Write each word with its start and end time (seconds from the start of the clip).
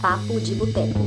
Papo 0.00 0.38
de 0.40 0.54
Boteco. 0.54 1.00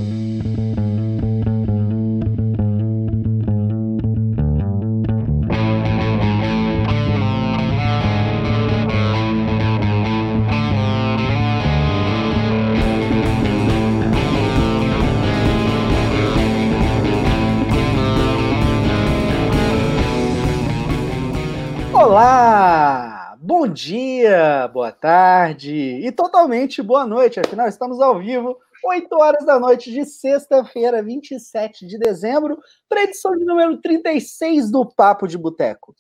Olá! 21.94 23.36
Bom 23.42 23.68
dia, 23.68 24.68
boa 24.74 24.92
tarde 24.92 25.72
e 25.74 26.12
totalmente 26.12 26.82
boa 26.82 27.06
noite. 27.06 27.40
Afinal, 27.40 27.68
estamos 27.68 28.02
ao 28.02 28.18
vivo, 28.20 28.58
8 28.84 29.08
horas 29.16 29.46
da 29.46 29.60
noite 29.60 29.92
de 29.92 30.06
sexta-feira, 30.06 31.04
27 31.04 31.86
de 31.86 31.98
dezembro, 31.98 32.58
para 32.88 33.02
a 33.02 33.04
edição 33.04 33.36
de 33.36 33.44
número 33.46 33.80
36 33.82 34.72
do 34.72 34.86
Papo 34.86 35.28
de 35.28 35.38
Boteco. 35.38 35.96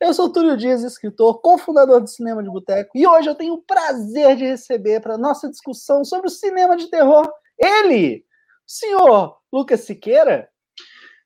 Eu 0.00 0.12
sou 0.12 0.30
Túlio 0.30 0.56
Dias, 0.56 0.82
escritor, 0.82 1.40
cofundador 1.40 2.00
do 2.00 2.08
Cinema 2.08 2.42
de 2.42 2.50
Boteco, 2.50 2.90
e 2.94 3.06
hoje 3.06 3.28
eu 3.28 3.34
tenho 3.34 3.54
o 3.54 3.62
prazer 3.62 4.36
de 4.36 4.44
receber 4.44 5.00
para 5.00 5.16
nossa 5.16 5.48
discussão 5.48 6.04
sobre 6.04 6.26
o 6.26 6.30
cinema 6.30 6.76
de 6.76 6.88
terror 6.90 7.26
ele, 7.58 8.18
o 8.66 8.70
senhor 8.70 9.36
Lucas 9.50 9.80
Siqueira. 9.80 10.48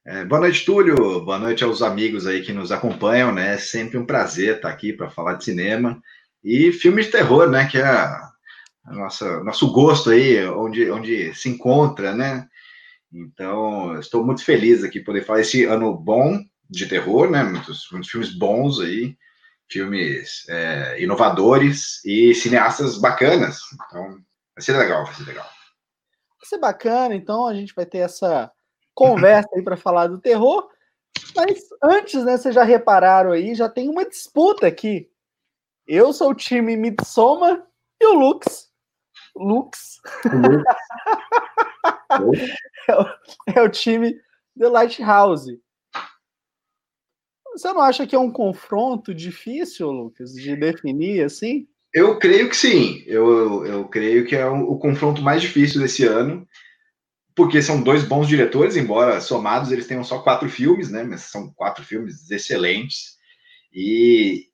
É, 0.06 0.24
boa 0.24 0.40
noite, 0.40 0.64
Túlio. 0.64 1.24
Boa 1.24 1.38
noite 1.38 1.62
aos 1.64 1.82
amigos 1.82 2.26
aí 2.26 2.42
que 2.42 2.52
nos 2.52 2.72
acompanham, 2.72 3.32
né? 3.32 3.58
Sempre 3.58 3.98
um 3.98 4.06
prazer 4.06 4.56
estar 4.56 4.68
aqui 4.68 4.92
para 4.92 5.10
falar 5.10 5.34
de 5.34 5.44
cinema 5.44 6.00
e 6.42 6.72
filmes 6.72 7.06
de 7.06 7.12
terror, 7.12 7.50
né? 7.50 7.68
Que 7.68 7.78
é 7.78 7.84
a 7.84 8.29
nossa 8.84 9.42
nosso 9.44 9.70
gosto 9.72 10.10
aí, 10.10 10.44
onde, 10.46 10.90
onde 10.90 11.34
se 11.34 11.48
encontra, 11.48 12.14
né? 12.14 12.48
Então, 13.12 13.98
estou 13.98 14.24
muito 14.24 14.44
feliz 14.44 14.84
aqui 14.84 15.00
poder 15.00 15.24
falar 15.24 15.40
esse 15.40 15.64
ano 15.64 15.96
bom 15.96 16.38
de 16.68 16.86
terror, 16.86 17.30
né? 17.30 17.42
Muitos, 17.42 17.88
muitos 17.90 18.08
filmes 18.08 18.30
bons 18.36 18.80
aí, 18.80 19.16
filmes 19.68 20.48
é, 20.48 21.02
inovadores 21.02 22.04
e 22.04 22.34
cineastas 22.34 22.98
bacanas. 22.98 23.60
Então, 23.74 24.18
vai 24.54 24.62
ser 24.62 24.76
legal, 24.76 25.04
vai 25.04 25.14
ser 25.14 25.24
legal. 25.24 25.44
Vai 25.44 26.48
ser 26.48 26.58
bacana, 26.58 27.14
então 27.14 27.46
a 27.46 27.54
gente 27.54 27.74
vai 27.74 27.84
ter 27.84 27.98
essa 27.98 28.50
conversa 28.94 29.48
aí 29.54 29.62
para 29.62 29.76
falar 29.76 30.06
do 30.06 30.20
terror. 30.20 30.68
Mas 31.34 31.68
antes, 31.82 32.24
né, 32.24 32.36
vocês 32.36 32.54
já 32.54 32.62
repararam 32.62 33.32
aí, 33.32 33.54
já 33.54 33.68
tem 33.68 33.88
uma 33.88 34.08
disputa 34.08 34.66
aqui. 34.66 35.10
Eu 35.86 36.12
sou 36.12 36.30
o 36.30 36.34
time 36.34 36.76
Mitsoma 36.76 37.66
e 38.00 38.06
o 38.06 38.14
Lux. 38.14 38.69
Lux. 39.36 40.00
é, 42.88 42.94
o, 42.94 43.04
é 43.54 43.62
o 43.62 43.68
time 43.68 44.14
The 44.58 44.68
Lighthouse. 44.68 45.60
Você 47.52 47.72
não 47.72 47.80
acha 47.80 48.06
que 48.06 48.14
é 48.14 48.18
um 48.18 48.30
confronto 48.30 49.14
difícil, 49.14 49.90
Lucas, 49.90 50.32
de 50.32 50.56
definir 50.56 51.24
assim? 51.24 51.66
Eu 51.92 52.18
creio 52.18 52.48
que 52.48 52.56
sim. 52.56 53.02
Eu, 53.06 53.66
eu 53.66 53.88
creio 53.88 54.26
que 54.26 54.36
é 54.36 54.46
o, 54.46 54.70
o 54.70 54.78
confronto 54.78 55.20
mais 55.20 55.42
difícil 55.42 55.80
desse 55.80 56.06
ano 56.06 56.46
porque 57.34 57.62
são 57.62 57.82
dois 57.82 58.04
bons 58.04 58.28
diretores, 58.28 58.76
embora 58.76 59.20
somados 59.20 59.72
eles 59.72 59.86
tenham 59.86 60.04
só 60.04 60.18
quatro 60.18 60.48
filmes, 60.48 60.90
né? 60.90 61.02
Mas 61.02 61.22
são 61.22 61.52
quatro 61.54 61.82
filmes 61.82 62.30
excelentes. 62.30 63.16
E 63.72 64.49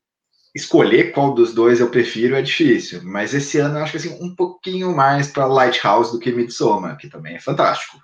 escolher 0.56 1.12
qual 1.12 1.34
dos 1.34 1.52
dois 1.52 1.80
eu 1.80 1.90
prefiro 1.90 2.34
é 2.34 2.40
difícil. 2.40 3.02
Mas 3.04 3.34
esse 3.34 3.58
ano 3.58 3.78
eu 3.78 3.82
acho 3.82 3.92
que 3.92 3.98
assim, 3.98 4.18
um 4.22 4.34
pouquinho 4.34 4.96
mais 4.96 5.30
para 5.30 5.44
Lighthouse 5.44 6.10
do 6.10 6.18
que 6.18 6.32
Midsommar, 6.32 6.96
que 6.96 7.10
também 7.10 7.36
é 7.36 7.40
fantástico. 7.40 7.98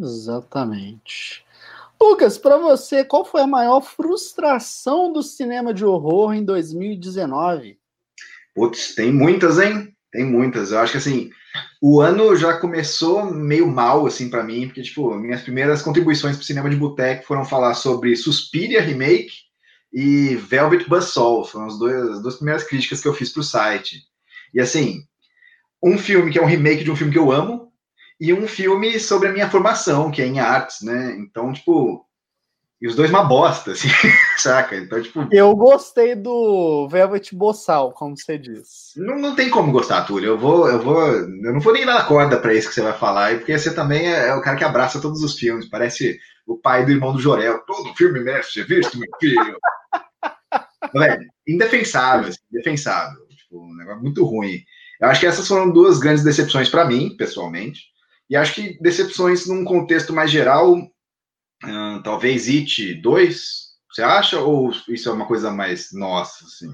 Exatamente. 0.00 1.44
Lucas, 2.00 2.38
para 2.38 2.56
você, 2.56 3.04
qual 3.04 3.24
foi 3.24 3.40
a 3.40 3.46
maior 3.46 3.80
frustração 3.80 5.12
do 5.12 5.22
cinema 5.22 5.74
de 5.74 5.84
horror 5.84 6.34
em 6.34 6.44
2019? 6.44 7.78
Putz, 8.54 8.94
tem 8.94 9.12
muitas, 9.12 9.58
hein? 9.58 9.92
Tem 10.12 10.24
muitas. 10.24 10.70
Eu 10.70 10.78
acho 10.78 10.92
que 10.92 10.98
assim, 10.98 11.30
o 11.82 12.00
ano 12.00 12.36
já 12.36 12.58
começou 12.58 13.24
meio 13.24 13.66
mal, 13.66 14.06
assim, 14.06 14.30
para 14.30 14.44
mim, 14.44 14.66
porque, 14.66 14.82
tipo, 14.82 15.14
minhas 15.16 15.42
primeiras 15.42 15.82
contribuições 15.82 16.36
para 16.36 16.42
o 16.42 16.46
cinema 16.46 16.70
de 16.70 16.76
boteco 16.76 17.26
foram 17.26 17.44
falar 17.44 17.74
sobre 17.74 18.14
Suspiria 18.14 18.82
Remake 18.82 19.45
e 19.96 20.36
Velvet 20.36 20.86
Buzzsaw. 20.86 21.42
Foram 21.46 21.64
as 21.64 21.78
duas, 21.78 22.10
as 22.10 22.22
duas 22.22 22.36
primeiras 22.36 22.64
críticas 22.64 23.00
que 23.00 23.08
eu 23.08 23.14
fiz 23.14 23.32
para 23.32 23.40
o 23.40 23.44
site. 23.44 24.02
E, 24.52 24.60
assim, 24.60 25.02
um 25.82 25.96
filme 25.96 26.30
que 26.30 26.38
é 26.38 26.42
um 26.42 26.46
remake 26.46 26.84
de 26.84 26.90
um 26.90 26.96
filme 26.96 27.10
que 27.10 27.18
eu 27.18 27.32
amo 27.32 27.72
e 28.20 28.30
um 28.34 28.46
filme 28.46 29.00
sobre 29.00 29.28
a 29.28 29.32
minha 29.32 29.48
formação, 29.48 30.10
que 30.10 30.20
é 30.20 30.26
em 30.26 30.38
artes, 30.38 30.82
né? 30.82 31.16
Então, 31.18 31.50
tipo, 31.50 32.05
e 32.80 32.86
os 32.86 32.94
dois 32.94 33.08
uma 33.08 33.24
bosta, 33.24 33.72
assim, 33.72 33.88
saca? 34.36 34.76
Então, 34.76 35.00
tipo. 35.00 35.26
Eu 35.32 35.54
gostei 35.56 36.14
do 36.14 36.86
Velvet 36.90 37.34
Bossal, 37.34 37.92
como 37.92 38.16
você 38.16 38.36
disse. 38.36 39.00
Não, 39.00 39.18
não 39.18 39.34
tem 39.34 39.48
como 39.48 39.72
gostar, 39.72 40.04
Túlio. 40.04 40.30
Eu 40.30 40.38
vou, 40.38 40.68
eu 40.68 40.82
vou. 40.82 41.02
Eu 41.02 41.54
não 41.54 41.60
vou 41.60 41.72
nem 41.72 41.86
dar 41.86 42.06
corda 42.06 42.38
para 42.38 42.52
isso 42.52 42.68
que 42.68 42.74
você 42.74 42.82
vai 42.82 42.92
falar, 42.92 43.36
porque 43.36 43.58
você 43.58 43.74
também 43.74 44.12
é, 44.12 44.28
é, 44.28 44.34
o 44.34 44.42
cara 44.42 44.58
que 44.58 44.64
abraça 44.64 45.00
todos 45.00 45.22
os 45.22 45.38
filmes. 45.38 45.70
Parece 45.70 46.18
o 46.46 46.58
pai 46.58 46.84
do 46.84 46.92
irmão 46.92 47.14
do 47.14 47.20
Jorel. 47.20 47.60
Todo 47.66 47.94
filme 47.94 48.20
merece 48.20 48.52
ser 48.52 48.66
visto, 48.66 48.98
meu 48.98 49.08
filho. 49.18 49.58
Velho, 50.92 51.26
indefensável, 51.48 52.28
assim, 52.28 52.40
indefensável. 52.52 53.26
Tipo, 53.28 53.64
um 53.64 53.74
negócio 53.74 54.02
muito 54.02 54.22
ruim. 54.24 54.60
Eu 55.00 55.08
acho 55.08 55.20
que 55.20 55.26
essas 55.26 55.48
foram 55.48 55.70
duas 55.70 55.98
grandes 55.98 56.22
decepções 56.22 56.68
para 56.68 56.84
mim, 56.84 57.16
pessoalmente. 57.16 57.80
E 58.28 58.36
acho 58.36 58.54
que 58.54 58.78
decepções 58.82 59.46
num 59.46 59.64
contexto 59.64 60.12
mais 60.12 60.30
geral 60.30 60.76
Talvez 62.02 62.48
It 62.48 62.94
2, 62.94 63.66
você 63.90 64.02
acha? 64.02 64.40
Ou 64.40 64.70
isso 64.88 65.08
é 65.08 65.12
uma 65.12 65.26
coisa 65.26 65.50
mais 65.50 65.92
nossa, 65.92 66.44
assim? 66.44 66.70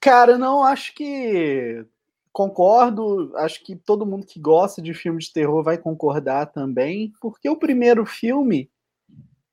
Cara, 0.00 0.36
não, 0.36 0.62
acho 0.64 0.94
que 0.94 1.84
concordo. 2.32 3.32
Acho 3.36 3.62
que 3.62 3.76
todo 3.76 4.06
mundo 4.06 4.26
que 4.26 4.40
gosta 4.40 4.82
de 4.82 4.94
filme 4.94 5.20
de 5.20 5.32
terror 5.32 5.62
vai 5.62 5.78
concordar 5.78 6.46
também, 6.46 7.12
porque 7.20 7.48
o 7.48 7.56
primeiro 7.56 8.04
filme 8.06 8.70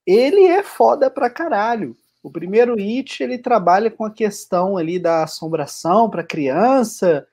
ele 0.06 0.46
é 0.46 0.63
foda 0.63 1.09
pra 1.09 1.30
caralho. 1.30 1.96
O 2.24 2.31
primeiro 2.31 2.74
It 2.74 3.22
ele 3.22 3.38
trabalha 3.38 3.91
com 3.91 4.03
a 4.03 4.12
questão 4.12 4.75
ali 4.75 5.00
da 5.00 5.24
assombração 5.24 6.09
para 6.09 6.24
criança. 6.24 7.28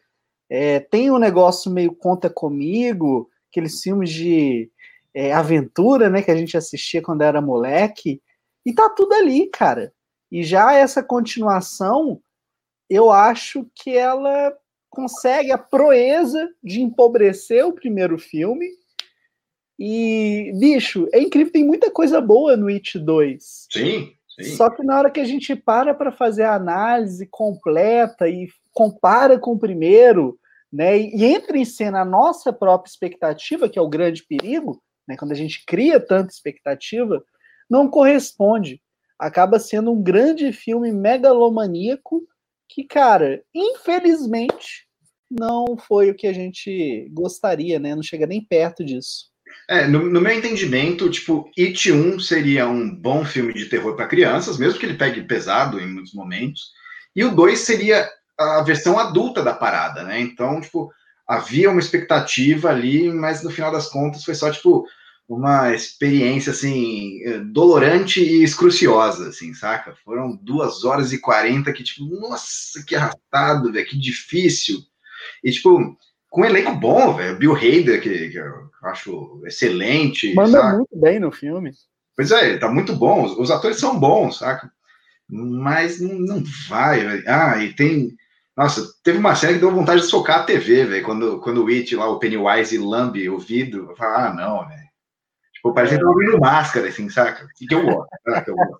É, 0.48 0.78
tem 0.78 1.10
um 1.10 1.18
negócio 1.18 1.70
meio 1.70 1.92
conta 1.92 2.30
comigo, 2.30 3.28
aqueles 3.50 3.82
filmes 3.82 4.10
de 4.10 4.70
é, 5.16 5.32
aventura, 5.32 6.10
né, 6.10 6.20
que 6.20 6.30
a 6.30 6.36
gente 6.36 6.58
assistia 6.58 7.00
quando 7.00 7.22
era 7.22 7.40
moleque, 7.40 8.20
e 8.66 8.74
tá 8.74 8.90
tudo 8.90 9.14
ali, 9.14 9.46
cara. 9.46 9.90
E 10.30 10.44
já 10.44 10.74
essa 10.74 11.02
continuação, 11.02 12.20
eu 12.90 13.10
acho 13.10 13.66
que 13.74 13.96
ela 13.96 14.54
consegue 14.90 15.50
a 15.50 15.56
proeza 15.56 16.46
de 16.62 16.82
empobrecer 16.82 17.64
o 17.64 17.72
primeiro 17.72 18.18
filme. 18.18 18.68
E, 19.78 20.52
bicho, 20.58 21.08
é 21.14 21.18
incrível, 21.18 21.50
tem 21.50 21.64
muita 21.64 21.90
coisa 21.90 22.20
boa 22.20 22.54
no 22.54 22.68
It 22.68 22.98
2. 22.98 23.68
Sim, 23.72 24.12
sim. 24.28 24.44
Só 24.54 24.68
que 24.68 24.82
na 24.84 24.98
hora 24.98 25.10
que 25.10 25.20
a 25.20 25.24
gente 25.24 25.56
para 25.56 25.94
para 25.94 26.12
fazer 26.12 26.42
a 26.42 26.56
análise 26.56 27.26
completa 27.26 28.28
e 28.28 28.48
compara 28.70 29.38
com 29.38 29.52
o 29.52 29.58
primeiro, 29.58 30.38
né, 30.70 30.98
e 30.98 31.24
entra 31.24 31.56
em 31.56 31.64
cena 31.64 32.02
a 32.02 32.04
nossa 32.04 32.52
própria 32.52 32.90
expectativa, 32.90 33.66
que 33.66 33.78
é 33.78 33.82
o 33.82 33.88
grande 33.88 34.22
perigo, 34.22 34.82
né, 35.06 35.16
quando 35.16 35.32
a 35.32 35.36
gente 35.36 35.64
cria 35.66 36.00
tanta 36.00 36.32
expectativa, 36.32 37.24
não 37.68 37.88
corresponde. 37.88 38.80
Acaba 39.18 39.58
sendo 39.58 39.92
um 39.92 40.02
grande 40.02 40.52
filme 40.52 40.92
megalomaníaco 40.92 42.26
que, 42.68 42.84
cara, 42.84 43.42
infelizmente 43.54 44.86
não 45.30 45.76
foi 45.76 46.10
o 46.10 46.14
que 46.14 46.26
a 46.26 46.32
gente 46.32 47.08
gostaria, 47.12 47.78
né? 47.78 47.94
Não 47.94 48.02
chega 48.02 48.26
nem 48.26 48.44
perto 48.44 48.84
disso. 48.84 49.30
É, 49.68 49.86
no, 49.86 50.08
no, 50.08 50.20
meu 50.20 50.32
entendimento, 50.32 51.10
tipo, 51.10 51.50
It 51.58 51.90
1 51.90 52.20
seria 52.20 52.68
um 52.68 52.94
bom 52.94 53.24
filme 53.24 53.52
de 53.52 53.66
terror 53.66 53.96
para 53.96 54.06
crianças, 54.06 54.58
mesmo 54.58 54.78
que 54.78 54.86
ele 54.86 54.98
pegue 54.98 55.22
pesado 55.22 55.80
em 55.80 55.86
muitos 55.86 56.14
momentos. 56.14 56.70
E 57.14 57.24
o 57.24 57.34
2 57.34 57.58
seria 57.58 58.08
a 58.38 58.62
versão 58.62 58.98
adulta 58.98 59.42
da 59.42 59.54
parada, 59.54 60.04
né? 60.04 60.20
Então, 60.20 60.60
tipo, 60.60 60.92
havia 61.26 61.70
uma 61.70 61.80
expectativa 61.80 62.70
ali, 62.70 63.10
mas 63.10 63.42
no 63.42 63.50
final 63.50 63.72
das 63.72 63.88
contas 63.88 64.22
foi 64.24 64.34
só, 64.34 64.50
tipo, 64.50 64.86
uma 65.28 65.74
experiência, 65.74 66.52
assim, 66.52 67.20
dolorante 67.52 68.20
e 68.20 68.44
excruciosa, 68.44 69.28
assim, 69.28 69.52
saca? 69.54 69.96
Foram 70.04 70.36
duas 70.36 70.84
horas 70.84 71.12
e 71.12 71.18
quarenta 71.18 71.72
que, 71.72 71.82
tipo, 71.82 72.04
nossa, 72.04 72.84
que 72.86 72.94
arrastado, 72.94 73.72
velho, 73.72 73.86
que 73.86 73.98
difícil. 73.98 74.78
E, 75.42 75.50
tipo, 75.50 75.96
com 76.30 76.42
um 76.42 76.44
elenco 76.44 76.74
bom, 76.76 77.14
velho, 77.14 77.38
Bill 77.38 77.56
Hader, 77.56 78.00
que, 78.00 78.28
que, 78.30 78.38
eu 78.38 78.70
acho 78.84 79.42
excelente. 79.46 80.32
Manda 80.34 80.60
saca? 80.60 80.76
muito 80.76 80.96
bem 80.96 81.18
no 81.18 81.32
filme. 81.32 81.72
Pois 82.14 82.30
é, 82.30 82.56
tá 82.56 82.70
muito 82.70 82.94
bom, 82.94 83.24
os, 83.24 83.50
atores 83.50 83.78
são 83.78 83.98
bons, 83.98 84.38
saca? 84.38 84.70
Mas 85.28 86.00
não, 86.00 86.14
não 86.20 86.42
vai, 86.68 87.00
velho. 87.00 87.24
Ah, 87.26 87.62
e 87.62 87.74
tem 87.74 88.14
Nossa, 88.56 88.86
teve 89.02 89.18
uma 89.18 89.34
cena 89.34 89.54
que 89.54 89.58
deu 89.58 89.72
vontade 89.72 90.02
de 90.02 90.06
socar 90.06 90.40
a 90.40 90.44
TV, 90.44 90.84
velho, 90.84 91.04
quando, 91.04 91.40
quando 91.40 91.64
o 91.64 91.68
It 91.68 91.96
lá, 91.96 92.08
o 92.08 92.20
Pennywise, 92.20 92.78
lambe 92.78 93.28
o 93.28 93.38
vidro. 93.38 93.90
Eu 93.90 93.96
falei, 93.96 94.14
ah, 94.14 94.32
não, 94.32 94.68
velho. 94.68 94.85
Tipo, 95.66 95.74
parece 95.74 95.96
que 95.96 96.00
tá 96.00 96.08
ouvindo 96.08 96.38
máscara, 96.38 96.88
assim, 96.88 97.08
saca? 97.10 97.48
Que 97.56 97.66
eu 97.74 97.84
gosto, 97.84 98.08
saca? 98.24 98.50
Eu 98.50 98.56
gosto. 98.56 98.78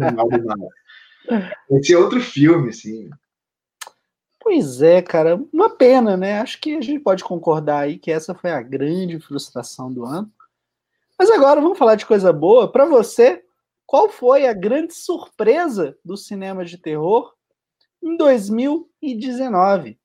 Não 0.00 0.12
mal 0.12 0.28
do 0.28 0.44
máscara. 0.44 1.56
Esse 1.70 1.94
é 1.94 1.98
outro 1.98 2.20
filme, 2.20 2.70
assim. 2.70 3.08
Pois 4.40 4.82
é, 4.82 5.00
cara, 5.00 5.40
uma 5.52 5.70
pena, 5.70 6.16
né? 6.16 6.40
Acho 6.40 6.60
que 6.60 6.76
a 6.76 6.80
gente 6.80 7.00
pode 7.00 7.24
concordar 7.24 7.80
aí 7.80 7.98
que 7.98 8.10
essa 8.10 8.34
foi 8.34 8.50
a 8.50 8.60
grande 8.60 9.18
frustração 9.20 9.92
do 9.92 10.04
ano. 10.04 10.30
Mas 11.18 11.30
agora 11.30 11.60
vamos 11.60 11.78
falar 11.78 11.94
de 11.94 12.04
coisa 12.04 12.32
boa. 12.32 12.70
Para 12.70 12.84
você, 12.84 13.42
qual 13.86 14.08
foi 14.08 14.46
a 14.46 14.52
grande 14.52 14.94
surpresa 14.94 15.96
do 16.04 16.16
cinema 16.16 16.64
de 16.64 16.76
terror 16.76 17.32
em 18.02 18.16
2019? 18.16 19.98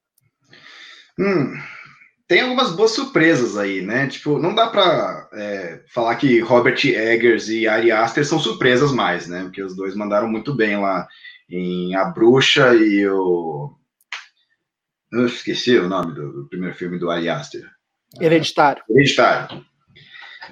Hum, 1.19 1.53
tem 2.29 2.41
algumas 2.41 2.71
boas 2.71 2.91
surpresas 2.91 3.57
aí, 3.57 3.81
né? 3.81 4.05
Tipo, 4.05 4.37
não 4.37 4.53
dá 4.53 4.67
para 4.67 5.27
é, 5.33 5.81
falar 5.91 6.15
que 6.15 6.39
Robert 6.39 6.79
Eggers 6.85 7.49
e 7.49 7.67
Ari 7.67 7.91
Aster 7.91 8.23
são 8.23 8.37
surpresas 8.37 8.91
mais, 8.91 9.27
né? 9.27 9.41
Porque 9.45 9.63
os 9.63 9.75
dois 9.75 9.95
mandaram 9.95 10.29
muito 10.29 10.53
bem 10.53 10.77
lá 10.77 11.07
em 11.49 11.95
A 11.95 12.05
Bruxa 12.05 12.75
e 12.75 13.07
o 13.07 13.75
eu 15.11 15.25
esqueci 15.25 15.75
o 15.75 15.89
nome 15.89 16.13
do, 16.13 16.31
do 16.31 16.47
primeiro 16.47 16.75
filme 16.75 16.99
do 16.99 17.09
Ari 17.09 17.27
Aster. 17.27 17.67
Hereditário. 18.21 18.83
Hereditário. 18.87 19.65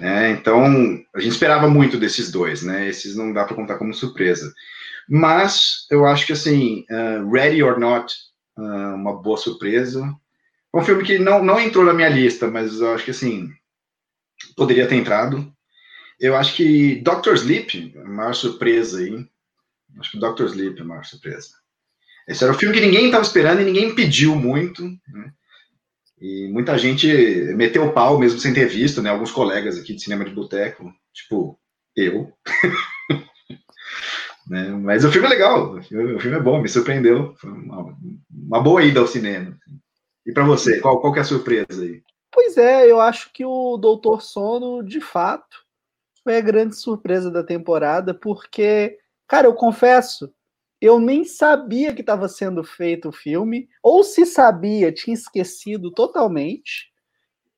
É, 0.00 0.30
então, 0.30 0.64
a 1.14 1.20
gente 1.20 1.32
esperava 1.32 1.68
muito 1.68 1.96
desses 1.96 2.32
dois, 2.32 2.64
né? 2.64 2.88
Esses 2.88 3.14
não 3.14 3.32
dá 3.32 3.44
para 3.44 3.54
contar 3.54 3.78
como 3.78 3.94
surpresa. 3.94 4.52
Mas 5.08 5.86
eu 5.92 6.04
acho 6.04 6.26
que, 6.26 6.32
assim, 6.32 6.84
uh, 6.90 7.30
Ready 7.30 7.62
or 7.62 7.78
Not, 7.78 8.12
uh, 8.58 8.94
uma 8.96 9.22
boa 9.22 9.36
surpresa. 9.36 10.12
Um 10.74 10.82
filme 10.82 11.04
que 11.04 11.18
não, 11.18 11.42
não 11.42 11.60
entrou 11.60 11.84
na 11.84 11.94
minha 11.94 12.08
lista, 12.08 12.48
mas 12.48 12.80
eu 12.80 12.94
acho 12.94 13.04
que, 13.04 13.10
assim, 13.10 13.50
poderia 14.56 14.86
ter 14.86 14.96
entrado. 14.96 15.50
Eu 16.20 16.36
acho 16.36 16.54
que 16.54 16.96
Doctor 16.96 17.34
Sleep, 17.34 17.94
a 17.98 18.04
maior 18.04 18.34
surpresa 18.34 18.98
aí. 18.98 19.26
Acho 19.98 20.10
que 20.10 20.18
Doctor 20.18 20.46
Sleep 20.46 20.78
é 20.78 20.82
a 20.82 20.84
maior 20.84 21.04
surpresa. 21.04 21.50
Esse 22.26 22.44
era 22.44 22.52
o 22.52 22.56
filme 22.56 22.74
que 22.74 22.84
ninguém 22.84 23.06
estava 23.06 23.24
esperando 23.24 23.62
e 23.62 23.64
ninguém 23.64 23.94
pediu 23.94 24.34
muito. 24.34 24.82
Né? 24.82 25.32
E 26.20 26.48
muita 26.48 26.76
gente 26.76 27.06
meteu 27.54 27.86
o 27.86 27.92
pau 27.92 28.18
mesmo 28.18 28.38
sem 28.38 28.52
ter 28.52 28.66
visto, 28.66 29.00
né? 29.00 29.10
Alguns 29.10 29.30
colegas 29.30 29.78
aqui 29.78 29.94
de 29.94 30.02
cinema 30.02 30.24
de 30.24 30.34
boteco, 30.34 30.92
tipo 31.14 31.58
eu. 31.96 32.32
né? 34.46 34.68
Mas 34.70 35.04
o 35.04 35.12
filme 35.12 35.26
é 35.26 35.30
legal, 35.30 35.76
o 35.76 35.82
filme 35.82 36.36
é 36.36 36.40
bom, 36.40 36.60
me 36.60 36.68
surpreendeu. 36.68 37.34
Foi 37.36 37.50
uma, 37.50 37.96
uma 38.30 38.60
boa 38.60 38.82
ida 38.82 39.00
ao 39.00 39.06
cinema. 39.06 39.56
E 40.28 40.32
para 40.32 40.44
você, 40.44 40.78
qual, 40.78 41.00
qual 41.00 41.10
que 41.10 41.18
é 41.18 41.22
a 41.22 41.24
surpresa 41.24 41.82
aí? 41.82 42.02
Pois 42.30 42.58
é, 42.58 42.86
eu 42.86 43.00
acho 43.00 43.32
que 43.32 43.46
o 43.46 43.78
Doutor 43.78 44.20
Sono, 44.20 44.82
de 44.82 45.00
fato, 45.00 45.56
foi 46.22 46.36
a 46.36 46.42
grande 46.42 46.76
surpresa 46.76 47.30
da 47.30 47.42
temporada, 47.42 48.12
porque, 48.12 48.98
cara, 49.26 49.46
eu 49.46 49.54
confesso, 49.54 50.30
eu 50.82 51.00
nem 51.00 51.24
sabia 51.24 51.94
que 51.94 52.02
estava 52.02 52.28
sendo 52.28 52.62
feito 52.62 53.08
o 53.08 53.12
filme, 53.12 53.70
ou 53.82 54.04
se 54.04 54.26
sabia, 54.26 54.92
tinha 54.92 55.14
esquecido 55.14 55.90
totalmente. 55.90 56.92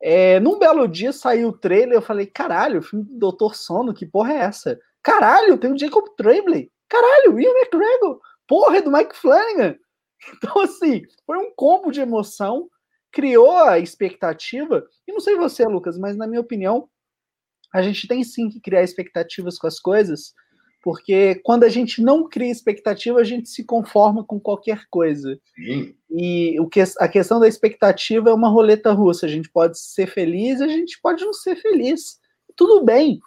É, 0.00 0.38
num 0.38 0.56
belo 0.56 0.86
dia 0.86 1.12
saiu 1.12 1.48
o 1.48 1.58
trailer, 1.58 1.96
eu 1.96 2.02
falei, 2.02 2.26
caralho, 2.26 2.78
o 2.78 2.82
filme 2.82 3.04
do 3.04 3.18
Doutor 3.18 3.56
Sono, 3.56 3.92
que 3.92 4.06
porra 4.06 4.32
é 4.32 4.38
essa? 4.42 4.78
Caralho, 5.02 5.58
tem 5.58 5.72
o 5.72 5.78
Jacob 5.78 6.06
Tremblay. 6.16 6.70
Caralho, 6.88 7.40
Ian 7.40 7.50
McGregor. 7.50 8.20
Porra, 8.46 8.76
é 8.76 8.82
do 8.82 8.92
Mike 8.92 9.16
Flanagan. 9.16 9.76
Então, 10.36 10.60
assim, 10.60 11.02
foi 11.26 11.38
um 11.38 11.52
combo 11.54 11.90
de 11.90 12.00
emoção, 12.00 12.68
criou 13.10 13.56
a 13.58 13.78
expectativa, 13.78 14.86
e 15.06 15.12
não 15.12 15.20
sei 15.20 15.36
você, 15.36 15.64
Lucas, 15.64 15.98
mas 15.98 16.16
na 16.16 16.26
minha 16.26 16.40
opinião, 16.40 16.88
a 17.72 17.82
gente 17.82 18.06
tem 18.06 18.22
sim 18.22 18.48
que 18.48 18.60
criar 18.60 18.82
expectativas 18.82 19.58
com 19.58 19.66
as 19.66 19.80
coisas, 19.80 20.34
porque 20.82 21.36
quando 21.44 21.64
a 21.64 21.68
gente 21.68 22.02
não 22.02 22.28
cria 22.28 22.50
expectativa, 22.50 23.20
a 23.20 23.24
gente 23.24 23.48
se 23.48 23.64
conforma 23.64 24.24
com 24.24 24.40
qualquer 24.40 24.86
coisa. 24.88 25.38
Sim. 25.54 25.94
E 26.10 26.58
o 26.58 26.66
que, 26.66 26.80
a 26.98 27.08
questão 27.08 27.38
da 27.38 27.46
expectativa 27.46 28.30
é 28.30 28.32
uma 28.32 28.48
roleta 28.48 28.90
russa. 28.92 29.26
A 29.26 29.28
gente 29.28 29.50
pode 29.50 29.78
ser 29.78 30.06
feliz, 30.06 30.60
a 30.60 30.68
gente 30.68 30.98
pode 31.00 31.22
não 31.24 31.34
ser 31.34 31.56
feliz. 31.56 32.18
Tudo 32.56 32.82
bem. 32.82 33.20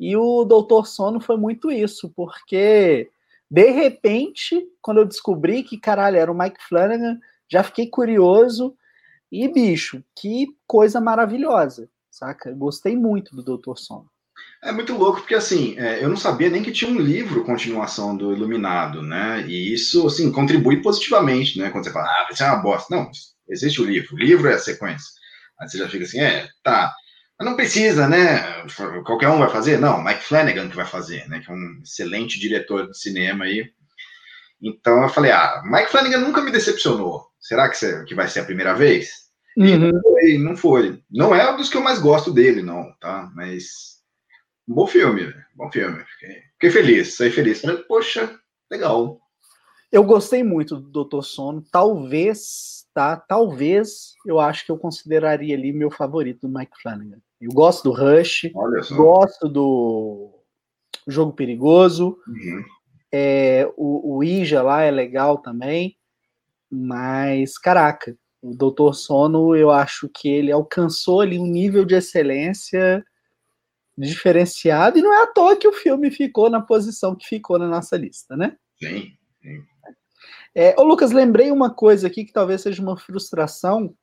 E 0.00 0.16
o 0.16 0.44
Doutor 0.44 0.86
Sono 0.86 1.20
foi 1.20 1.36
muito 1.36 1.70
isso, 1.70 2.10
porque 2.16 3.10
de 3.50 3.70
repente, 3.70 4.66
quando 4.80 4.98
eu 4.98 5.04
descobri 5.04 5.62
que 5.62 5.78
caralho 5.78 6.16
era 6.16 6.30
o 6.30 6.36
Mike 6.36 6.62
Flanagan, 6.68 7.18
já 7.48 7.62
fiquei 7.62 7.88
curioso. 7.88 8.76
E 9.30 9.48
bicho, 9.48 10.02
que 10.14 10.46
coisa 10.66 11.00
maravilhosa, 11.00 11.88
saca? 12.10 12.52
Gostei 12.52 12.96
muito 12.96 13.34
do 13.34 13.42
Doutor 13.42 13.78
Sono. 13.78 14.10
É 14.62 14.72
muito 14.72 14.94
louco, 14.94 15.20
porque 15.20 15.34
assim, 15.34 15.78
é, 15.78 16.02
eu 16.02 16.08
não 16.08 16.16
sabia 16.16 16.50
nem 16.50 16.62
que 16.62 16.72
tinha 16.72 16.90
um 16.90 16.98
livro 16.98 17.44
continuação 17.44 18.16
do 18.16 18.32
Iluminado, 18.32 19.02
né? 19.02 19.46
E 19.46 19.72
isso, 19.72 20.06
assim, 20.06 20.30
contribui 20.32 20.82
positivamente, 20.82 21.58
né? 21.58 21.70
Quando 21.70 21.84
você 21.84 21.92
fala, 21.92 22.06
ah, 22.06 22.28
isso 22.30 22.42
é 22.42 22.46
uma 22.46 22.62
bosta. 22.62 22.94
Não, 22.94 23.10
existe 23.48 23.80
o 23.80 23.84
livro, 23.84 24.14
o 24.14 24.18
livro 24.18 24.48
é 24.48 24.54
a 24.54 24.58
sequência. 24.58 25.08
Aí 25.60 25.68
você 25.68 25.78
já 25.78 25.88
fica 25.88 26.04
assim, 26.04 26.20
é, 26.20 26.48
tá. 26.62 26.92
Mas 27.38 27.48
não 27.48 27.56
precisa, 27.56 28.08
né? 28.08 28.64
Qualquer 29.04 29.28
um 29.28 29.38
vai 29.38 29.50
fazer? 29.50 29.78
Não, 29.78 30.02
Mike 30.02 30.22
Flanagan 30.22 30.68
que 30.68 30.76
vai 30.76 30.86
fazer, 30.86 31.28
né? 31.28 31.40
Que 31.40 31.50
é 31.50 31.54
um 31.54 31.80
excelente 31.82 32.38
diretor 32.40 32.88
de 32.90 32.98
cinema 32.98 33.44
aí. 33.44 33.70
Então 34.60 35.02
eu 35.02 35.08
falei, 35.08 35.32
ah, 35.32 35.62
Mike 35.64 35.90
Flanagan 35.90 36.18
nunca 36.18 36.40
me 36.40 36.50
decepcionou. 36.50 37.26
Será 37.38 37.68
que, 37.68 38.04
que 38.04 38.14
vai 38.14 38.26
ser 38.26 38.40
a 38.40 38.44
primeira 38.44 38.74
vez? 38.74 39.26
Uhum. 39.56 39.66
E 39.66 39.76
não 39.76 40.02
foi, 40.02 40.38
não 40.38 40.56
foi. 40.56 41.02
Não 41.10 41.34
é 41.34 41.52
um 41.52 41.56
dos 41.56 41.68
que 41.68 41.76
eu 41.76 41.82
mais 41.82 41.98
gosto 41.98 42.32
dele, 42.32 42.62
não, 42.62 42.90
tá? 43.00 43.30
Mas 43.34 44.00
bom 44.66 44.86
filme, 44.86 45.32
bom 45.54 45.70
filme. 45.70 46.02
Fiquei, 46.04 46.42
fiquei 46.52 46.70
feliz, 46.70 47.16
saí 47.16 47.30
feliz. 47.30 47.60
Falei, 47.60 47.76
poxa, 47.84 48.34
legal. 48.70 49.20
Eu 49.92 50.04
gostei 50.04 50.42
muito 50.42 50.76
do 50.76 50.90
Doutor 50.90 51.22
Sono. 51.22 51.62
Talvez, 51.70 52.86
tá? 52.92 53.16
Talvez 53.16 54.14
eu 54.26 54.40
acho 54.40 54.66
que 54.66 54.72
eu 54.72 54.78
consideraria 54.78 55.54
ali 55.54 55.72
meu 55.72 55.90
favorito 55.90 56.46
do 56.46 56.58
Mike 56.58 56.80
Flanagan. 56.82 57.20
Eu 57.40 57.50
gosto 57.52 57.84
do 57.84 57.92
Rush, 57.92 58.50
gosto 58.90 59.48
do 59.48 60.30
Jogo 61.06 61.32
Perigoso. 61.32 62.18
Uhum. 62.26 62.64
É, 63.12 63.70
o, 63.76 64.16
o 64.16 64.24
Ija 64.24 64.62
lá 64.62 64.82
é 64.82 64.90
legal 64.90 65.38
também. 65.38 65.96
Mas, 66.70 67.58
caraca, 67.58 68.16
o 68.42 68.54
Doutor 68.54 68.94
Sono, 68.94 69.54
eu 69.54 69.70
acho 69.70 70.08
que 70.08 70.28
ele 70.28 70.50
alcançou 70.50 71.20
ali 71.20 71.38
um 71.38 71.46
nível 71.46 71.84
de 71.84 71.94
excelência 71.94 73.04
diferenciado, 73.96 74.98
e 74.98 75.02
não 75.02 75.12
é 75.12 75.22
à 75.22 75.26
toa 75.26 75.56
que 75.56 75.66
o 75.66 75.72
filme 75.72 76.10
ficou 76.10 76.50
na 76.50 76.60
posição 76.60 77.14
que 77.14 77.26
ficou 77.26 77.58
na 77.58 77.66
nossa 77.66 77.96
lista, 77.96 78.36
né? 78.36 78.56
Sim, 78.78 79.12
sim. 79.40 79.64
É, 80.54 80.74
ô 80.78 80.82
Lucas, 80.82 81.12
lembrei 81.12 81.50
uma 81.50 81.70
coisa 81.70 82.06
aqui 82.06 82.24
que 82.24 82.32
talvez 82.32 82.60
seja 82.62 82.82
uma 82.82 82.96
frustração. 82.96 83.94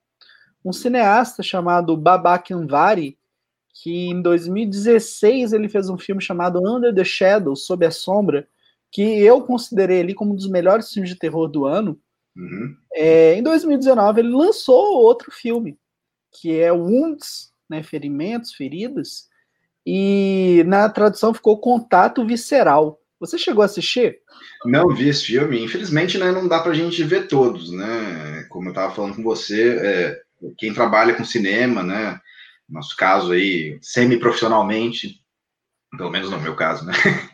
Um 0.66 0.74
cineasta 0.74 1.44
chamado 1.44 1.96
Babak 1.98 2.54
Anvari, 2.54 3.18
que 3.74 4.08
em 4.10 4.22
2016 4.22 5.52
ele 5.52 5.68
fez 5.68 5.90
um 5.90 5.98
filme 5.98 6.22
chamado 6.22 6.60
Under 6.60 6.94
the 6.94 7.04
Shadow, 7.04 7.56
Sob 7.56 7.86
a 7.86 7.92
Sombra, 7.92 8.48
que 8.92 9.02
eu 9.02 9.42
considerei 9.42 10.02
ali 10.02 10.14
como 10.14 10.34
um 10.34 10.36
dos 10.36 10.48
melhores 10.48 10.92
filmes 10.92 11.10
de 11.10 11.18
terror 11.18 11.48
do 11.48 11.66
ano. 11.66 12.00
Uhum. 12.36 12.76
É, 12.94 13.34
em 13.36 13.42
2019 13.42 14.22
ele 14.22 14.30
lançou 14.30 15.02
outro 15.02 15.32
filme, 15.32 15.78
que 16.32 16.60
é 16.60 16.72
Wounds, 16.72 17.52
né, 17.70 17.82
ferimentos, 17.82 18.54
feridas, 18.54 19.28
e 19.86 20.64
na 20.68 20.88
tradução 20.90 21.34
ficou 21.34 21.60
Contato 21.60 22.26
Visceral. 22.26 23.00
Você 23.20 23.38
chegou 23.38 23.62
a 23.62 23.66
assistir? 23.66 24.20
Não 24.66 24.90
vi 24.90 25.10
esse 25.10 25.26
filme. 25.26 25.64
Infelizmente, 25.64 26.18
né, 26.18 26.32
não 26.32 26.48
dá 26.48 26.60
pra 26.60 26.74
gente 26.74 27.04
ver 27.04 27.28
todos, 27.28 27.72
né? 27.72 28.46
Como 28.50 28.68
eu 28.68 28.72
estava 28.72 28.94
falando 28.94 29.16
com 29.16 29.24
você, 29.24 29.78
é, 29.82 30.22
quem 30.58 30.74
trabalha 30.74 31.14
com 31.14 31.24
cinema, 31.24 31.82
né? 31.82 32.20
Nosso 32.70 32.96
caso 32.96 33.34
aí, 33.34 33.78
semi-profissionalmente, 33.82 35.22
pelo 35.98 36.10
menos 36.10 36.30
no 36.30 36.40
meu 36.40 36.56
caso, 36.56 36.86
né? 36.86 36.94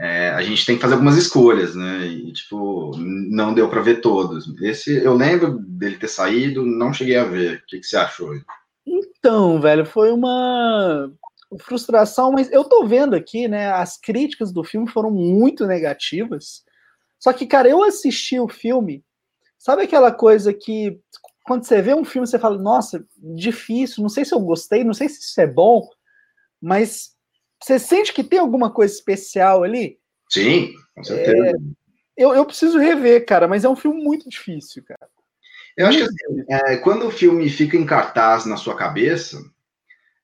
É, 0.00 0.30
a 0.30 0.40
gente 0.42 0.64
tem 0.64 0.76
que 0.76 0.80
fazer 0.80 0.94
algumas 0.94 1.16
escolhas, 1.16 1.74
né? 1.74 2.06
E, 2.06 2.32
tipo, 2.32 2.92
não 2.96 3.52
deu 3.52 3.68
para 3.68 3.80
ver 3.80 4.00
todos. 4.00 4.46
Esse, 4.62 4.94
eu 5.02 5.12
lembro 5.12 5.58
dele 5.58 5.96
ter 5.96 6.06
saído, 6.06 6.64
não 6.64 6.92
cheguei 6.92 7.16
a 7.16 7.24
ver. 7.24 7.56
O 7.56 7.66
que, 7.66 7.80
que 7.80 7.84
você 7.84 7.96
achou? 7.96 8.30
Então, 8.86 9.60
velho, 9.60 9.84
foi 9.84 10.12
uma 10.12 11.10
frustração, 11.62 12.30
mas 12.30 12.48
eu 12.52 12.62
tô 12.62 12.86
vendo 12.86 13.16
aqui, 13.16 13.48
né? 13.48 13.72
As 13.72 13.98
críticas 13.98 14.52
do 14.52 14.62
filme 14.62 14.88
foram 14.88 15.10
muito 15.10 15.66
negativas. 15.66 16.62
Só 17.18 17.32
que, 17.32 17.44
cara, 17.44 17.68
eu 17.68 17.82
assisti 17.82 18.38
o 18.38 18.48
filme, 18.48 19.04
sabe 19.58 19.82
aquela 19.82 20.12
coisa 20.12 20.54
que 20.54 21.00
quando 21.48 21.64
você 21.64 21.80
vê 21.80 21.94
um 21.94 22.04
filme, 22.04 22.26
você 22.26 22.38
fala, 22.38 22.58
nossa, 22.58 23.02
difícil, 23.16 24.02
não 24.02 24.10
sei 24.10 24.22
se 24.22 24.34
eu 24.34 24.40
gostei, 24.40 24.84
não 24.84 24.92
sei 24.92 25.08
se 25.08 25.20
isso 25.20 25.40
é 25.40 25.46
bom, 25.46 25.88
mas 26.60 27.12
você 27.60 27.78
sente 27.78 28.12
que 28.12 28.22
tem 28.22 28.38
alguma 28.38 28.70
coisa 28.70 28.92
especial 28.92 29.64
ali? 29.64 29.98
Sim, 30.28 30.74
com 30.94 31.02
certeza. 31.02 31.48
É, 31.48 31.52
eu, 32.18 32.34
eu 32.34 32.44
preciso 32.44 32.78
rever, 32.78 33.24
cara, 33.24 33.48
mas 33.48 33.64
é 33.64 33.68
um 33.68 33.74
filme 33.74 34.02
muito 34.04 34.28
difícil, 34.28 34.84
cara. 34.84 35.08
Eu 35.74 35.86
acho 35.86 35.98
que 35.98 36.04
assim, 36.04 36.44
é, 36.50 36.76
quando 36.76 37.06
o 37.06 37.10
filme 37.10 37.48
fica 37.48 37.78
em 37.78 37.86
cartaz 37.86 38.44
na 38.44 38.58
sua 38.58 38.76
cabeça, 38.76 39.40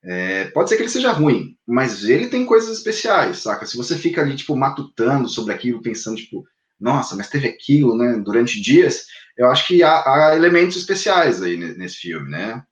é, 0.04 0.46
pode 0.46 0.68
ser 0.68 0.76
que 0.76 0.82
ele 0.82 0.90
seja 0.90 1.10
ruim, 1.10 1.56
mas 1.66 2.04
ele 2.04 2.28
tem 2.28 2.44
coisas 2.44 2.76
especiais, 2.76 3.38
saca? 3.38 3.64
Se 3.64 3.78
você 3.78 3.96
fica 3.96 4.20
ali, 4.20 4.36
tipo, 4.36 4.54
matutando 4.54 5.26
sobre 5.28 5.54
aquilo, 5.54 5.80
pensando, 5.80 6.16
tipo, 6.16 6.44
nossa, 6.78 7.16
mas 7.16 7.30
teve 7.30 7.48
aquilo, 7.48 7.96
né, 7.96 8.20
durante 8.22 8.60
dias, 8.60 9.06
eu 9.36 9.50
acho 9.50 9.66
que 9.66 9.82
há, 9.82 10.30
há 10.30 10.36
elementos 10.36 10.76
especiais 10.76 11.42
aí 11.42 11.56
nesse 11.56 11.96
filme, 11.96 12.30
né? 12.30 12.64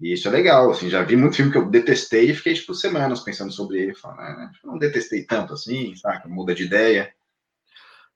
E 0.00 0.12
isso 0.12 0.28
é 0.28 0.30
legal, 0.30 0.70
assim, 0.70 0.88
já 0.88 1.02
vi 1.02 1.16
muito 1.16 1.36
filme 1.36 1.50
que 1.50 1.58
eu 1.58 1.68
detestei 1.68 2.30
e 2.30 2.34
fiquei, 2.34 2.54
tipo, 2.54 2.72
semanas 2.72 3.20
pensando 3.20 3.52
sobre 3.52 3.80
ele, 3.80 3.94
falando, 3.94 4.20
ah, 4.20 4.50
não 4.64 4.78
detestei 4.78 5.24
tanto 5.24 5.54
assim, 5.54 5.94
saca? 5.96 6.28
Muda 6.28 6.54
de 6.54 6.64
ideia. 6.64 7.12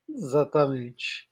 Exatamente. 0.09 1.29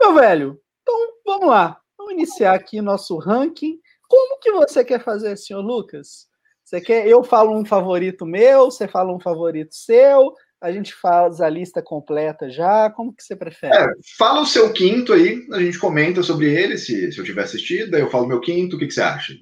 Meu 0.00 0.14
velho, 0.14 0.60
então 0.82 0.94
vamos 1.24 1.48
lá. 1.48 1.80
Vamos 1.96 2.14
iniciar 2.14 2.54
aqui 2.54 2.80
nosso 2.80 3.16
ranking. 3.18 3.78
Como 4.08 4.40
que 4.40 4.50
você 4.52 4.84
quer 4.84 5.02
fazer, 5.02 5.36
senhor 5.36 5.62
Lucas? 5.62 6.28
Você 6.64 6.80
quer? 6.80 7.06
Eu 7.06 7.22
falo 7.22 7.56
um 7.56 7.64
favorito 7.64 8.26
meu, 8.26 8.64
você 8.64 8.88
fala 8.88 9.12
um 9.12 9.20
favorito 9.20 9.74
seu, 9.74 10.34
a 10.64 10.72
gente 10.72 10.94
faz 10.94 11.42
a 11.42 11.48
lista 11.48 11.82
completa 11.82 12.48
já. 12.48 12.88
Como 12.88 13.12
que 13.12 13.22
você 13.22 13.36
prefere? 13.36 13.76
É, 13.76 13.86
fala 14.16 14.40
o 14.40 14.46
seu 14.46 14.72
quinto 14.72 15.12
aí, 15.12 15.46
a 15.52 15.60
gente 15.60 15.78
comenta 15.78 16.22
sobre 16.22 16.50
ele, 16.50 16.78
se, 16.78 17.12
se 17.12 17.18
eu 17.18 17.24
tiver 17.24 17.42
assistido, 17.42 17.94
aí 17.94 18.00
eu 18.00 18.10
falo 18.10 18.26
meu 18.26 18.40
quinto, 18.40 18.76
o 18.76 18.78
que, 18.78 18.86
que 18.86 18.94
você 18.94 19.02
acha? 19.02 19.34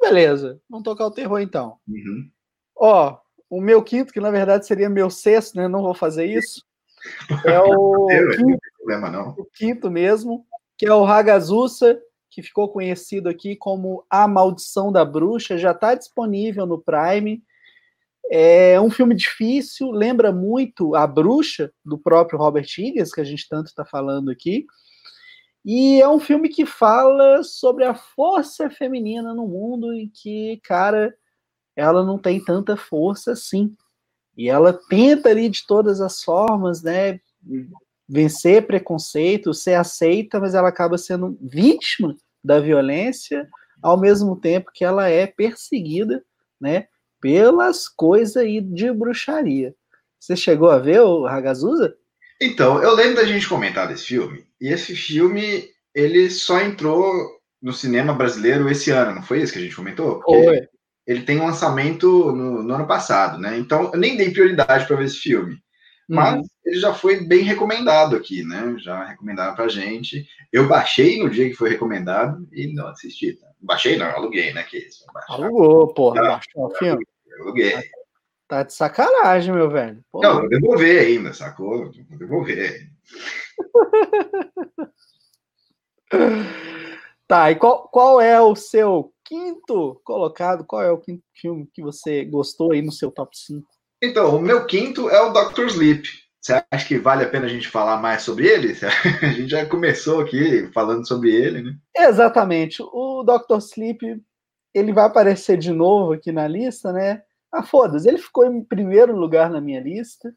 Beleza, 0.00 0.60
vamos 0.68 0.82
tocar 0.82 1.06
o 1.06 1.12
terror 1.12 1.40
então. 1.40 1.76
Uhum. 1.86 2.28
Ó, 2.76 3.16
o 3.48 3.60
meu 3.60 3.80
quinto, 3.84 4.12
que 4.12 4.18
na 4.18 4.32
verdade 4.32 4.66
seria 4.66 4.90
meu 4.90 5.08
sexto, 5.10 5.56
né? 5.56 5.68
Não 5.68 5.80
vou 5.80 5.94
fazer 5.94 6.26
isso. 6.26 6.64
É 7.46 7.60
o, 7.60 8.06
quinto, 8.34 8.58
problema, 8.78 9.10
não. 9.10 9.30
o 9.38 9.44
quinto 9.54 9.88
mesmo, 9.88 10.44
que 10.76 10.86
é 10.86 10.92
o 10.92 11.06
Hagazusa, 11.06 12.00
que 12.28 12.42
ficou 12.42 12.68
conhecido 12.68 13.28
aqui 13.28 13.54
como 13.54 14.04
A 14.10 14.26
Maldição 14.26 14.90
da 14.90 15.04
Bruxa, 15.04 15.56
já 15.56 15.70
está 15.70 15.94
disponível 15.94 16.66
no 16.66 16.80
Prime. 16.80 17.44
É 18.30 18.80
um 18.80 18.90
filme 18.90 19.14
difícil, 19.14 19.90
lembra 19.90 20.30
muito 20.30 20.94
A 20.94 21.06
Bruxa, 21.06 21.72
do 21.84 21.98
próprio 21.98 22.38
Robert 22.38 22.68
Eggers, 22.78 23.12
que 23.12 23.20
a 23.20 23.24
gente 23.24 23.48
tanto 23.48 23.66
está 23.68 23.84
falando 23.84 24.30
aqui. 24.30 24.66
E 25.64 26.00
é 26.00 26.08
um 26.08 26.20
filme 26.20 26.48
que 26.48 26.64
fala 26.64 27.42
sobre 27.42 27.84
a 27.84 27.94
força 27.94 28.70
feminina 28.70 29.34
no 29.34 29.46
mundo 29.46 29.94
e 29.94 30.08
que, 30.08 30.60
cara, 30.64 31.14
ela 31.74 32.04
não 32.04 32.18
tem 32.18 32.42
tanta 32.42 32.76
força 32.76 33.32
assim. 33.32 33.74
E 34.36 34.48
ela 34.48 34.72
tenta 34.72 35.30
ali 35.30 35.48
de 35.48 35.66
todas 35.66 36.00
as 36.00 36.22
formas, 36.22 36.82
né, 36.82 37.20
vencer 38.08 38.66
preconceito, 38.66 39.52
ser 39.52 39.74
aceita, 39.74 40.40
mas 40.40 40.54
ela 40.54 40.68
acaba 40.68 40.96
sendo 40.96 41.36
vítima 41.40 42.16
da 42.42 42.60
violência, 42.60 43.48
ao 43.82 43.98
mesmo 43.98 44.36
tempo 44.36 44.70
que 44.72 44.84
ela 44.84 45.08
é 45.08 45.26
perseguida, 45.26 46.24
né, 46.60 46.86
pelas 47.20 47.88
coisas 47.88 48.36
aí 48.36 48.60
de 48.60 48.92
bruxaria. 48.92 49.74
Você 50.18 50.36
chegou 50.36 50.70
a 50.70 50.78
ver 50.78 51.00
o 51.00 51.26
Hagazusa? 51.26 51.94
Então, 52.40 52.82
eu 52.82 52.94
lembro 52.94 53.16
da 53.16 53.24
gente 53.24 53.48
comentar 53.48 53.88
desse 53.88 54.04
filme, 54.04 54.44
e 54.60 54.68
esse 54.68 54.94
filme, 54.94 55.68
ele 55.94 56.30
só 56.30 56.60
entrou 56.60 57.02
no 57.60 57.72
cinema 57.72 58.12
brasileiro 58.12 58.68
esse 58.68 58.90
ano, 58.90 59.16
não 59.16 59.22
foi 59.22 59.42
isso 59.42 59.52
que 59.52 59.58
a 59.58 59.62
gente 59.62 59.74
comentou? 59.74 60.22
Foi. 60.22 60.68
Ele 61.06 61.22
tem 61.22 61.40
um 61.40 61.46
lançamento 61.46 62.06
no, 62.32 62.62
no 62.62 62.74
ano 62.74 62.86
passado, 62.86 63.38
né? 63.38 63.58
Então, 63.58 63.90
eu 63.92 63.98
nem 63.98 64.16
dei 64.16 64.30
prioridade 64.30 64.86
para 64.86 64.96
ver 64.96 65.06
esse 65.06 65.18
filme. 65.18 65.58
Mas 66.08 66.36
uhum. 66.36 66.44
ele 66.64 66.80
já 66.80 66.94
foi 66.94 67.20
bem 67.20 67.42
recomendado 67.42 68.16
aqui, 68.16 68.42
né? 68.42 68.74
Já 68.78 69.04
recomendaram 69.04 69.54
pra 69.54 69.68
gente. 69.68 70.26
Eu 70.50 70.66
baixei 70.66 71.18
no 71.18 71.28
dia 71.28 71.50
que 71.50 71.54
foi 71.54 71.68
recomendado 71.68 72.48
e 72.50 72.72
não 72.72 72.86
assisti. 72.86 73.34
Tá? 73.34 73.46
Baixei, 73.60 73.98
não, 73.98 74.06
aluguei, 74.06 74.54
né? 74.54 74.62
Que 74.62 74.78
isso, 74.78 75.04
Alugou, 75.28 75.92
porra, 75.92 76.22
baixou 76.22 76.66
o 76.66 76.70
filme. 76.76 77.04
Aluguei. 77.40 77.74
Tá 78.48 78.62
de 78.62 78.72
sacanagem, 78.72 79.52
meu 79.52 79.68
velho. 79.68 80.02
Pô, 80.10 80.22
não, 80.22 80.40
vou 80.40 80.48
devolver 80.48 81.06
ainda, 81.06 81.34
sacou? 81.34 81.92
Vou 81.92 82.18
devolver. 82.18 82.90
tá, 87.28 87.50
e 87.50 87.56
qual, 87.56 87.86
qual 87.88 88.18
é 88.18 88.40
o 88.40 88.56
seu 88.56 89.12
quinto 89.22 90.00
colocado? 90.02 90.64
Qual 90.64 90.80
é 90.82 90.90
o 90.90 90.96
quinto 90.96 91.22
filme 91.34 91.68
que 91.74 91.82
você 91.82 92.24
gostou 92.24 92.72
aí 92.72 92.80
no 92.80 92.90
seu 92.90 93.10
top 93.10 93.36
5? 93.36 93.68
Então, 94.02 94.36
o 94.36 94.40
meu 94.40 94.64
quinto 94.64 95.10
é 95.10 95.20
o 95.20 95.32
Doctor 95.32 95.66
Sleep. 95.66 96.08
Você 96.40 96.64
acha 96.70 96.86
que 96.86 96.98
vale 96.98 97.24
a 97.24 97.28
pena 97.28 97.46
a 97.46 97.48
gente 97.48 97.68
falar 97.68 98.00
mais 98.00 98.22
sobre 98.22 98.46
ele? 98.46 98.72
A 99.22 99.32
gente 99.32 99.48
já 99.48 99.66
começou 99.66 100.20
aqui 100.20 100.70
falando 100.72 101.06
sobre 101.06 101.34
ele, 101.34 101.62
né? 101.62 101.76
Exatamente. 101.96 102.80
O 102.80 103.22
Doctor 103.24 103.58
Sleep, 103.58 104.22
ele 104.72 104.92
vai 104.92 105.04
aparecer 105.04 105.58
de 105.58 105.72
novo 105.72 106.12
aqui 106.12 106.30
na 106.30 106.46
lista, 106.46 106.92
né? 106.92 107.22
Ah, 107.52 107.62
foda-se, 107.62 108.08
ele 108.08 108.18
ficou 108.18 108.44
em 108.46 108.62
primeiro 108.62 109.16
lugar 109.16 109.50
na 109.50 109.60
minha 109.60 109.80
lista. 109.80 110.32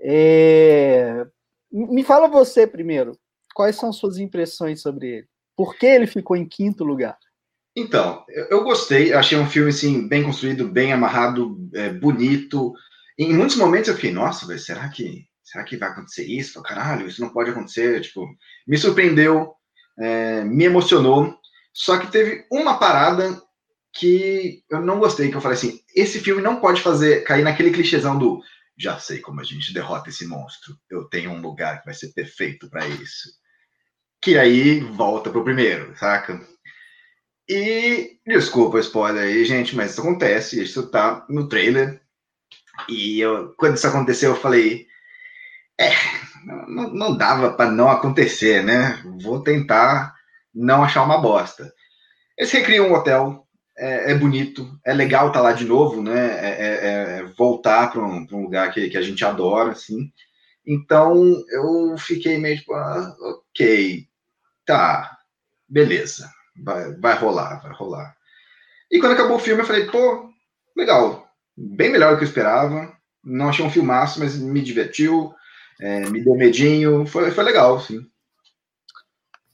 É... 0.00 1.26
Me 1.70 2.02
fala 2.02 2.26
você 2.26 2.66
primeiro, 2.66 3.12
quais 3.54 3.76
são 3.76 3.92
suas 3.92 4.18
impressões 4.18 4.80
sobre 4.80 5.08
ele? 5.08 5.28
Por 5.54 5.76
que 5.76 5.86
ele 5.86 6.06
ficou 6.06 6.36
em 6.36 6.48
quinto 6.48 6.82
lugar? 6.82 7.18
Então, 7.80 8.24
eu 8.28 8.62
gostei, 8.62 9.12
achei 9.12 9.38
um 9.38 9.48
filme 9.48 9.70
assim, 9.70 10.06
bem 10.06 10.22
construído, 10.22 10.68
bem 10.68 10.92
amarrado, 10.92 11.56
é, 11.74 11.88
bonito. 11.90 12.74
Em 13.18 13.32
muitos 13.32 13.56
momentos 13.56 13.88
eu 13.88 13.94
fiquei, 13.94 14.12
nossa, 14.12 14.46
véio, 14.46 14.58
será 14.58 14.88
que 14.90 15.24
será 15.42 15.64
que 15.64 15.76
vai 15.76 15.88
acontecer 15.88 16.24
isso? 16.26 16.62
Caralho, 16.62 17.08
isso 17.08 17.20
não 17.20 17.30
pode 17.30 17.50
acontecer. 17.50 18.00
Tipo, 18.02 18.26
me 18.66 18.76
surpreendeu, 18.76 19.52
é, 19.98 20.44
me 20.44 20.64
emocionou. 20.64 21.34
Só 21.72 21.98
que 21.98 22.06
teve 22.12 22.46
uma 22.52 22.78
parada 22.78 23.40
que 23.92 24.62
eu 24.70 24.80
não 24.80 24.98
gostei, 24.98 25.30
que 25.30 25.36
eu 25.36 25.40
falei 25.40 25.56
assim, 25.56 25.80
esse 25.96 26.20
filme 26.20 26.42
não 26.42 26.60
pode 26.60 26.82
fazer 26.82 27.24
cair 27.24 27.42
naquele 27.42 27.70
clichêzão 27.70 28.18
do 28.18 28.40
já 28.78 28.98
sei 28.98 29.18
como 29.18 29.40
a 29.40 29.44
gente 29.44 29.74
derrota 29.74 30.10
esse 30.10 30.26
monstro. 30.26 30.76
Eu 30.88 31.04
tenho 31.04 31.30
um 31.30 31.40
lugar 31.40 31.80
que 31.80 31.86
vai 31.86 31.94
ser 31.94 32.12
perfeito 32.12 32.68
para 32.70 32.86
isso. 32.86 33.28
Que 34.22 34.38
aí 34.38 34.80
volta 34.80 35.30
pro 35.30 35.44
primeiro, 35.44 35.96
saca? 35.96 36.40
E 37.52 38.20
desculpa 38.24 38.76
o 38.76 38.80
spoiler 38.80 39.24
aí, 39.24 39.44
gente, 39.44 39.74
mas 39.74 39.90
isso 39.90 40.00
acontece, 40.00 40.62
isso 40.62 40.88
tá 40.88 41.26
no 41.28 41.48
trailer. 41.48 42.00
E 42.88 43.18
eu, 43.18 43.52
quando 43.58 43.74
isso 43.74 43.88
aconteceu, 43.88 44.30
eu 44.30 44.40
falei: 44.40 44.86
é, 45.76 45.90
não, 46.68 46.94
não 46.94 47.16
dava 47.16 47.52
para 47.52 47.68
não 47.68 47.90
acontecer, 47.90 48.62
né? 48.62 49.02
Vou 49.20 49.42
tentar 49.42 50.14
não 50.54 50.84
achar 50.84 51.02
uma 51.02 51.20
bosta. 51.20 51.74
Eles 52.38 52.52
recriam 52.52 52.88
um 52.88 52.94
hotel, 52.94 53.44
é, 53.76 54.12
é, 54.12 54.14
bonito, 54.14 54.78
é 54.86 54.94
legal 54.94 55.26
estar 55.26 55.40
tá 55.40 55.44
lá 55.46 55.52
de 55.52 55.64
novo, 55.64 56.00
né? 56.00 56.28
É, 56.38 56.50
é, 56.50 57.18
é 57.18 57.24
voltar 57.36 57.90
para 57.90 58.00
um, 58.00 58.28
um, 58.30 58.42
lugar 58.42 58.72
que, 58.72 58.88
que, 58.88 58.96
a 58.96 59.02
gente 59.02 59.24
adora, 59.24 59.72
assim. 59.72 60.12
Então 60.64 61.42
eu 61.50 61.98
fiquei 61.98 62.38
meio 62.38 62.58
tipo, 62.58 62.74
ah, 62.74 63.12
ok, 63.20 64.06
tá, 64.64 65.18
beleza, 65.68 66.30
vai, 66.62 66.92
vai 66.94 67.16
rolar, 67.16 67.60
vai 67.62 67.72
rolar. 67.72 68.16
E 68.90 68.98
quando 68.98 69.12
acabou 69.12 69.36
o 69.36 69.40
filme, 69.40 69.62
eu 69.62 69.66
falei, 69.66 69.86
pô, 69.86 70.28
legal, 70.76 71.28
bem 71.56 71.90
melhor 71.90 72.12
do 72.12 72.18
que 72.18 72.24
eu 72.24 72.28
esperava. 72.28 72.92
Não 73.22 73.48
achei 73.48 73.64
um 73.64 73.70
filmaço, 73.70 74.18
mas 74.18 74.38
me 74.38 74.60
divertiu, 74.62 75.32
é, 75.80 76.08
me 76.08 76.22
deu 76.22 76.34
medinho, 76.34 77.06
foi, 77.06 77.30
foi 77.30 77.44
legal, 77.44 77.80
sim. 77.80 78.00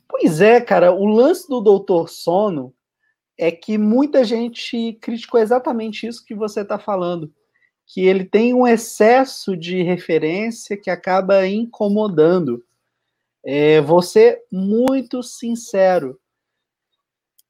Pois 0.09 0.41
é, 0.41 0.61
cara, 0.61 0.93
o 0.93 1.05
lance 1.05 1.49
do 1.49 1.61
Doutor 1.61 2.09
Sono 2.09 2.73
é 3.39 3.51
que 3.51 3.77
muita 3.77 4.25
gente 4.25 4.95
criticou 5.01 5.39
exatamente 5.39 6.07
isso 6.07 6.25
que 6.25 6.35
você 6.35 6.63
está 6.63 6.79
falando, 6.79 7.31
que 7.87 8.01
ele 8.01 8.25
tem 8.25 8.55
um 8.55 8.67
excesso 8.67 9.57
de 9.57 9.83
referência 9.83 10.77
que 10.77 10.91
acaba 10.91 11.47
incomodando. 11.47 12.65
É, 13.45 13.81
você 13.81 14.43
muito 14.51 15.23
sincero. 15.23 16.19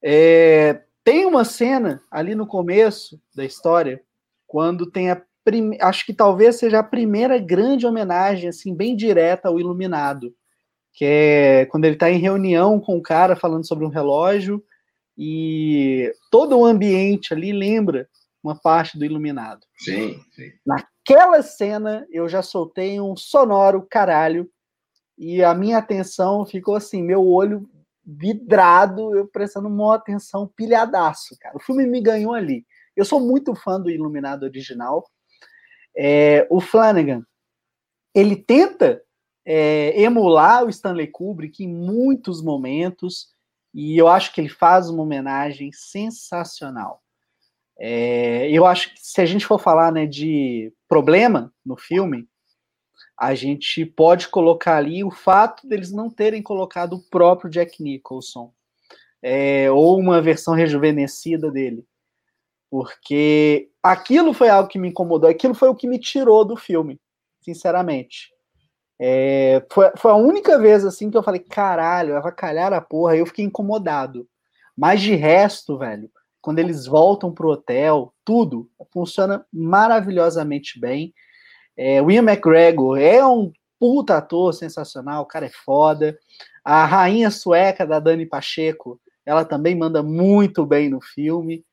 É, 0.09 0.83
tem 1.03 1.27
uma 1.27 1.45
cena 1.45 2.01
ali 2.09 2.37
no 2.37 2.47
começo 2.47 3.21
da 3.35 3.45
história, 3.45 4.01
quando 4.47 4.89
tem 4.89 5.11
a 5.11 5.21
prime... 5.45 5.77
acho 5.81 6.07
que 6.07 6.15
talvez 6.15 6.61
seja 6.61 6.79
a 6.79 6.85
primeira 6.85 7.39
grande 7.39 7.85
homenagem 7.85 8.49
assim 8.49 8.73
bem 8.73 8.95
direta 8.95 9.49
ao 9.49 9.59
Iluminado, 9.59 10.33
que 10.93 11.05
é 11.05 11.67
quando 11.67 11.87
ele 11.87 11.95
está 11.95 12.09
em 12.09 12.21
reunião 12.21 12.79
com 12.79 12.97
o 12.97 13.03
cara 13.03 13.35
falando 13.35 13.67
sobre 13.67 13.85
um 13.85 13.89
relógio 13.89 14.63
e 15.19 16.13
todo 16.31 16.57
o 16.57 16.65
ambiente 16.65 17.35
ali 17.35 17.53
lembra 17.53 18.09
uma 18.41 18.55
parte 18.55 18.97
do 18.97 19.05
Iluminado. 19.05 19.67
Sim, 19.77 20.21
sim. 20.37 20.53
Naquela 20.65 21.43
cena 21.43 22.07
eu 22.13 22.29
já 22.29 22.43
soltei 22.43 23.01
um 23.01 23.17
sonoro 23.17 23.85
caralho 23.91 24.49
e 25.19 25.43
a 25.43 25.53
minha 25.53 25.79
atenção 25.79 26.47
ficou 26.47 26.77
assim, 26.77 27.03
meu 27.03 27.27
olho 27.27 27.69
vidrado, 28.07 29.17
eu 29.17 29.27
prestando 29.27 29.69
uma 29.69 29.97
atenção 29.97 30.47
pilhadaço, 30.47 31.37
cara. 31.41 31.57
O 31.57 31.61
filme 31.61 31.87
me 31.87 32.01
ganhou 32.01 32.33
ali. 32.33 32.65
Eu 32.95 33.05
sou 33.05 33.21
muito 33.21 33.55
fã 33.55 33.81
do 33.81 33.91
Iluminado 33.91 34.45
original. 34.45 35.05
É, 35.97 36.47
o 36.49 36.61
Flanagan, 36.61 37.25
ele 38.15 38.37
tenta 38.37 39.03
é, 39.45 40.01
emular 40.01 40.65
o 40.65 40.71
Stanley 40.71 41.09
Kubrick 41.09 41.65
em 41.65 41.69
muitos 41.69 42.43
momentos 42.43 43.29
e 43.75 43.97
eu 43.99 44.09
acho 44.09 44.33
que 44.33 44.41
ele 44.41 44.49
faz 44.49 44.89
uma 44.89 45.03
homenagem 45.03 45.71
sensacional. 45.73 47.03
É, 47.79 48.51
eu 48.51 48.65
acho 48.65 48.95
que 48.95 49.01
se 49.01 49.21
a 49.21 49.27
gente 49.27 49.45
for 49.45 49.61
falar 49.61 49.93
né, 49.93 50.07
de 50.07 50.73
problema 50.89 51.53
no 51.65 51.77
filme, 51.77 52.27
a 53.19 53.35
gente 53.35 53.85
pode 53.85 54.29
colocar 54.29 54.77
ali 54.77 55.03
o 55.03 55.11
fato 55.11 55.67
deles 55.67 55.91
não 55.91 56.11
terem 56.11 56.43
colocado 56.43 56.95
o 56.95 57.03
próprio 57.03 57.51
Jack 57.51 57.83
Nicholson, 57.83 58.53
é, 59.23 59.71
ou 59.71 59.99
uma 59.99 60.21
versão 60.21 60.55
rejuvenescida 60.55 61.51
dele. 61.51 61.87
Porque 62.71 63.71
aquilo 63.83 64.35
foi 64.35 64.49
algo 64.49 64.69
que 64.69 64.79
me 64.79 64.89
incomodou, 64.89 65.31
aquilo 65.31 65.55
foi 65.55 65.69
o 65.69 65.75
que 65.75 65.89
me 65.89 65.99
tirou 65.99 66.45
do 66.45 66.57
filme, 66.57 67.01
sinceramente. 67.41 68.31
É, 68.99 69.65
foi, 69.71 69.91
foi, 69.97 70.11
a 70.11 70.17
única 70.17 70.59
vez 70.59 70.85
assim 70.85 71.11
que 71.11 71.17
eu 71.17 71.23
falei, 71.23 71.41
caralho, 71.41 72.17
avacalhar 72.17 72.73
a 72.73 72.81
porra, 72.81 73.17
eu 73.17 73.27
fiquei 73.27 73.45
incomodado. 73.45 74.27
Mas 74.77 75.01
de 75.01 75.15
resto, 75.15 75.79
velho, 75.79 76.11
quando 76.41 76.59
eles 76.59 76.87
voltam 76.87 77.33
pro 77.33 77.51
hotel, 77.51 78.15
tudo 78.25 78.71
funciona 78.93 79.45
maravilhosamente 79.53 80.79
bem. 80.79 81.13
É, 81.77 81.99
Ian 81.99 82.23
McGregor 82.23 82.99
é 82.99 83.25
um 83.27 83.53
puta 83.79 84.17
ator 84.17 84.55
sensacional, 84.55 85.23
o 85.23 85.27
cara 85.27 85.47
é 85.47 85.51
foda. 85.51 86.19
A 86.65 86.85
rainha 86.85 87.31
sueca 87.31 87.87
da 87.87 88.01
Dani 88.01 88.27
Pacheco, 88.27 89.01
ela 89.25 89.45
também 89.45 89.77
manda 89.77 90.03
muito 90.03 90.65
bem 90.65 90.89
no 90.89 91.01
filme. 91.01 91.65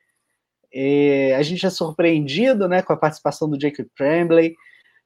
É, 0.74 1.36
a 1.36 1.44
gente 1.44 1.66
é 1.66 1.70
surpreendido 1.70 2.68
né, 2.68 2.82
com 2.82 2.94
a 2.94 2.98
participação 2.98 3.50
do 3.50 3.60
Jacob 3.60 3.88
Tremblay. 3.96 4.56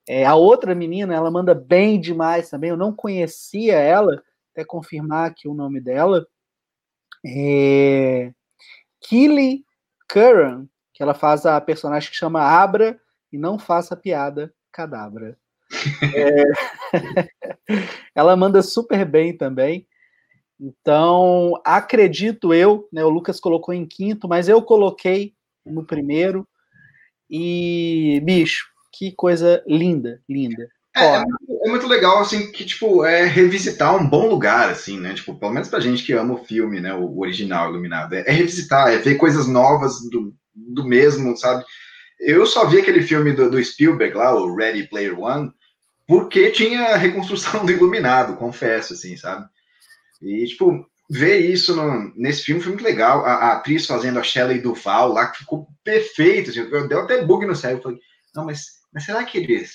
É, 0.08 0.26
a 0.26 0.36
outra 0.36 0.74
menina, 0.74 1.14
ela 1.14 1.30
manda 1.30 1.54
bem 1.54 2.00
demais 2.00 2.50
também. 2.50 2.70
Eu 2.70 2.78
não 2.78 2.94
conhecia 2.94 3.76
ela, 3.76 4.24
até 4.54 4.64
confirmar 4.64 5.30
aqui 5.30 5.48
o 5.48 5.54
nome 5.54 5.82
dela. 5.82 6.26
É... 7.26 8.32
Killy 9.02 9.64
Curran, 10.10 10.66
que 10.94 11.04
ela 11.04 11.14
faz 11.14 11.46
a 11.46 11.60
personagem 11.60 12.10
que 12.10 12.16
chama 12.16 12.42
Abra 12.42 13.00
e 13.32 13.38
não 13.38 13.60
faça 13.60 13.96
piada, 13.96 14.54
cadabra. 14.78 15.36
É... 16.14 16.44
ela 18.14 18.36
manda 18.36 18.62
super 18.62 19.04
bem 19.04 19.36
também. 19.36 19.88
Então, 20.60 21.60
acredito 21.66 22.54
eu, 22.54 22.88
né, 22.94 23.04
o 23.04 23.10
Lucas 23.10 23.40
colocou 23.40 23.74
em 23.74 23.86
quinto, 23.88 24.28
mas 24.28 24.48
eu 24.48 24.62
coloquei 24.62 25.34
no 25.66 25.84
primeiro. 25.84 26.48
E, 27.30 28.22
bicho, 28.24 28.68
que 28.94 29.12
coisa 29.12 29.64
linda, 29.68 30.22
linda. 30.30 30.70
É, 30.96 31.18
é, 31.18 31.24
é, 31.66 31.70
muito 31.70 31.88
legal, 31.88 32.20
assim, 32.20 32.52
que, 32.52 32.64
tipo, 32.64 33.04
é 33.04 33.26
revisitar 33.26 33.96
um 33.96 34.08
bom 34.08 34.28
lugar, 34.28 34.70
assim, 34.70 35.00
né? 35.00 35.14
Tipo, 35.14 35.36
pelo 35.36 35.54
menos 35.54 35.70
pra 35.70 35.80
gente 35.80 36.04
que 36.04 36.14
ama 36.14 36.36
o 36.36 36.46
filme, 36.46 36.80
né? 36.80 36.94
O 36.94 37.20
original 37.20 37.70
Iluminado. 37.70 38.14
É, 38.14 38.22
é 38.22 38.32
revisitar, 38.32 38.90
é 38.90 38.98
ver 38.98 39.16
coisas 39.16 39.48
novas 39.48 40.02
do, 40.10 40.34
do 40.56 40.84
mesmo, 40.84 41.36
sabe? 41.38 41.64
Eu 42.20 42.46
só 42.46 42.66
vi 42.66 42.80
aquele 42.80 43.02
filme 43.02 43.32
do, 43.34 43.50
do 43.50 43.64
Spielberg 43.64 44.16
lá, 44.16 44.34
o 44.34 44.56
Ready 44.56 44.88
Player 44.88 45.20
One, 45.20 45.52
porque 46.08 46.52
tinha 46.52 46.90
a 46.90 46.98
reconstrução 46.98 47.66
do 47.66 47.72
Iluminado, 47.72 48.38
confesso, 48.38 48.94
assim, 48.94 49.16
sabe? 49.16 49.48
E, 50.22 50.46
tipo, 50.46 50.86
ver 51.10 51.40
isso 51.40 51.76
no, 51.76 52.14
nesse 52.16 52.44
filme 52.44 52.62
foi 52.62 52.72
muito 52.72 52.84
legal. 52.84 53.26
A, 53.26 53.34
a, 53.34 53.54
atriz 53.54 53.86
fazendo 53.86 54.20
a 54.20 54.24
Shelley 54.24 54.60
Duval 54.60 55.14
lá, 55.14 55.28
que 55.28 55.40
ficou 55.40 55.68
perfeito. 55.84 56.50
Assim, 56.50 56.68
deu 56.88 57.02
até 57.02 57.24
bug 57.24 57.46
no 57.46 57.56
cérebro. 57.56 57.84
Falei, 57.84 58.00
não, 58.36 58.46
mas 58.46 58.78
mas 58.98 59.06
será 59.06 59.24
que 59.24 59.38
eles. 59.38 59.74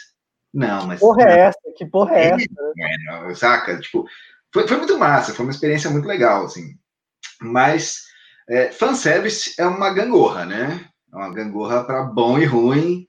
Não, 0.53 0.87
mas. 0.87 0.99
Porra 0.99 1.23
é 1.23 1.39
essa? 1.43 1.61
Que 1.77 1.87
porra 1.87 2.17
é 2.17 2.27
essa? 2.31 2.45
É, 2.79 2.97
não, 3.07 3.35
saca? 3.37 3.79
Tipo, 3.79 4.05
foi, 4.53 4.67
foi 4.67 4.77
muito 4.77 4.99
massa, 4.99 5.33
foi 5.33 5.45
uma 5.45 5.53
experiência 5.53 5.89
muito 5.91 6.09
legal, 6.09 6.45
assim. 6.45 6.77
Mas 7.41 8.03
é, 8.49 8.73
fanservice 8.73 9.55
é 9.59 9.65
uma 9.65 9.95
gangorra, 9.95 10.45
né? 10.45 10.85
É 11.13 11.17
uma 11.17 11.33
gangorra 11.33 11.85
para 11.85 12.03
bom 12.05 12.39
e 12.39 12.45
ruim. 12.45 13.07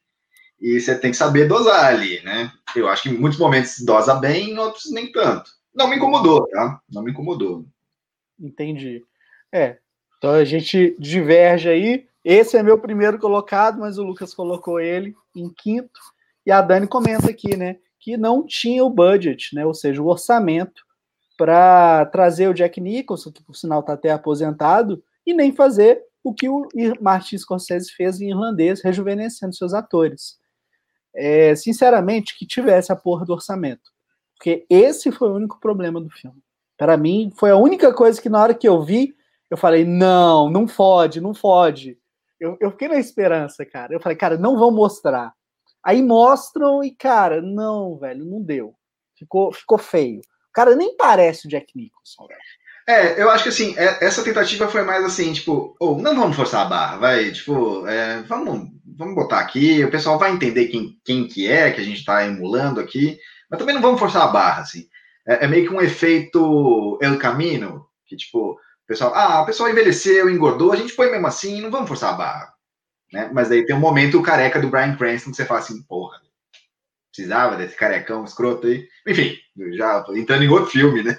E 0.60 0.80
você 0.80 0.98
tem 0.98 1.12
que 1.12 1.18
saber 1.18 1.48
dosar 1.48 1.86
ali, 1.86 2.22
né? 2.24 2.52
Eu 2.76 2.88
acho 2.88 3.04
que 3.04 3.10
em 3.10 3.18
muitos 3.18 3.40
momentos 3.40 3.84
dosa 3.84 4.16
bem, 4.16 4.52
em 4.52 4.58
outros 4.58 4.92
nem 4.92 5.12
tanto. 5.12 5.52
Não 5.74 5.88
me 5.88 5.98
incomodou, 5.98 6.48
tá? 6.48 6.80
Não 6.90 7.04
me 7.04 7.12
incomodou. 7.12 7.66
Entendi. 8.40 9.04
É. 9.52 9.78
Então 10.18 10.32
a 10.32 10.46
gente 10.46 10.96
diverge 11.00 11.70
aí. 11.70 12.08
Esse 12.24 12.56
é 12.56 12.64
meu 12.64 12.80
primeiro 12.80 13.20
colocado, 13.20 13.80
mas 13.80 13.98
o 13.98 14.04
Lucas 14.04 14.34
colocou 14.34 14.80
ele 14.80 15.14
em 15.36 15.50
quinto. 15.50 16.00
E 16.46 16.52
a 16.52 16.62
Dani 16.62 16.88
comenta 16.88 17.30
aqui, 17.30 17.56
né, 17.56 17.78
que 18.00 18.18
não 18.18 18.46
tinha 18.46 18.84
o 18.84 18.90
budget, 18.90 19.56
né, 19.56 19.66
ou 19.66 19.74
seja, 19.74 20.02
o 20.02 20.08
orçamento 20.08 20.84
para 21.38 22.06
trazer 22.08 22.48
o 22.48 22.54
Jack 22.54 22.80
Nicholson, 22.80 23.32
que 23.32 23.44
por 23.44 23.56
sinal 23.56 23.80
está 23.80 23.94
até 23.94 24.12
aposentado, 24.12 25.04
e 25.26 25.34
nem 25.34 25.52
fazer 25.52 26.04
o 26.24 26.34
que 26.34 26.48
o 26.48 26.68
Martin 27.02 27.38
Scorsese 27.38 27.92
fez 27.92 28.22
em 28.22 28.30
irlandês, 28.30 28.82
rejuvenescendo 28.82 29.54
seus 29.54 29.74
atores. 29.74 30.40
É, 31.16 31.56
sinceramente, 31.56 32.38
que 32.38 32.46
tivesse 32.46 32.92
a 32.92 32.96
porra 32.96 33.26
do 33.26 33.34
orçamento. 33.34 33.92
Porque 34.36 34.66
esse 34.70 35.12
foi 35.12 35.30
o 35.30 35.36
único 35.36 35.60
problema 35.60 36.02
do 36.02 36.10
filme. 36.10 36.42
Para 36.78 36.98
mim, 36.98 37.32
foi 37.36 37.52
a 37.52 37.58
única 37.58 37.94
coisa 37.94 38.22
que 38.22 38.30
na 38.30 38.42
hora 38.42 38.54
que 38.54 38.68
eu 38.68 38.82
vi, 38.82 39.16
eu 39.50 39.58
falei: 39.58 39.86
não, 39.86 40.50
não 40.50 40.68
fode, 40.68 41.22
não 41.22 41.34
fode 41.34 41.98
eu, 42.44 42.58
eu 42.60 42.72
fiquei 42.72 42.90
na 42.90 43.00
esperança, 43.00 43.66
cara. 43.66 43.94
Eu 43.94 44.02
falei, 44.02 44.18
cara, 44.18 44.38
não 44.38 44.58
vão 44.58 44.70
mostrar. 44.70 45.34
Aí 45.82 46.02
mostram 46.02 46.84
e, 46.84 46.92
cara, 46.92 47.42
não, 47.42 47.98
velho, 47.98 48.26
não 48.26 48.42
deu. 48.42 48.76
Ficou, 49.16 49.54
ficou 49.54 49.78
feio. 49.78 50.20
O 50.20 50.52
cara 50.52 50.76
nem 50.76 50.96
parece 50.98 51.48
o 51.48 51.50
Jack 51.50 51.72
Nicholson, 51.74 52.28
velho. 52.28 52.42
É, 52.88 53.22
eu 53.22 53.30
acho 53.30 53.44
que 53.44 53.50
assim, 53.50 53.78
é, 53.78 54.06
essa 54.06 54.24
tentativa 54.24 54.68
foi 54.68 54.84
mais 54.84 55.06
assim, 55.06 55.32
tipo, 55.32 55.76
ou 55.80 55.98
oh, 55.98 56.02
não 56.02 56.16
vamos 56.16 56.36
forçar 56.36 56.66
a 56.66 56.70
barra, 56.70 56.98
vai, 56.98 57.32
tipo, 57.32 57.88
é, 57.88 58.22
vamos, 58.24 58.70
vamos 58.86 59.16
botar 59.16 59.40
aqui, 59.40 59.84
o 59.84 59.92
pessoal 59.92 60.20
vai 60.20 60.32
entender 60.32 60.68
quem, 60.68 61.00
quem 61.04 61.28
que 61.28 61.50
é 61.50 61.72
que 61.72 61.80
a 61.80 61.84
gente 61.84 62.00
está 62.00 62.26
emulando 62.26 62.82
aqui, 62.82 63.18
mas 63.50 63.58
também 63.58 63.74
não 63.74 63.82
vamos 63.82 64.00
forçar 64.00 64.24
a 64.24 64.28
barra, 64.28 64.64
assim. 64.64 64.88
É, 65.26 65.46
é 65.46 65.48
meio 65.48 65.68
que 65.68 65.74
um 65.74 65.82
efeito 65.82 67.00
El 67.02 67.18
Camino, 67.18 67.88
que 68.06 68.18
tipo, 68.18 68.52
o 68.52 68.58
pessoal, 68.86 69.14
ah, 69.16 69.42
o 69.42 69.46
pessoal 69.46 69.70
envelheceu, 69.70 70.30
engordou, 70.30 70.74
a 70.74 70.76
gente 70.76 70.94
põe 70.94 71.10
mesmo 71.10 71.28
assim, 71.28 71.62
não 71.62 71.72
vamos 71.72 71.88
forçar 71.88 72.14
a 72.14 72.18
barra. 72.18 72.54
Né? 73.14 73.30
Mas 73.34 73.50
aí 73.50 73.66
tem 73.66 73.76
um 73.76 73.80
momento 73.80 74.22
careca 74.22 74.60
do 74.60 74.68
Brian 74.68 74.96
Cranston 74.98 75.32
que 75.32 75.38
você 75.38 75.46
fala 75.46 75.62
assim, 75.62 75.82
porra, 75.84 76.20
precisava 77.14 77.56
desse 77.56 77.78
carecão 77.78 78.26
escroto 78.26 78.68
aí. 78.68 78.88
Enfim, 79.08 79.38
já 79.74 80.04
entrando 80.16 80.44
em 80.44 80.50
outro 80.50 80.72
filme, 80.72 81.04
né? 81.04 81.18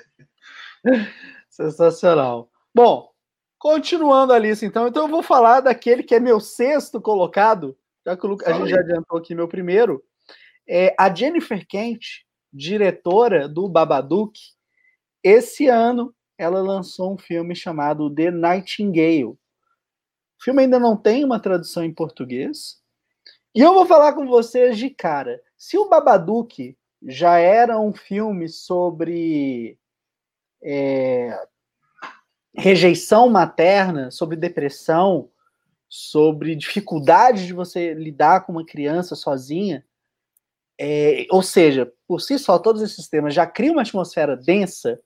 Sensacional. 1.54 2.50
Bom, 2.74 3.12
continuando 3.56 4.32
a 4.32 4.38
lista, 4.40 4.66
então, 4.66 4.88
então 4.88 5.04
eu 5.04 5.08
vou 5.08 5.22
falar 5.22 5.60
daquele 5.60 6.02
que 6.02 6.12
é 6.12 6.18
meu 6.18 6.40
sexto 6.40 7.00
colocado, 7.00 7.78
já 8.04 8.16
que 8.16 8.26
a 8.44 8.52
gente 8.54 8.70
já 8.70 8.80
adiantou 8.80 9.18
aqui 9.18 9.36
meu 9.36 9.46
primeiro. 9.46 10.02
É 10.68 10.92
a 10.98 11.14
Jennifer 11.14 11.64
Kent, 11.64 12.24
diretora 12.52 13.48
do 13.48 13.68
Babadook, 13.68 14.36
esse 15.22 15.68
ano 15.68 16.12
ela 16.36 16.60
lançou 16.60 17.14
um 17.14 17.18
filme 17.18 17.54
chamado 17.54 18.12
The 18.12 18.32
Nightingale. 18.32 19.26
O 19.26 19.38
filme 20.42 20.62
ainda 20.62 20.80
não 20.80 20.96
tem 20.96 21.24
uma 21.24 21.38
tradução 21.38 21.84
em 21.84 21.94
português. 21.94 22.82
E 23.54 23.60
eu 23.60 23.72
vou 23.72 23.86
falar 23.86 24.14
com 24.14 24.26
vocês 24.26 24.76
de 24.76 24.90
cara. 24.90 25.40
Se 25.56 25.78
o 25.78 25.88
Babadook 25.88 26.76
já 27.06 27.38
era 27.38 27.78
um 27.78 27.92
filme 27.92 28.48
sobre 28.48 29.78
é, 30.64 31.38
rejeição 32.56 33.28
materna, 33.28 34.10
sobre 34.10 34.36
depressão, 34.36 35.28
sobre 35.88 36.56
dificuldade 36.56 37.46
de 37.46 37.52
você 37.52 37.92
lidar 37.92 38.44
com 38.44 38.52
uma 38.52 38.64
criança 38.64 39.14
sozinha, 39.14 39.84
é, 40.80 41.26
ou 41.30 41.42
seja, 41.42 41.92
por 42.08 42.20
si 42.20 42.38
só, 42.38 42.58
todos 42.58 42.82
esses 42.82 43.08
temas 43.08 43.34
já 43.34 43.46
criam 43.46 43.74
uma 43.74 43.82
atmosfera 43.82 44.36
densa. 44.36 45.00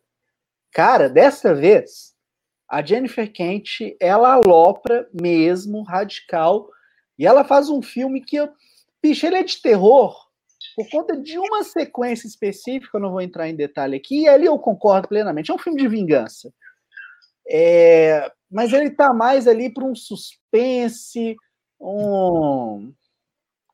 Cara, 0.73 1.09
dessa 1.09 1.55
vez, 1.55 2.14
a 2.68 2.83
Jennifer 2.83 3.31
Kent, 3.31 3.81
ela 4.01 4.33
alopra 4.33 5.09
mesmo, 5.12 5.83
radical, 5.83 6.68
e 7.18 7.27
ela 7.27 7.44
faz 7.44 7.68
um 7.68 7.83
filme 7.83 8.23
que, 8.23 8.38
bicho, 9.03 9.27
ele 9.27 9.37
é 9.37 9.42
de 9.42 9.61
terror, 9.61 10.28
por 10.79 10.88
conta 10.88 11.17
de 11.17 11.37
uma 11.37 11.64
sequência 11.64 12.29
específica, 12.29 12.99
eu 12.99 13.01
não 13.01 13.11
vou 13.11 13.21
entrar 13.21 13.49
em 13.49 13.57
detalhe 13.57 13.97
aqui, 13.97 14.23
e 14.23 14.29
ali 14.29 14.47
eu 14.47 14.57
concordo 14.61 15.09
plenamente, 15.09 15.51
é 15.51 15.55
um 15.55 15.59
filme 15.59 15.83
de 15.83 15.88
vingança. 15.88 16.55
É, 17.51 18.31
mas 18.49 18.73
ele 18.73 18.88
tá 18.91 19.12
mais 19.12 19.49
ali 19.49 19.75
para 19.75 19.85
um 19.85 19.97
suspense, 19.97 21.37
um... 21.81 22.93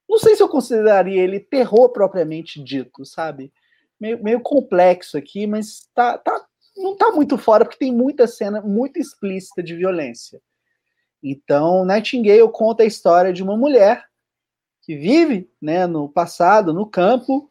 Não 0.09 0.17
sei 0.17 0.35
se 0.35 0.43
eu 0.43 0.49
consideraria 0.49 1.21
ele 1.21 1.41
terror 1.41 1.91
propriamente 1.91 2.63
dito, 2.65 3.05
sabe? 3.05 3.53
Meio, 4.01 4.25
meio 4.25 4.41
complexo 4.41 5.19
aqui, 5.19 5.47
mas 5.47 5.87
tá, 5.95 6.17
tá, 6.17 6.43
não 6.75 6.95
está 6.95 7.13
muito 7.13 7.37
fora, 7.37 7.67
porque 7.67 7.79
tem 7.79 7.93
muita 7.93 8.27
cena 8.27 8.63
muito 8.63 8.99
explícita 8.99 9.63
de 9.63 9.77
violência. 9.77 10.41
Então, 11.23 11.85
Nightingale 11.85 12.51
conta 12.51 12.83
a 12.83 12.87
história 12.87 13.31
de 13.31 13.43
uma 13.43 13.59
mulher 13.59 14.07
que 14.85 14.97
vive 14.97 15.51
né, 15.61 15.87
no 15.87 16.09
passado, 16.09 16.73
no 16.73 16.87
campo, 16.87 17.51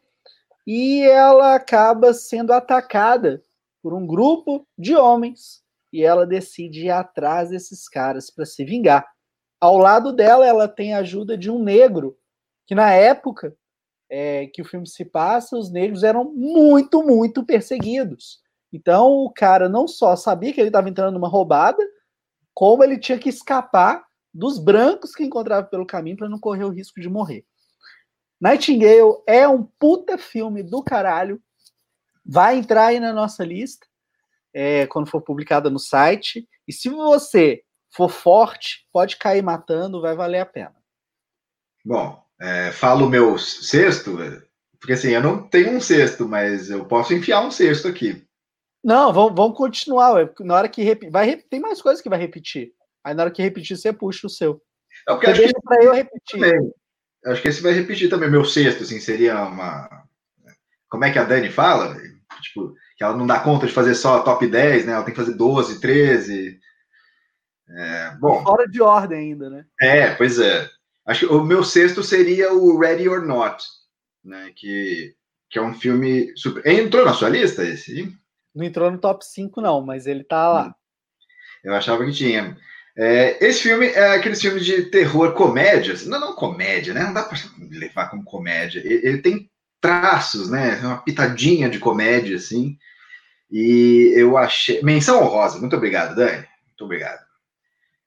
e 0.66 1.02
ela 1.02 1.54
acaba 1.54 2.14
sendo 2.14 2.52
atacada 2.52 3.42
por 3.82 3.92
um 3.92 4.06
grupo 4.06 4.66
de 4.78 4.94
homens 4.96 5.62
e 5.92 6.02
ela 6.02 6.26
decide 6.26 6.86
ir 6.86 6.90
atrás 6.90 7.50
desses 7.50 7.88
caras 7.88 8.30
para 8.30 8.46
se 8.46 8.64
vingar. 8.64 9.06
Ao 9.60 9.78
lado 9.78 10.12
dela, 10.12 10.46
ela 10.46 10.66
tem 10.66 10.94
a 10.94 10.98
ajuda 10.98 11.36
de 11.36 11.50
um 11.50 11.62
negro, 11.62 12.16
que 12.66 12.74
na 12.74 12.92
época 12.92 13.56
é, 14.08 14.46
que 14.46 14.62
o 14.62 14.64
filme 14.64 14.86
se 14.86 15.04
passa, 15.04 15.56
os 15.56 15.70
negros 15.70 16.02
eram 16.02 16.24
muito, 16.32 17.02
muito 17.02 17.44
perseguidos. 17.44 18.40
Então 18.72 19.10
o 19.24 19.30
cara 19.30 19.68
não 19.68 19.86
só 19.86 20.16
sabia 20.16 20.52
que 20.52 20.60
ele 20.60 20.68
estava 20.68 20.88
entrando 20.88 21.14
numa 21.14 21.28
roubada, 21.28 21.82
como 22.52 22.82
ele 22.82 22.98
tinha 22.98 23.18
que 23.18 23.28
escapar 23.28 24.03
dos 24.34 24.58
brancos 24.58 25.14
que 25.14 25.22
encontrava 25.22 25.66
pelo 25.66 25.86
caminho 25.86 26.16
para 26.16 26.28
não 26.28 26.40
correr 26.40 26.64
o 26.64 26.70
risco 26.70 27.00
de 27.00 27.08
morrer. 27.08 27.46
Nightingale 28.40 29.22
é 29.26 29.46
um 29.46 29.62
puta 29.62 30.18
filme 30.18 30.62
do 30.62 30.82
caralho. 30.82 31.40
Vai 32.26 32.58
entrar 32.58 32.86
aí 32.86 32.98
na 32.98 33.12
nossa 33.12 33.44
lista 33.44 33.86
é, 34.52 34.86
quando 34.86 35.08
for 35.08 35.22
publicada 35.22 35.70
no 35.70 35.78
site. 35.78 36.48
E 36.66 36.72
se 36.72 36.88
você 36.88 37.62
for 37.94 38.10
forte, 38.10 38.86
pode 38.92 39.16
cair 39.16 39.42
matando, 39.42 40.00
vai 40.00 40.16
valer 40.16 40.40
a 40.40 40.46
pena. 40.46 40.74
Bom, 41.84 42.22
é, 42.40 42.72
falo 42.72 43.06
o 43.06 43.10
meu 43.10 43.38
sexto, 43.38 44.16
porque 44.80 44.94
assim, 44.94 45.10
eu 45.10 45.22
não 45.22 45.46
tenho 45.48 45.76
um 45.76 45.80
sexto, 45.80 46.28
mas 46.28 46.70
eu 46.70 46.84
posso 46.86 47.14
enfiar 47.14 47.40
um 47.40 47.50
sexto 47.50 47.86
aqui. 47.86 48.26
Não, 48.82 49.12
vamos, 49.12 49.34
vamos 49.34 49.56
continuar. 49.56 50.30
Na 50.40 50.54
hora 50.56 50.68
que 50.68 50.82
rep... 50.82 51.08
vai 51.08 51.36
tem 51.36 51.60
mais 51.60 51.80
coisas 51.80 52.02
que 52.02 52.08
vai 52.08 52.18
repetir. 52.18 52.74
Aí 53.04 53.14
na 53.14 53.24
hora 53.24 53.30
que 53.30 53.42
repetir, 53.42 53.76
você 53.76 53.92
puxa 53.92 54.26
o 54.26 54.30
seu. 54.30 54.62
É 55.08 55.12
porque 55.12 55.26
acho 55.26 55.40
deixa 55.40 55.54
para 55.62 55.84
eu 55.84 55.92
repetir. 55.92 56.40
Também. 56.40 56.72
Acho 57.26 57.42
que 57.42 57.48
esse 57.48 57.62
vai 57.62 57.72
repetir 57.72 58.08
também. 58.08 58.30
Meu 58.30 58.44
sexto, 58.44 58.82
assim, 58.82 58.98
seria 58.98 59.44
uma. 59.44 59.88
Como 60.88 61.04
é 61.04 61.12
que 61.12 61.18
a 61.18 61.24
Dani 61.24 61.50
fala? 61.50 61.96
Tipo, 62.40 62.74
que 62.96 63.04
ela 63.04 63.16
não 63.16 63.26
dá 63.26 63.40
conta 63.40 63.66
de 63.66 63.72
fazer 63.72 63.94
só 63.94 64.22
top 64.22 64.46
10, 64.46 64.86
né? 64.86 64.92
Ela 64.92 65.02
tem 65.02 65.12
que 65.12 65.20
fazer 65.20 65.34
12, 65.34 65.80
13. 65.80 66.58
É, 67.68 68.16
bom. 68.20 68.42
Fora 68.42 68.66
de 68.68 68.80
ordem 68.80 69.18
ainda, 69.18 69.50
né? 69.50 69.66
É, 69.80 70.14
pois 70.14 70.38
é. 70.38 70.70
Acho 71.06 71.26
que 71.26 71.32
o 71.34 71.44
meu 71.44 71.62
sexto 71.64 72.02
seria 72.02 72.52
o 72.52 72.78
Ready 72.78 73.08
or 73.08 73.26
Not, 73.26 73.64
né? 74.22 74.52
Que, 74.54 75.14
que 75.50 75.58
é 75.58 75.62
um 75.62 75.74
filme 75.74 76.32
super. 76.36 76.66
Entrou 76.66 77.04
na 77.04 77.12
sua 77.12 77.28
lista 77.28 77.64
esse? 77.64 78.14
Não 78.54 78.64
entrou 78.64 78.90
no 78.90 78.98
top 78.98 79.24
5, 79.24 79.60
não, 79.60 79.80
mas 79.80 80.06
ele 80.06 80.24
tá 80.24 80.48
lá. 80.48 80.68
Hum. 80.68 80.72
Eu 81.64 81.74
achava 81.74 82.04
que 82.04 82.12
tinha. 82.12 82.56
É, 82.96 83.44
esse 83.44 83.62
filme 83.62 83.88
é 83.88 84.14
aqueles 84.14 84.40
filmes 84.40 84.64
de 84.64 84.84
terror 84.84 85.32
comédia. 85.32 85.94
Não, 86.06 86.20
não 86.20 86.34
comédia, 86.34 86.94
né? 86.94 87.02
Não 87.02 87.12
dá 87.12 87.24
para 87.24 87.38
levar 87.70 88.08
como 88.08 88.24
comédia. 88.24 88.80
Ele, 88.80 89.06
ele, 89.06 89.18
tem 89.18 89.50
traços, 89.80 90.48
né? 90.48 90.76
Uma 90.76 91.02
pitadinha 91.02 91.68
de 91.68 91.78
comédia, 91.78 92.36
assim. 92.36 92.78
E 93.50 94.12
eu 94.14 94.36
achei. 94.36 94.80
Menção 94.82 95.22
honrosa. 95.22 95.58
Muito 95.58 95.76
obrigado, 95.76 96.14
Dani. 96.14 96.46
Muito 96.68 96.84
obrigado. 96.84 97.24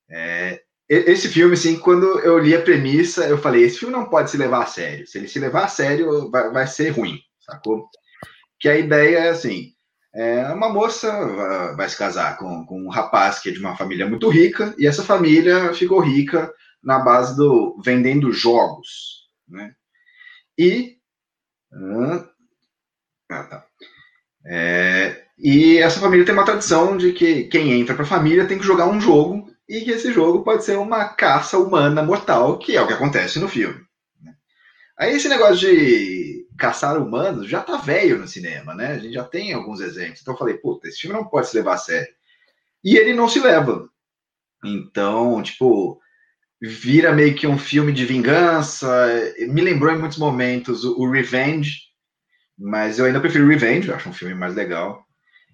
É, 0.09 0.61
esse 0.89 1.27
filme, 1.27 1.53
assim, 1.53 1.77
quando 1.77 2.19
eu 2.21 2.39
li 2.39 2.55
a 2.55 2.61
premissa, 2.61 3.27
eu 3.27 3.37
falei: 3.37 3.63
esse 3.63 3.79
filme 3.79 3.93
não 3.93 4.09
pode 4.09 4.31
se 4.31 4.37
levar 4.37 4.63
a 4.63 4.67
sério. 4.67 5.05
Se 5.05 5.17
ele 5.17 5.27
se 5.27 5.37
levar 5.37 5.65
a 5.65 5.67
sério, 5.67 6.31
vai, 6.31 6.49
vai 6.49 6.67
ser 6.67 6.89
ruim, 6.91 7.19
sacou? 7.41 7.89
Que 8.57 8.69
a 8.69 8.77
ideia 8.77 9.17
é 9.17 9.29
assim: 9.29 9.73
é, 10.13 10.47
uma 10.51 10.69
moça 10.69 11.11
vai 11.75 11.87
se 11.89 11.97
casar 11.97 12.37
com, 12.37 12.65
com 12.65 12.81
um 12.81 12.89
rapaz 12.89 13.39
que 13.39 13.49
é 13.49 13.51
de 13.51 13.59
uma 13.59 13.75
família 13.75 14.07
muito 14.07 14.29
rica, 14.29 14.73
e 14.77 14.87
essa 14.87 15.03
família 15.03 15.73
ficou 15.73 15.99
rica 15.99 16.51
na 16.83 16.99
base 16.99 17.35
do 17.35 17.79
vendendo 17.83 18.31
jogos, 18.31 19.27
né? 19.47 19.73
E 20.57 20.97
ah, 23.29 23.43
tá. 23.43 23.65
É, 24.45 25.25
e 25.37 25.77
essa 25.77 25.99
família 25.99 26.25
tem 26.25 26.33
uma 26.33 26.45
tradição 26.45 26.97
de 26.97 27.11
que 27.11 27.43
quem 27.45 27.73
entra 27.73 27.93
para 27.93 28.03
a 28.03 28.07
família 28.07 28.47
tem 28.47 28.57
que 28.57 28.65
jogar 28.65 28.87
um 28.87 28.99
jogo 29.01 29.51
e 29.67 29.81
que 29.81 29.91
esse 29.91 30.13
jogo 30.13 30.43
pode 30.43 30.63
ser 30.63 30.77
uma 30.77 31.05
caça 31.09 31.57
humana 31.57 32.01
mortal, 32.01 32.57
que 32.57 32.75
é 32.75 32.81
o 32.81 32.87
que 32.87 32.93
acontece 32.93 33.37
no 33.37 33.49
filme. 33.49 33.79
Né? 34.21 34.33
Aí 34.97 35.15
esse 35.15 35.27
negócio 35.27 35.57
de 35.57 36.36
caçar 36.57 37.01
humanos 37.01 37.47
já 37.47 37.61
tá 37.61 37.77
velho 37.77 38.17
no 38.17 38.27
cinema, 38.27 38.73
né? 38.73 38.93
A 38.93 38.99
gente 38.99 39.13
já 39.13 39.23
tem 39.23 39.53
alguns 39.53 39.79
exemplos. 39.79 40.21
Então 40.21 40.33
eu 40.33 40.37
falei, 40.37 40.55
puta, 40.55 40.87
esse 40.87 40.99
filme 40.99 41.15
não 41.15 41.25
pode 41.25 41.47
se 41.47 41.55
levar 41.55 41.75
a 41.75 41.77
sério. 41.77 42.13
E 42.83 42.97
ele 42.97 43.13
não 43.13 43.29
se 43.29 43.39
leva. 43.39 43.87
Então, 44.63 45.41
tipo, 45.41 45.99
vira 46.61 47.13
meio 47.13 47.35
que 47.35 47.47
um 47.47 47.57
filme 47.57 47.91
de 47.91 48.05
vingança. 48.05 48.87
Me 49.49 49.61
lembrou 49.61 49.93
em 49.93 49.99
muitos 49.99 50.17
momentos 50.17 50.83
o, 50.83 51.09
Revenge, 51.09 51.81
mas 52.57 52.99
eu 52.99 53.05
ainda 53.05 53.19
prefiro 53.19 53.47
Revenge, 53.47 53.89
eu 53.89 53.95
acho 53.95 54.09
um 54.09 54.13
filme 54.13 54.33
mais 54.33 54.55
legal. 54.55 55.05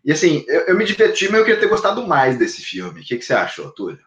E 0.06 0.12
assim, 0.12 0.44
eu, 0.48 0.62
eu 0.62 0.78
me 0.78 0.86
diverti, 0.86 1.30
mas 1.30 1.40
eu 1.40 1.46
queria 1.46 1.60
ter 1.60 1.70
gostado 1.70 2.06
mais 2.08 2.38
desse 2.38 2.62
filme. 2.62 3.02
O 3.02 3.04
que, 3.04 3.18
que 3.18 3.26
você 3.26 3.34
achou, 3.34 3.72
Túlio? 3.72 4.00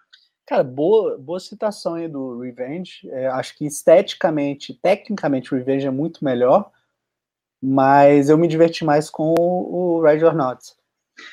Cara, 0.46 0.62
boa, 0.62 1.18
boa 1.18 1.40
citação 1.40 1.94
aí 1.94 2.06
do 2.06 2.40
Revenge. 2.40 3.09
É, 3.11 3.26
acho 3.28 3.56
que 3.56 3.66
esteticamente, 3.66 4.72
tecnicamente, 4.74 5.52
o 5.52 5.59
Revenge 5.59 5.87
é 5.87 5.90
muito 5.90 6.24
melhor 6.24 6.70
mas 7.62 8.28
eu 8.28 8.38
me 8.38 8.48
diverti 8.48 8.84
mais 8.84 9.10
com 9.10 9.34
o 9.38 10.02
Red 10.02 10.24
or 10.24 10.34
Not. 10.34 10.60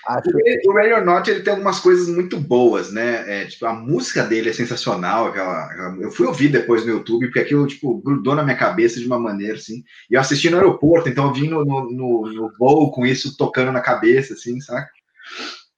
Acho 0.08 0.30
o 0.66 0.72
or 0.72 1.06
Not 1.06 1.30
ele 1.30 1.42
tem 1.42 1.52
algumas 1.52 1.80
coisas 1.80 2.08
muito 2.08 2.40
boas, 2.40 2.92
né? 2.92 3.42
É, 3.42 3.46
tipo, 3.46 3.66
a 3.66 3.74
música 3.74 4.24
dele 4.24 4.50
é 4.50 4.54
sensacional. 4.54 5.28
Aquela, 5.28 5.66
aquela, 5.66 5.98
eu 5.98 6.12
fui 6.12 6.26
ouvir 6.26 6.50
depois 6.50 6.86
no 6.86 6.94
YouTube, 6.94 7.28
porque 7.28 7.40
aquilo 7.40 7.68
tipo, 7.68 8.02
grudou 8.02 8.34
na 8.34 8.44
minha 8.44 8.56
cabeça 8.56 9.00
de 9.00 9.06
uma 9.06 9.20
maneira 9.20 9.56
assim. 9.56 9.84
E 10.10 10.14
eu 10.14 10.22
assisti 10.22 10.50
no 10.50 10.58
aeroporto, 10.58 11.10
então 11.10 11.26
eu 11.26 11.34
vim 11.34 11.50
no, 11.50 11.66
no, 11.66 11.92
no, 11.92 12.32
no 12.32 12.54
voo 12.58 12.92
com 12.92 13.06
isso 13.06 13.36
tocando 13.38 13.72
na 13.74 13.82
cabeça, 13.82 14.34
assim, 14.34 14.60
saca? 14.62 14.90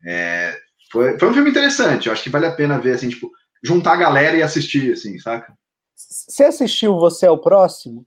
É, 0.05 0.55
foi, 0.91 1.17
foi 1.17 1.29
um 1.29 1.33
filme 1.33 1.49
interessante. 1.49 2.05
Eu 2.05 2.13
acho 2.13 2.23
que 2.23 2.29
vale 2.29 2.45
a 2.45 2.51
pena 2.51 2.79
ver, 2.79 2.93
assim, 2.93 3.09
tipo, 3.09 3.31
juntar 3.63 3.93
a 3.93 3.97
galera 3.97 4.37
e 4.37 4.43
assistir, 4.43 4.93
assim, 4.93 5.17
saca? 5.17 5.51
Você 5.95 6.43
assistiu 6.43 6.99
Você 6.99 7.25
é 7.25 7.31
o 7.31 7.39
Próximo? 7.39 8.05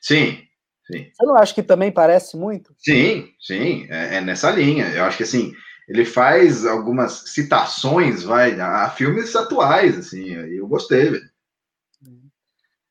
Sim, 0.00 0.47
Sim. 0.90 1.10
Você 1.12 1.26
não 1.26 1.36
acha 1.36 1.54
que 1.54 1.62
também 1.62 1.92
parece 1.92 2.36
muito? 2.36 2.74
Sim, 2.78 3.28
sim, 3.40 3.86
é, 3.90 4.16
é, 4.16 4.20
nessa 4.20 4.50
linha. 4.50 4.88
Eu 4.88 5.04
acho 5.04 5.18
que 5.18 5.22
assim, 5.22 5.52
ele 5.86 6.04
faz 6.04 6.64
algumas 6.64 7.24
citações, 7.32 8.22
vai, 8.22 8.58
a 8.58 8.88
filmes 8.90 9.36
atuais, 9.36 9.98
assim, 9.98 10.30
eu 10.30 10.66
gostei, 10.66 11.10
velho. 11.10 11.30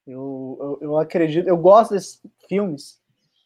Eu, 0.05 0.57
eu, 0.61 0.79
eu 0.81 0.97
acredito, 0.97 1.47
eu 1.47 1.57
gosto 1.57 1.93
desses 1.93 2.21
filmes 2.47 2.97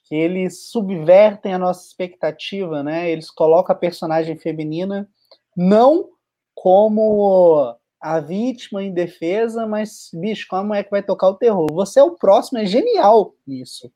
que 0.03 0.15
eles 0.15 0.69
subvertem 0.69 1.53
a 1.53 1.57
nossa 1.57 1.87
expectativa, 1.87 2.83
né? 2.83 3.09
Eles 3.09 3.31
colocam 3.31 3.73
a 3.73 3.79
personagem 3.79 4.37
feminina 4.37 5.09
não 5.55 6.09
como 6.53 7.75
a 7.99 8.19
vítima 8.19 8.83
em 8.83 8.93
defesa, 8.93 9.65
mas, 9.65 10.09
bicho, 10.13 10.47
como 10.49 10.73
é 10.73 10.83
que 10.83 10.91
vai 10.91 11.01
tocar 11.01 11.29
o 11.29 11.35
terror? 11.35 11.67
Você 11.71 11.99
é 11.99 12.03
o 12.03 12.15
próximo, 12.15 12.59
é 12.59 12.65
genial 12.65 13.33
isso. 13.47 13.91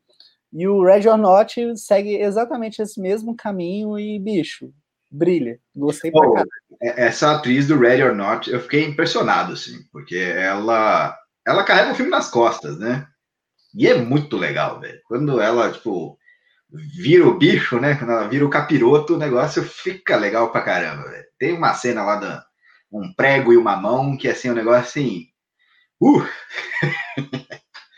E 0.58 0.66
o 0.70 0.86
Red 0.86 1.06
or 1.10 1.18
Not 1.18 1.76
segue 1.76 2.16
exatamente 2.16 2.82
esse 2.82 2.98
mesmo 3.02 3.36
caminho 3.36 4.00
e, 4.00 4.18
bicho, 4.18 4.72
brilha. 5.12 5.60
Gostei 5.76 6.10
pra 6.10 6.22
caralho. 6.22 6.50
É, 6.82 7.08
essa 7.08 7.36
atriz 7.36 7.68
do 7.68 7.78
Red 7.78 8.02
or 8.02 8.16
Not, 8.16 8.50
eu 8.50 8.62
fiquei 8.62 8.86
impressionado, 8.86 9.52
assim, 9.52 9.80
porque 9.92 10.16
ela, 10.16 11.14
ela 11.46 11.66
carrega 11.66 11.92
o 11.92 11.96
filme 11.96 12.10
nas 12.10 12.32
costas, 12.32 12.80
né? 12.80 13.06
E 13.76 13.86
é 13.86 13.96
muito 13.96 14.38
legal, 14.38 14.80
velho. 14.80 15.02
Quando 15.10 15.42
ela, 15.42 15.70
tipo, 15.74 16.18
vira 16.72 17.28
o 17.28 17.38
bicho, 17.38 17.78
né? 17.78 17.96
Quando 17.96 18.12
ela 18.12 18.30
vira 18.30 18.46
o 18.46 18.50
capiroto, 18.50 19.16
o 19.16 19.20
negócio 19.20 19.62
fica 19.62 20.16
legal 20.16 20.54
pra 20.54 20.62
caramba, 20.62 21.10
velho. 21.10 21.26
Tem 21.38 21.52
uma 21.52 21.74
cena 21.74 22.02
lá 22.02 22.16
da 22.16 22.46
um 22.90 23.14
prego 23.14 23.52
e 23.52 23.58
uma 23.58 23.76
mão 23.76 24.16
que, 24.16 24.30
assim, 24.30 24.48
o 24.48 24.54
um 24.54 24.56
negócio 24.56 24.80
assim. 24.80 25.28
Uh! 26.02 26.26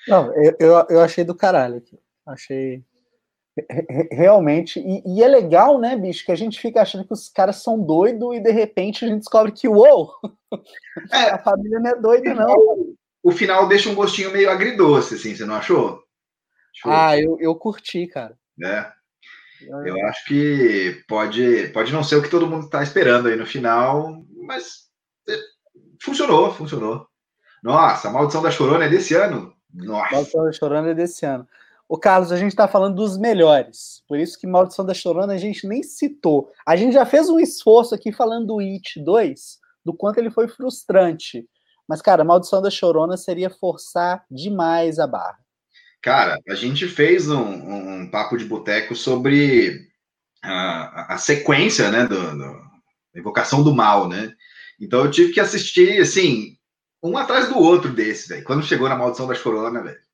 Não, 0.08 0.34
eu, 0.44 0.56
eu, 0.60 0.86
eu 0.90 1.02
achei 1.02 1.24
do 1.24 1.36
caralho 1.36 1.78
aqui. 1.78 2.00
Achei 2.28 2.84
realmente. 4.12 4.80
E, 4.80 5.02
e, 5.06 5.24
é 5.24 5.28
legal, 5.28 5.80
né, 5.80 5.96
bicho, 5.96 6.26
que 6.26 6.32
a 6.32 6.36
gente 6.36 6.60
fica 6.60 6.82
achando 6.82 7.06
que 7.06 7.14
os 7.14 7.30
caras 7.30 7.58
são 7.58 7.80
doidos 7.80 8.36
e 8.36 8.40
de 8.40 8.52
repente 8.52 9.04
a 9.04 9.08
gente 9.08 9.20
descobre 9.20 9.52
que, 9.52 9.68
uou, 9.68 10.14
é, 11.12 11.32
a 11.32 11.40
família 11.40 11.80
não 11.80 11.90
é 11.90 11.96
doida, 11.96 12.34
não. 12.34 12.96
O 13.24 13.32
final 13.32 13.68
deixa 13.68 13.90
um 13.90 13.96
gostinho 13.96 14.32
meio 14.32 14.50
agridoce, 14.50 15.16
assim, 15.16 15.36
você 15.36 15.46
não 15.46 15.56
achou? 15.56 16.02
Ah, 16.86 17.20
eu, 17.20 17.38
eu 17.40 17.56
curti, 17.56 18.08
cara. 18.08 18.38
É. 18.64 18.92
Eu 19.60 20.06
acho 20.06 20.26
que 20.26 21.04
pode, 21.08 21.70
pode 21.70 21.92
não 21.92 22.04
ser 22.04 22.16
o 22.16 22.22
que 22.22 22.30
todo 22.30 22.46
mundo 22.46 22.66
está 22.66 22.84
esperando 22.84 23.28
aí 23.28 23.36
no 23.36 23.46
final, 23.46 24.24
mas 24.44 24.88
é, 25.28 25.36
funcionou, 26.00 26.54
funcionou. 26.54 27.08
Nossa, 27.64 28.08
a 28.08 28.12
Maldição 28.12 28.44
da 28.44 28.52
Chorona 28.52 28.86
é 28.86 28.90
desse 28.90 29.16
ano? 29.16 29.52
Nossa. 29.74 30.14
Maldição 30.14 30.46
da 30.46 30.52
Chorona 30.52 30.92
é 30.92 30.94
desse 30.94 31.26
ano. 31.26 31.48
O 31.90 31.98
Carlos, 31.98 32.34
a 32.34 32.38
gente 32.38 32.52
está 32.52 32.68
falando 32.68 32.96
dos 32.96 33.18
melhores. 33.18 34.04
Por 34.08 34.20
isso 34.20 34.38
que 34.38 34.46
Maldição 34.46 34.86
da 34.86 34.94
Chorona 34.94 35.34
a 35.34 35.38
gente 35.38 35.66
nem 35.66 35.82
citou. 35.82 36.52
A 36.66 36.76
gente 36.76 36.94
já 36.94 37.06
fez 37.06 37.30
um 37.30 37.40
esforço 37.40 37.96
aqui 37.96 38.12
falando 38.12 38.48
do 38.48 38.60
It 38.60 39.02
2, 39.02 39.58
do 39.86 39.94
quanto 39.94 40.18
ele 40.18 40.30
foi 40.30 40.50
frustrante. 40.50 41.48
Mas, 41.88 42.02
cara, 42.02 42.26
Maldição 42.26 42.62
da 42.62 42.70
Chorona 42.70 43.16
seria 43.16 43.50
forçar 43.50 44.26
demais 44.30 45.00
a 45.00 45.08
barra. 45.08 45.38
Cara, 46.02 46.38
a 46.48 46.56
gente 46.56 46.88
fez 46.88 47.30
um, 47.30 48.02
um, 48.02 48.12
papo 48.12 48.38
de 48.38 48.46
boteco 48.46 48.94
sobre 48.94 49.88
a, 50.44 51.16
a, 51.16 51.18
sequência, 51.18 51.90
né, 51.90 52.06
do, 52.06 52.38
do, 52.38 52.68
Invocação 53.16 53.64
do 53.64 53.74
Mal, 53.74 54.08
né? 54.08 54.32
Então 54.80 55.04
eu 55.04 55.10
tive 55.10 55.34
que 55.34 55.40
assistir, 55.40 56.00
assim, 56.00 56.56
um 57.02 57.18
atrás 57.18 57.50
do 57.50 57.58
outro 57.58 57.92
desse, 57.92 58.30
velho. 58.30 58.44
Quando 58.44 58.64
chegou 58.64 58.88
na 58.88 58.96
Maldição 58.96 59.26
das 59.26 59.42
Coronas, 59.42 59.84
velho. 59.84 60.07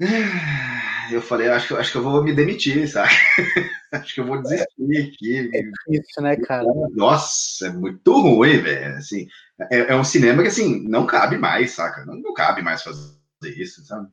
Eu 1.12 1.20
falei, 1.20 1.48
acho 1.48 1.66
que, 1.68 1.74
acho 1.74 1.90
que 1.90 1.98
eu 1.98 2.04
vou 2.04 2.22
me 2.22 2.32
demitir, 2.32 2.88
sabe? 2.88 3.10
acho 3.90 4.14
que 4.14 4.20
eu 4.20 4.26
vou 4.26 4.40
desistir 4.40 5.08
aqui. 5.08 5.50
É 5.52 5.62
isso, 5.88 6.20
né, 6.22 6.36
cara? 6.36 6.64
Nossa, 6.92 7.66
é 7.66 7.70
muito 7.70 8.12
ruim, 8.12 8.58
velho. 8.58 8.96
Assim, 8.96 9.26
é, 9.72 9.92
é, 9.92 9.96
um 9.96 10.04
cinema 10.04 10.40
que, 10.42 10.48
assim, 10.48 10.86
não 10.88 11.06
cabe 11.06 11.36
mais, 11.36 11.72
saca? 11.72 12.06
Não, 12.06 12.14
não 12.14 12.32
cabe 12.32 12.62
mais 12.62 12.84
fazer 12.84 13.12
isso, 13.42 13.84
sabe? 13.84 14.08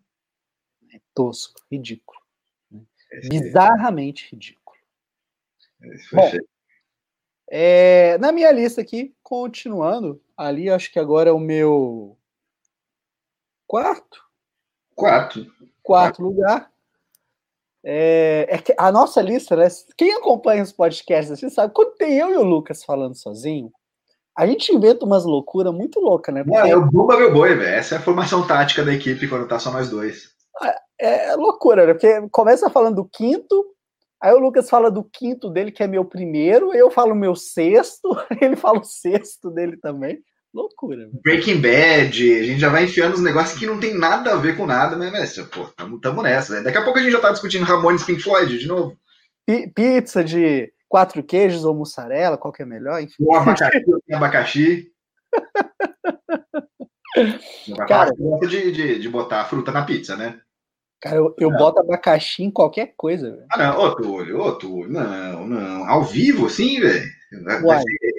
É 0.91 0.99
tosco, 1.13 1.61
ridículo. 1.71 2.19
É, 3.11 3.29
Bizarramente 3.29 4.27
ridículo. 4.31 4.75
Bom, 6.11 6.31
é, 7.49 8.17
na 8.17 8.31
minha 8.31 8.51
lista 8.51 8.81
aqui, 8.81 9.15
continuando, 9.23 10.21
ali 10.35 10.69
acho 10.69 10.91
que 10.91 10.99
agora 10.99 11.29
é 11.29 11.33
o 11.33 11.39
meu 11.39 12.17
quarto. 13.65 14.21
Quarto. 14.95 15.45
Quarto 15.87 16.21
lugar. 16.21 16.69
É, 17.81 18.45
é 18.51 18.75
a 18.77 18.91
nossa 18.91 19.21
lista, 19.21 19.55
né? 19.55 19.69
Quem 19.97 20.13
acompanha 20.13 20.61
os 20.61 20.73
podcasts 20.73 21.31
assim 21.31 21.49
sabe, 21.49 21.73
quando 21.73 21.95
tem 21.95 22.17
eu 22.17 22.29
e 22.29 22.35
o 22.35 22.43
Lucas 22.43 22.83
falando 22.83 23.15
sozinho, 23.15 23.71
a 24.37 24.45
gente 24.45 24.75
inventa 24.75 25.05
umas 25.05 25.23
loucuras 25.23 25.73
muito 25.73 26.01
loucas, 26.01 26.35
né? 26.35 26.43
Porque... 26.43 26.59
Não, 26.59 26.67
é 26.67 26.75
o 26.75 26.85
Bumba 26.85 27.15
meu 27.17 27.33
boi, 27.33 27.55
velho. 27.55 27.69
Essa 27.69 27.95
é 27.95 27.97
a 27.99 28.01
formação 28.01 28.45
tática 28.45 28.83
da 28.83 28.93
equipe 28.93 29.29
quando 29.29 29.47
tá 29.47 29.57
só 29.57 29.71
nós 29.71 29.89
dois. 29.89 30.31
É, 30.99 31.29
é 31.31 31.35
loucura, 31.37 31.87
né? 31.87 31.93
Porque 31.93 32.27
começa 32.31 32.69
falando 32.69 32.97
do 32.97 33.05
quinto, 33.05 33.65
aí 34.21 34.33
o 34.33 34.39
Lucas 34.39 34.69
fala 34.69 34.91
do 34.91 35.05
quinto 35.05 35.49
dele, 35.49 35.71
que 35.71 35.81
é 35.81 35.87
meu 35.87 36.03
primeiro, 36.03 36.73
eu 36.73 36.91
falo 36.91 37.15
meu 37.15 37.33
sexto, 37.33 38.09
ele 38.41 38.57
fala 38.57 38.79
o 38.79 38.83
sexto 38.83 39.49
dele 39.49 39.77
também. 39.77 40.21
Loucura. 40.57 40.97
Véio. 40.97 41.11
Breaking 41.23 41.61
Bad, 41.61 42.39
a 42.39 42.43
gente 42.43 42.59
já 42.59 42.69
vai 42.69 42.85
enfiando 42.85 43.13
os 43.13 43.21
negócios 43.21 43.59
que 43.59 43.67
não 43.67 43.79
tem 43.79 43.95
nada 43.95 44.33
a 44.33 44.37
ver 44.37 44.57
com 44.57 44.65
nada, 44.65 44.95
né, 44.95 45.11
Messi? 45.11 45.43
Pô, 45.43 45.65
tamo, 45.65 45.99
tamo 45.99 46.23
nessa. 46.23 46.55
Né? 46.55 46.63
Daqui 46.63 46.79
a 46.79 46.83
pouco 46.83 46.97
a 46.97 47.01
gente 47.03 47.11
já 47.11 47.19
tá 47.19 47.31
discutindo 47.31 47.63
Ramones 47.63 48.03
Pink 48.03 48.23
Floyd 48.23 48.57
de 48.57 48.67
novo. 48.67 48.97
P 49.45 49.67
pizza 49.67 50.23
de 50.23 50.73
quatro 50.89 51.21
queijos 51.21 51.63
ou 51.63 51.75
mussarela, 51.75 52.39
qual 52.39 52.51
que 52.51 52.63
é 52.63 52.65
melhor? 52.65 52.99
Enfim. 52.99 53.13
O 53.19 53.35
abacaxi, 53.35 53.83
tem 54.07 54.15
abacaxi. 54.15 54.91
Cara, 57.87 58.11
gosta 58.17 58.47
de, 58.47 58.71
de, 58.71 58.97
de 58.99 59.09
botar 59.09 59.45
fruta 59.45 59.71
na 59.71 59.83
pizza, 59.83 60.15
né? 60.15 60.39
Cara, 60.99 61.17
eu, 61.17 61.35
eu 61.37 61.51
boto 61.51 61.79
abacaxi 61.79 62.41
em 62.43 62.49
qualquer 62.49 62.95
coisa, 62.97 63.29
velho. 63.29 63.45
Ah, 63.51 63.59
não, 63.59 63.79
ô 63.79 63.95
Túlio, 63.95 64.39
ô 64.39 64.53
Túlio, 64.53 64.89
não, 64.89 65.45
não. 65.45 65.87
Ao 65.87 66.03
vivo, 66.03 66.47
assim, 66.47 66.79
velho? 66.79 67.05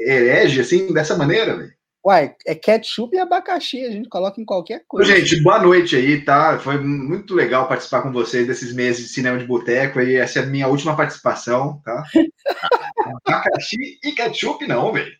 Herege, 0.07 0.61
assim, 0.61 0.93
dessa 0.93 1.17
maneira, 1.17 1.57
velho? 1.57 1.78
Uai, 2.05 2.35
é 2.47 2.55
ketchup 2.55 3.15
e 3.15 3.19
abacaxi, 3.19 3.85
a 3.85 3.91
gente 3.91 4.09
coloca 4.09 4.41
em 4.41 4.45
qualquer 4.45 4.85
coisa. 4.87 5.15
Gente, 5.15 5.43
boa 5.43 5.61
noite 5.61 5.97
aí, 5.97 6.25
tá? 6.25 6.59
Foi 6.59 6.79
muito 6.79 7.35
legal 7.35 7.67
participar 7.67 8.03
com 8.03 8.13
vocês 8.13 8.47
desses 8.47 8.73
meses 8.73 9.09
de 9.09 9.13
cinema 9.13 9.37
de 9.39 9.45
boteco 9.45 9.99
aí. 9.99 10.15
Essa 10.15 10.39
é 10.39 10.43
a 10.43 10.47
minha 10.47 10.69
última 10.69 10.97
participação, 10.97 11.83
tá? 11.85 12.05
abacaxi 13.27 13.99
e 14.03 14.13
ketchup, 14.13 14.67
não, 14.67 14.93
velho. 14.93 15.13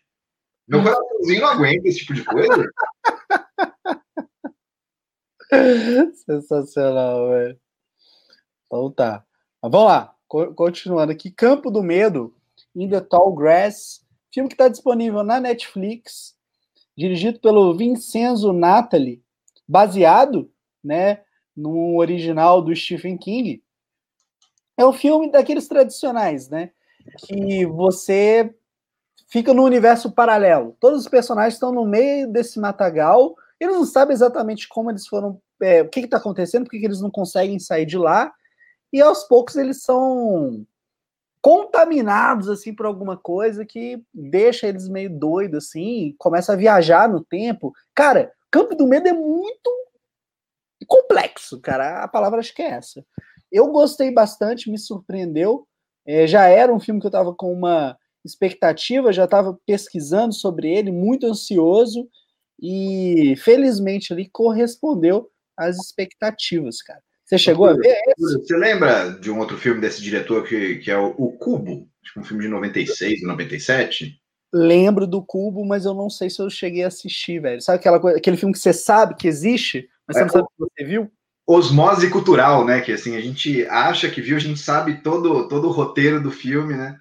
Meu 0.67 0.81
coraçãozinho 0.81 1.41
não 1.41 1.49
aguenta 1.49 1.87
esse 1.87 1.99
tipo 1.99 2.13
de 2.13 2.23
coisa. 2.23 2.71
Sensacional, 6.25 7.29
velho. 7.29 7.59
Então 8.67 8.91
tá. 8.91 9.25
Mas 9.61 9.71
vamos 9.71 9.87
lá, 9.87 10.15
continuando 10.55 11.11
aqui. 11.11 11.29
Campo 11.29 11.69
do 11.69 11.83
Medo, 11.83 12.33
In 12.73 12.87
the 12.87 13.01
Tall 13.01 13.35
Grass, 13.35 14.05
filme 14.33 14.47
que 14.47 14.53
está 14.53 14.69
disponível 14.69 15.23
na 15.23 15.41
Netflix 15.41 16.38
dirigido 16.99 17.39
pelo 17.39 17.73
Vincenzo 17.73 18.51
Natali, 18.51 19.23
baseado 19.65 20.51
né, 20.83 21.21
no 21.55 21.95
original 21.95 22.61
do 22.61 22.75
Stephen 22.75 23.17
King. 23.17 23.63
É 24.75 24.85
um 24.85 24.91
filme 24.91 25.31
daqueles 25.31 25.65
tradicionais, 25.69 26.49
né? 26.49 26.71
Que 27.19 27.65
você 27.65 28.53
fica 29.29 29.53
no 29.53 29.63
universo 29.63 30.11
paralelo. 30.11 30.75
Todos 30.77 30.99
os 30.99 31.07
personagens 31.07 31.53
estão 31.53 31.71
no 31.71 31.85
meio 31.85 32.29
desse 32.29 32.59
matagal. 32.59 33.33
Eles 33.57 33.75
não 33.75 33.85
sabem 33.85 34.13
exatamente 34.13 34.67
como 34.67 34.91
eles 34.91 35.07
foram, 35.07 35.41
é, 35.61 35.81
o 35.81 35.89
que 35.89 36.01
está 36.01 36.17
acontecendo, 36.17 36.65
porque 36.65 36.83
eles 36.83 36.99
não 36.99 37.09
conseguem 37.09 37.59
sair 37.59 37.85
de 37.85 37.97
lá. 37.97 38.33
E 38.91 38.99
aos 38.99 39.23
poucos 39.23 39.55
eles 39.55 39.83
são 39.83 40.65
contaminados 41.41 42.49
assim 42.49 42.73
por 42.73 42.85
alguma 42.85 43.17
coisa 43.17 43.65
que 43.65 44.01
deixa 44.13 44.67
eles 44.67 44.87
meio 44.87 45.09
doidos 45.09 45.65
assim, 45.65 46.15
começa 46.17 46.53
a 46.53 46.55
viajar 46.55 47.09
no 47.09 47.23
tempo. 47.23 47.73
Cara, 47.95 48.31
Campo 48.51 48.75
do 48.75 48.87
Medo 48.87 49.07
é 49.07 49.13
muito 49.13 49.69
complexo, 50.87 51.59
cara. 51.61 52.03
A 52.03 52.07
palavra 52.07 52.39
acho 52.39 52.53
que 52.53 52.61
é 52.61 52.71
essa. 52.71 53.05
Eu 53.51 53.71
gostei 53.71 54.11
bastante, 54.11 54.69
me 54.69 54.77
surpreendeu. 54.77 55.67
É, 56.05 56.25
já 56.27 56.47
era 56.47 56.73
um 56.73 56.79
filme 56.79 56.99
que 56.99 57.05
eu 57.05 57.09
estava 57.09 57.33
com 57.33 57.53
uma 57.53 57.97
expectativa, 58.25 59.13
já 59.13 59.25
estava 59.25 59.57
pesquisando 59.65 60.33
sobre 60.33 60.69
ele, 60.69 60.91
muito 60.91 61.25
ansioso 61.25 62.07
e 62.61 63.35
felizmente 63.37 64.11
ali 64.11 64.27
correspondeu 64.29 65.29
às 65.55 65.77
expectativas, 65.77 66.81
cara. 66.81 67.01
Você 67.29 67.37
chegou 67.37 67.67
a 67.67 67.73
ver 67.73 67.95
esse? 68.07 68.39
Você 68.39 68.57
lembra 68.57 69.11
de 69.11 69.29
um 69.29 69.37
outro 69.37 69.55
filme 69.55 69.79
desse 69.79 70.01
diretor 70.01 70.43
que, 70.47 70.77
que 70.77 70.89
é 70.89 70.97
o, 70.97 71.13
o 71.15 71.37
Cubo? 71.37 71.87
Acho 72.03 72.13
que 72.13 72.19
um 72.19 72.23
filme 72.23 72.43
de 72.45 72.49
96, 72.49 73.21
97? 73.21 74.19
Lembro 74.51 75.05
do 75.05 75.23
Cubo, 75.23 75.63
mas 75.63 75.85
eu 75.85 75.93
não 75.93 76.09
sei 76.09 76.27
se 76.27 76.41
eu 76.41 76.49
cheguei 76.49 76.83
a 76.83 76.87
assistir, 76.87 77.39
velho. 77.39 77.61
Sabe 77.61 77.77
aquela 77.77 77.99
coisa, 77.99 78.17
aquele 78.17 78.35
filme 78.35 78.51
que 78.51 78.57
você 78.57 78.73
sabe 78.73 79.13
que 79.13 79.27
existe, 79.27 79.87
mas 80.07 80.17
é, 80.17 80.21
você 80.21 80.25
não 80.25 80.31
sabe 80.31 80.47
o, 80.57 80.65
que 80.65 80.73
você 80.73 80.83
viu? 80.83 81.11
Osmose 81.45 82.09
cultural, 82.09 82.65
né? 82.65 82.81
Que 82.81 82.93
assim, 82.93 83.15
a 83.15 83.21
gente 83.21 83.63
acha 83.67 84.09
que 84.09 84.21
viu, 84.21 84.35
a 84.35 84.39
gente 84.39 84.59
sabe 84.59 85.03
todo, 85.03 85.47
todo 85.47 85.67
o 85.67 85.71
roteiro 85.71 86.19
do 86.19 86.31
filme, 86.31 86.75
né? 86.75 86.97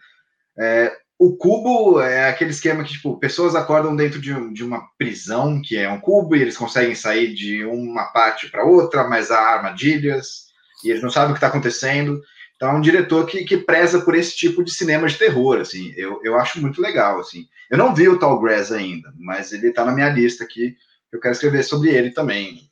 É, 0.58 0.92
o 1.18 1.36
cubo 1.36 2.00
é 2.00 2.28
aquele 2.28 2.50
esquema 2.50 2.84
que, 2.84 2.92
tipo, 2.92 3.18
pessoas 3.18 3.56
acordam 3.56 3.96
dentro 3.96 4.20
de, 4.20 4.32
um, 4.32 4.52
de 4.52 4.64
uma 4.64 4.88
prisão, 4.96 5.60
que 5.60 5.76
é 5.76 5.90
um 5.90 6.00
cubo, 6.00 6.36
e 6.36 6.40
eles 6.40 6.56
conseguem 6.56 6.94
sair 6.94 7.34
de 7.34 7.64
uma 7.64 8.04
parte 8.12 8.48
para 8.48 8.64
outra, 8.64 9.08
mas 9.08 9.32
há 9.32 9.40
armadilhas, 9.40 10.46
e 10.84 10.90
eles 10.90 11.02
não 11.02 11.10
sabem 11.10 11.30
o 11.30 11.32
que 11.32 11.38
está 11.38 11.48
acontecendo. 11.48 12.22
Então, 12.54 12.70
é 12.70 12.72
um 12.72 12.80
diretor 12.80 13.26
que, 13.26 13.44
que 13.44 13.56
preza 13.56 14.00
por 14.00 14.14
esse 14.14 14.36
tipo 14.36 14.62
de 14.62 14.72
cinema 14.72 15.08
de 15.08 15.18
terror, 15.18 15.60
assim. 15.60 15.92
Eu, 15.96 16.20
eu 16.22 16.36
acho 16.36 16.60
muito 16.60 16.80
legal, 16.80 17.18
assim. 17.18 17.46
Eu 17.68 17.78
não 17.78 17.94
vi 17.94 18.08
o 18.08 18.18
Tall 18.18 18.40
Grass 18.40 18.70
ainda, 18.70 19.12
mas 19.18 19.52
ele 19.52 19.68
está 19.68 19.84
na 19.84 19.92
minha 19.92 20.08
lista 20.08 20.44
aqui. 20.44 20.76
Eu 21.10 21.18
quero 21.20 21.32
escrever 21.32 21.64
sobre 21.64 21.90
ele 21.90 22.12
também. 22.12 22.70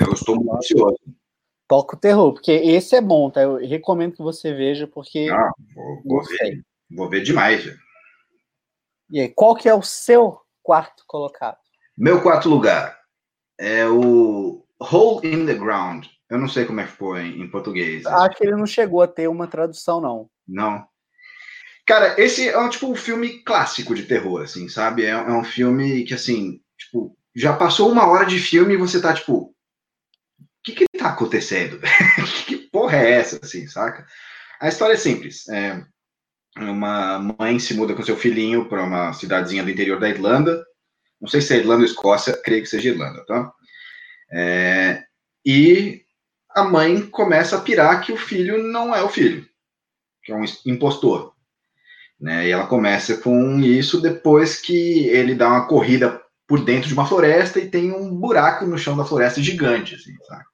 Eu 0.00 0.12
estou 0.12 0.36
muito 0.36 0.54
ansioso. 0.56 0.98
Toca 1.68 1.96
o 1.96 1.98
terror, 1.98 2.32
porque 2.32 2.52
esse 2.52 2.94
é 2.94 3.00
bom, 3.00 3.28
tá? 3.28 3.42
Eu 3.42 3.56
recomendo 3.56 4.12
que 4.12 4.22
você 4.22 4.52
veja, 4.52 4.86
porque. 4.86 5.28
Ah, 5.32 5.50
vou, 5.74 6.02
vou 6.04 6.24
ver. 6.24 6.62
Vou 6.90 7.08
ver 7.08 7.22
demais. 7.22 7.62
Já. 7.64 7.72
E 9.10 9.20
aí, 9.20 9.28
qual 9.28 9.54
que 9.54 9.68
é 9.68 9.74
o 9.74 9.82
seu 9.82 10.40
quarto 10.62 11.04
colocado? 11.06 11.58
Meu 11.96 12.22
quarto 12.22 12.48
lugar 12.48 12.98
é 13.58 13.86
o 13.86 14.66
Hole 14.80 15.26
in 15.26 15.46
the 15.46 15.54
Ground. 15.54 16.06
Eu 16.28 16.38
não 16.38 16.48
sei 16.48 16.64
como 16.64 16.80
é 16.80 16.84
que 16.84 16.92
ficou 16.92 17.16
em, 17.16 17.40
em 17.40 17.50
português. 17.50 18.04
Acho 18.04 18.36
que 18.36 18.44
ele 18.44 18.56
não 18.56 18.66
chegou 18.66 19.00
a 19.00 19.06
ter 19.06 19.28
uma 19.28 19.46
tradução, 19.46 20.00
não. 20.00 20.28
Não. 20.46 20.86
Cara, 21.86 22.20
esse 22.20 22.48
é 22.48 22.58
um, 22.58 22.68
tipo 22.68 22.90
um 22.90 22.96
filme 22.96 23.44
clássico 23.44 23.94
de 23.94 24.02
terror, 24.02 24.42
assim, 24.42 24.68
sabe? 24.68 25.04
É, 25.04 25.10
é 25.10 25.32
um 25.32 25.44
filme 25.44 26.04
que, 26.04 26.14
assim, 26.14 26.60
tipo, 26.76 27.16
já 27.34 27.56
passou 27.56 27.90
uma 27.90 28.06
hora 28.08 28.26
de 28.26 28.40
filme 28.40 28.74
e 28.74 28.78
você 28.78 29.00
tá, 29.00 29.14
tipo, 29.14 29.36
o 29.36 29.54
que 30.64 30.72
que 30.72 30.86
tá 30.98 31.10
acontecendo? 31.10 31.80
que 32.46 32.56
porra 32.56 32.96
é 32.96 33.12
essa, 33.12 33.38
assim, 33.40 33.68
saca? 33.68 34.04
A 34.60 34.66
história 34.66 34.94
é 34.94 34.96
simples. 34.96 35.48
É, 35.48 35.80
uma 36.56 37.18
mãe 37.38 37.58
se 37.58 37.74
muda 37.74 37.94
com 37.94 38.02
seu 38.02 38.16
filhinho 38.16 38.66
para 38.66 38.82
uma 38.82 39.12
cidadezinha 39.12 39.62
do 39.62 39.70
interior 39.70 40.00
da 40.00 40.08
Irlanda. 40.08 40.64
Não 41.20 41.28
sei 41.28 41.40
se 41.40 41.54
é 41.54 41.58
Irlanda 41.58 41.80
ou 41.80 41.86
Escócia, 41.86 42.40
creio 42.42 42.62
que 42.62 42.68
seja 42.68 42.90
Irlanda, 42.90 43.24
tá? 43.26 43.52
É, 44.32 45.04
e 45.44 46.02
a 46.54 46.64
mãe 46.64 47.02
começa 47.02 47.56
a 47.56 47.60
pirar 47.60 48.00
que 48.00 48.12
o 48.12 48.16
filho 48.16 48.62
não 48.62 48.94
é 48.94 49.02
o 49.02 49.08
filho, 49.08 49.46
que 50.22 50.32
é 50.32 50.34
um 50.34 50.44
impostor. 50.64 51.34
Né? 52.18 52.48
E 52.48 52.50
ela 52.50 52.66
começa 52.66 53.18
com 53.18 53.60
isso 53.60 54.00
depois 54.00 54.58
que 54.60 55.06
ele 55.08 55.34
dá 55.34 55.48
uma 55.48 55.66
corrida 55.66 56.22
por 56.46 56.64
dentro 56.64 56.88
de 56.88 56.94
uma 56.94 57.06
floresta 57.06 57.58
e 57.58 57.68
tem 57.68 57.92
um 57.92 58.14
buraco 58.14 58.64
no 58.64 58.78
chão 58.78 58.96
da 58.96 59.04
floresta 59.04 59.42
gigante, 59.42 59.94
assim, 59.94 60.14
sabe? 60.26 60.44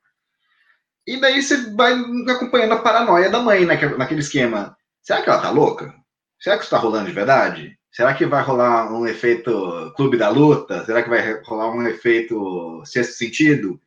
E 1.07 1.21
daí 1.21 1.43
você 1.43 1.71
vai 1.73 1.95
acompanhando 2.29 2.73
a 2.73 2.79
paranoia 2.79 3.29
da 3.29 3.41
mãe, 3.41 3.65
né, 3.65 3.77
naquele 3.97 4.21
esquema 4.21 4.77
Será 5.03 5.23
que 5.23 5.29
ela 5.29 5.43
tá 5.43 5.51
louca? 5.51 5.95
Será 6.41 6.57
que 6.57 6.63
isso 6.63 6.71
tá 6.71 6.79
rolando 6.79 7.07
de 7.07 7.13
verdade? 7.13 7.79
Será 7.91 8.15
que 8.15 8.25
vai 8.25 8.43
rolar 8.43 8.93
um 8.93 9.07
efeito 9.07 9.93
Clube 9.97 10.17
da 10.17 10.29
Luta? 10.29 10.85
Será 10.85 11.03
que 11.03 11.11
vai 11.11 11.41
rolar 11.43 11.71
um 11.71 11.87
efeito 11.87 12.83
Sexto 12.85 13.15
Sentido? 13.15 13.81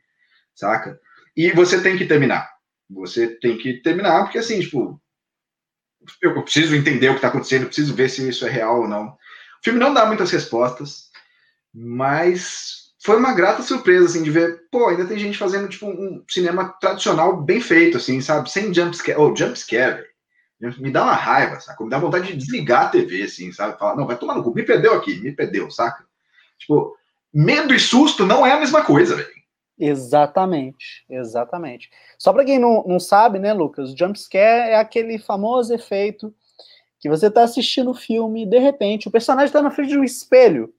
Saca? 0.54 1.00
E 1.36 1.52
você 1.52 1.82
tem 1.82 1.98
que 1.98 2.06
terminar. 2.06 2.50
Você 2.90 3.28
tem 3.28 3.58
que 3.58 3.82
terminar, 3.82 4.24
porque 4.24 4.38
assim, 4.38 4.60
tipo, 4.60 5.02
eu 6.22 6.44
preciso 6.44 6.76
entender 6.76 7.10
o 7.10 7.12
que 7.14 7.18
está 7.18 7.30
acontecendo, 7.30 7.66
preciso 7.66 7.96
ver 7.96 8.10
se 8.10 8.28
isso 8.28 8.46
é 8.46 8.50
real 8.50 8.82
ou 8.82 8.88
não. 8.88 9.08
O 9.08 9.18
filme 9.64 9.80
não 9.80 9.94
dá 9.94 10.06
muitas 10.06 10.30
respostas, 10.30 11.10
mas 11.74 12.94
foi 13.04 13.18
uma 13.18 13.34
grata 13.34 13.64
surpresa, 13.64 14.06
assim, 14.06 14.24
de 14.24 14.30
ver, 14.30 14.68
pô, 14.72 14.88
ainda 14.88 15.06
tem 15.06 15.18
gente 15.18 15.38
fazendo, 15.38 15.68
tipo, 15.68 15.88
um 15.88 16.24
cinema 16.30 16.76
tradicional 16.80 17.42
bem 17.42 17.60
feito, 17.60 17.98
assim, 17.98 18.22
sabe? 18.22 18.52
Sem 18.52 18.74
jumpscare. 18.74 19.20
Oh, 19.20 19.36
jumpscare. 19.36 20.06
Me 20.60 20.92
dá 20.92 21.04
uma 21.04 21.14
raiva, 21.14 21.60
saca? 21.60 21.84
Me 21.84 21.90
dá 21.90 22.00
vontade 22.00 22.28
de 22.28 22.38
desligar 22.38 22.86
a 22.86 22.90
TV, 22.90 23.24
assim, 23.24 23.52
sabe? 23.52 23.78
Falar, 23.78 23.96
não, 23.96 24.08
vai 24.08 24.18
tomar 24.18 24.36
no 24.36 24.44
cu, 24.44 24.54
me 24.54 24.64
perdeu 24.64 24.94
aqui, 24.94 25.20
me 25.20 25.32
perdeu, 25.32 25.70
saca? 25.70 26.06
Tipo, 26.58 26.96
medo 27.34 27.74
e 27.74 27.80
susto 27.80 28.26
não 28.26 28.46
é 28.46 28.54
a 28.54 28.60
mesma 28.60 28.84
coisa, 28.84 29.16
velho. 29.16 29.36
Exatamente, 29.78 31.06
exatamente. 31.10 31.90
Só 32.18 32.32
para 32.32 32.46
quem 32.46 32.58
não, 32.58 32.84
não 32.88 33.00
sabe, 33.00 33.40
né, 33.40 33.54
Lucas, 33.54 33.92
o 33.92 33.98
jumpscare 33.98 34.70
é 34.72 34.76
aquele 34.78 35.20
famoso 35.20 35.74
efeito 35.74 36.34
que 36.98 37.10
você 37.10 37.30
tá 37.30 37.44
assistindo 37.44 37.92
o 37.92 37.96
filme 37.96 38.44
e 38.44 38.46
de 38.50 38.58
repente 38.58 39.08
o 39.08 39.12
personagem 39.12 39.48
está 39.48 39.62
na 39.62 39.70
frente 39.70 39.90
de 39.90 40.00
um 40.00 40.04
espelho. 40.04 40.74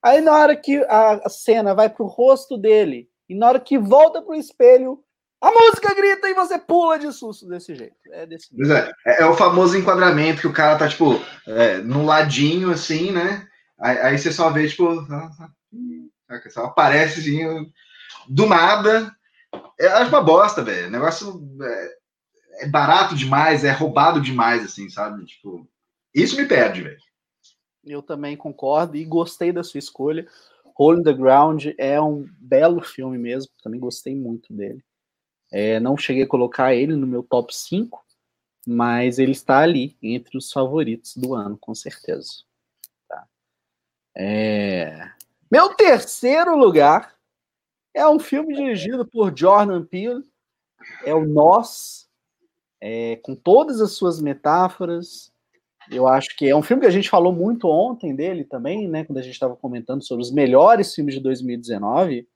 Aí 0.00 0.20
na 0.20 0.32
hora 0.32 0.56
que 0.56 0.76
a 0.88 1.28
cena 1.28 1.74
vai 1.74 1.88
pro 1.88 2.06
rosto 2.06 2.56
dele 2.56 3.10
e 3.28 3.34
na 3.34 3.48
hora 3.48 3.60
que 3.60 3.76
volta 3.76 4.22
pro 4.22 4.34
espelho, 4.34 5.03
a 5.44 5.52
música 5.52 5.94
grita 5.94 6.26
e 6.26 6.32
você 6.32 6.58
pula 6.58 6.98
de 6.98 7.12
susto 7.12 7.46
desse 7.46 7.74
jeito. 7.74 7.96
É 8.10 8.24
desse 8.24 8.48
jeito. 8.50 8.72
É, 8.72 8.90
é, 9.06 9.22
é, 9.22 9.26
o 9.26 9.36
famoso 9.36 9.76
enquadramento 9.76 10.40
que 10.40 10.46
o 10.46 10.52
cara 10.52 10.78
tá, 10.78 10.88
tipo, 10.88 11.20
é, 11.46 11.78
no 11.78 12.06
ladinho, 12.06 12.70
assim, 12.70 13.10
né? 13.12 13.46
Aí, 13.78 13.98
aí, 13.98 14.18
você 14.18 14.32
só 14.32 14.50
vê, 14.50 14.66
tipo, 14.66 14.88
só 16.48 16.64
aparece 16.64 17.20
assim, 17.20 17.70
do 18.26 18.46
nada. 18.46 19.14
Eu 19.78 19.96
acho 19.96 20.08
uma 20.08 20.22
bosta, 20.22 20.62
velho. 20.62 20.88
O 20.88 20.90
negócio 20.90 21.58
é, 21.60 21.96
é, 22.60 22.68
barato 22.68 23.14
demais, 23.14 23.64
é 23.64 23.70
roubado 23.70 24.22
demais, 24.22 24.64
assim, 24.64 24.88
sabe? 24.88 25.26
Tipo, 25.26 25.68
isso 26.14 26.36
me 26.36 26.46
perde, 26.46 26.82
velho. 26.82 26.98
Eu 27.84 28.00
também 28.00 28.34
concordo 28.34 28.96
e 28.96 29.04
gostei 29.04 29.52
da 29.52 29.62
sua 29.62 29.78
escolha. 29.78 30.26
Hole 30.74 31.00
in 31.00 31.04
the 31.04 31.12
Ground 31.12 31.66
é 31.76 32.00
um 32.00 32.26
belo 32.38 32.80
filme 32.80 33.18
mesmo, 33.18 33.52
também 33.62 33.78
gostei 33.78 34.16
muito 34.16 34.54
dele. 34.54 34.82
É, 35.52 35.78
não 35.78 35.96
cheguei 35.96 36.24
a 36.24 36.28
colocar 36.28 36.74
ele 36.74 36.96
no 36.96 37.06
meu 37.06 37.22
top 37.22 37.54
5, 37.54 38.04
mas 38.66 39.18
ele 39.18 39.32
está 39.32 39.58
ali 39.58 39.96
entre 40.02 40.36
os 40.36 40.50
favoritos 40.50 41.16
do 41.16 41.34
ano, 41.34 41.56
com 41.58 41.74
certeza. 41.74 42.42
Tá. 43.08 43.26
É... 44.16 45.10
Meu 45.50 45.74
terceiro 45.74 46.56
lugar 46.56 47.14
é 47.92 48.06
um 48.08 48.18
filme 48.18 48.54
dirigido 48.54 49.06
por 49.06 49.36
Jordan 49.36 49.84
Peele, 49.84 50.24
é 51.04 51.14
o 51.14 51.24
Nós, 51.24 52.08
é, 52.80 53.16
com 53.22 53.34
todas 53.34 53.80
as 53.80 53.92
suas 53.92 54.20
metáforas. 54.20 55.32
Eu 55.90 56.08
acho 56.08 56.36
que 56.36 56.48
é 56.48 56.56
um 56.56 56.62
filme 56.62 56.80
que 56.80 56.88
a 56.88 56.92
gente 56.92 57.08
falou 57.08 57.32
muito 57.32 57.68
ontem 57.68 58.14
dele 58.14 58.44
também, 58.44 58.88
né? 58.88 59.04
Quando 59.04 59.18
a 59.18 59.22
gente 59.22 59.34
estava 59.34 59.54
comentando 59.54 60.02
sobre 60.02 60.22
os 60.22 60.32
melhores 60.32 60.94
filmes 60.94 61.14
de 61.14 61.20
2019. 61.20 62.28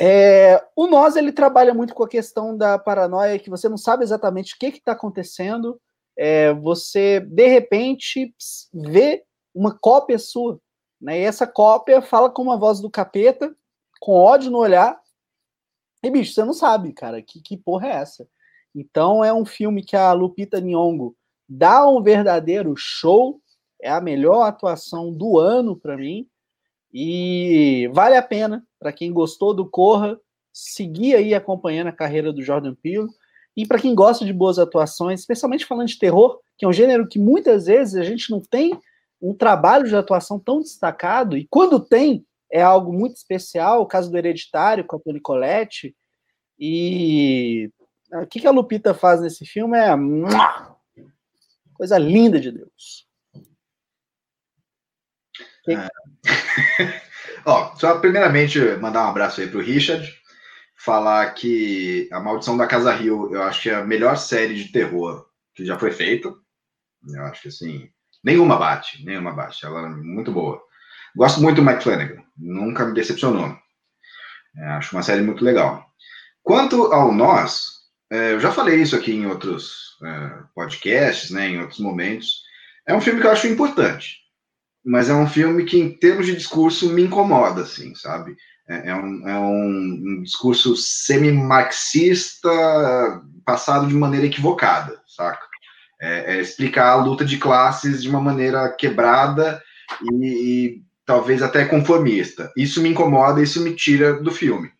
É, 0.00 0.64
o 0.76 0.86
Nós 0.86 1.16
ele 1.16 1.32
trabalha 1.32 1.74
muito 1.74 1.94
com 1.94 2.04
a 2.04 2.08
questão 2.08 2.56
da 2.56 2.78
paranoia, 2.78 3.38
que 3.38 3.50
você 3.50 3.68
não 3.68 3.76
sabe 3.76 4.04
exatamente 4.04 4.54
o 4.54 4.58
que 4.58 4.66
está 4.66 4.92
acontecendo. 4.92 5.80
É, 6.16 6.52
você 6.52 7.20
de 7.20 7.46
repente 7.48 8.34
vê 8.72 9.24
uma 9.54 9.76
cópia 9.76 10.18
sua, 10.18 10.60
né? 11.00 11.20
E 11.20 11.22
essa 11.22 11.46
cópia 11.46 12.00
fala 12.00 12.30
com 12.30 12.42
uma 12.42 12.56
voz 12.56 12.80
do 12.80 12.90
capeta 12.90 13.54
com 14.00 14.12
ódio 14.12 14.50
no 14.50 14.58
olhar. 14.58 15.00
E, 16.02 16.10
bicho, 16.10 16.32
você 16.32 16.44
não 16.44 16.52
sabe, 16.52 16.92
cara, 16.92 17.20
que, 17.20 17.40
que 17.40 17.56
porra 17.56 17.88
é 17.88 17.92
essa? 17.92 18.28
Então, 18.74 19.24
é 19.24 19.32
um 19.32 19.44
filme 19.44 19.82
que 19.84 19.96
a 19.96 20.12
Lupita 20.12 20.60
Nyong'o 20.60 21.16
dá 21.48 21.88
um 21.88 22.02
verdadeiro 22.02 22.74
show. 22.76 23.40
É 23.80 23.90
a 23.90 24.00
melhor 24.00 24.42
atuação 24.42 25.12
do 25.12 25.38
ano 25.38 25.76
para 25.76 25.96
mim. 25.96 26.28
E 27.00 27.88
vale 27.92 28.16
a 28.16 28.22
pena, 28.22 28.66
para 28.76 28.92
quem 28.92 29.12
gostou 29.12 29.54
do 29.54 29.70
Corra, 29.70 30.18
seguir 30.52 31.14
aí 31.14 31.32
acompanhando 31.32 31.86
a 31.86 31.92
carreira 31.92 32.32
do 32.32 32.42
Jordan 32.42 32.74
Peele. 32.74 33.06
E 33.56 33.64
para 33.64 33.78
quem 33.78 33.94
gosta 33.94 34.24
de 34.24 34.32
boas 34.32 34.58
atuações, 34.58 35.20
especialmente 35.20 35.64
falando 35.64 35.86
de 35.86 35.96
terror, 35.96 36.40
que 36.56 36.64
é 36.64 36.68
um 36.68 36.72
gênero 36.72 37.06
que 37.06 37.16
muitas 37.16 37.66
vezes 37.66 37.94
a 37.94 38.02
gente 38.02 38.32
não 38.32 38.40
tem 38.40 38.76
um 39.22 39.32
trabalho 39.32 39.86
de 39.86 39.94
atuação 39.94 40.40
tão 40.40 40.60
destacado, 40.60 41.36
e 41.36 41.46
quando 41.48 41.78
tem, 41.78 42.26
é 42.50 42.60
algo 42.60 42.92
muito 42.92 43.14
especial, 43.14 43.80
o 43.80 43.86
caso 43.86 44.10
do 44.10 44.18
Hereditário 44.18 44.84
com 44.84 44.96
a 44.96 44.98
Toni 44.98 45.20
Collette. 45.20 45.94
E 46.58 47.70
o 48.12 48.26
que, 48.26 48.44
a 48.44 48.50
Lupita 48.50 48.92
faz 48.92 49.20
nesse 49.20 49.46
filme 49.46 49.78
é 49.78 49.90
coisa 51.74 51.96
linda 51.96 52.40
de 52.40 52.50
Deus. 52.50 53.07
É. 55.68 55.88
Ó, 57.44 57.74
só 57.76 57.98
primeiramente 57.98 58.60
mandar 58.80 59.06
um 59.06 59.10
abraço 59.10 59.40
aí 59.40 59.48
pro 59.48 59.60
Richard, 59.60 60.06
falar 60.76 61.30
que 61.30 62.08
A 62.12 62.20
Maldição 62.20 62.56
da 62.56 62.66
Casa 62.66 62.92
Rio, 62.92 63.32
eu 63.32 63.42
acho 63.42 63.62
que 63.62 63.70
é 63.70 63.74
a 63.74 63.84
melhor 63.84 64.16
série 64.16 64.54
de 64.54 64.70
terror 64.72 65.26
que 65.54 65.64
já 65.64 65.78
foi 65.78 65.90
feita. 65.90 66.32
Eu 67.06 67.24
acho 67.24 67.42
que 67.42 67.48
assim, 67.48 67.90
nenhuma 68.22 68.56
bate, 68.56 69.04
nenhuma 69.04 69.32
bate. 69.32 69.64
Ela 69.64 69.86
é 69.86 69.88
muito 69.88 70.32
boa. 70.32 70.62
Gosto 71.16 71.40
muito 71.40 71.56
do 71.56 71.62
Mike 71.62 71.82
Flanagan, 71.82 72.22
nunca 72.36 72.84
me 72.84 72.94
decepcionou. 72.94 73.56
É, 74.56 74.64
acho 74.70 74.94
uma 74.94 75.02
série 75.02 75.22
muito 75.22 75.44
legal. 75.44 75.84
Quanto 76.42 76.92
ao 76.92 77.12
Nós, 77.12 77.78
é, 78.10 78.32
eu 78.32 78.40
já 78.40 78.52
falei 78.52 78.80
isso 78.80 78.96
aqui 78.96 79.12
em 79.12 79.26
outros 79.26 79.96
é, 80.02 80.42
podcasts, 80.54 81.30
né, 81.30 81.48
em 81.48 81.60
outros 81.60 81.80
momentos. 81.80 82.42
É 82.86 82.94
um 82.94 83.00
filme 83.00 83.20
que 83.20 83.26
eu 83.26 83.30
acho 83.30 83.46
importante, 83.46 84.18
mas 84.88 85.10
é 85.10 85.14
um 85.14 85.26
filme 85.28 85.64
que, 85.64 85.78
em 85.78 85.90
termos 85.90 86.24
de 86.24 86.34
discurso, 86.34 86.88
me 86.88 87.02
incomoda, 87.02 87.60
assim, 87.60 87.94
sabe? 87.94 88.34
É, 88.66 88.88
é 88.88 88.94
um, 88.94 89.28
é 89.28 89.38
um, 89.38 90.02
um 90.02 90.22
discurso 90.22 90.74
semi-marxista 90.76 92.50
passado 93.44 93.86
de 93.86 93.94
maneira 93.94 94.26
equivocada, 94.26 94.98
saca? 95.06 95.46
É, 96.00 96.36
é, 96.36 96.40
explicar 96.40 96.92
a 96.92 96.96
luta 96.96 97.22
de 97.22 97.36
classes 97.36 98.02
de 98.02 98.08
uma 98.08 98.20
maneira 98.20 98.70
quebrada 98.72 99.62
e, 100.02 100.26
e 100.26 100.82
talvez 101.04 101.42
até 101.42 101.66
conformista. 101.66 102.50
Isso 102.56 102.80
me 102.80 102.88
incomoda, 102.88 103.42
isso 103.42 103.60
me 103.60 103.74
tira 103.74 104.14
do 104.14 104.30
filme, 104.30 104.70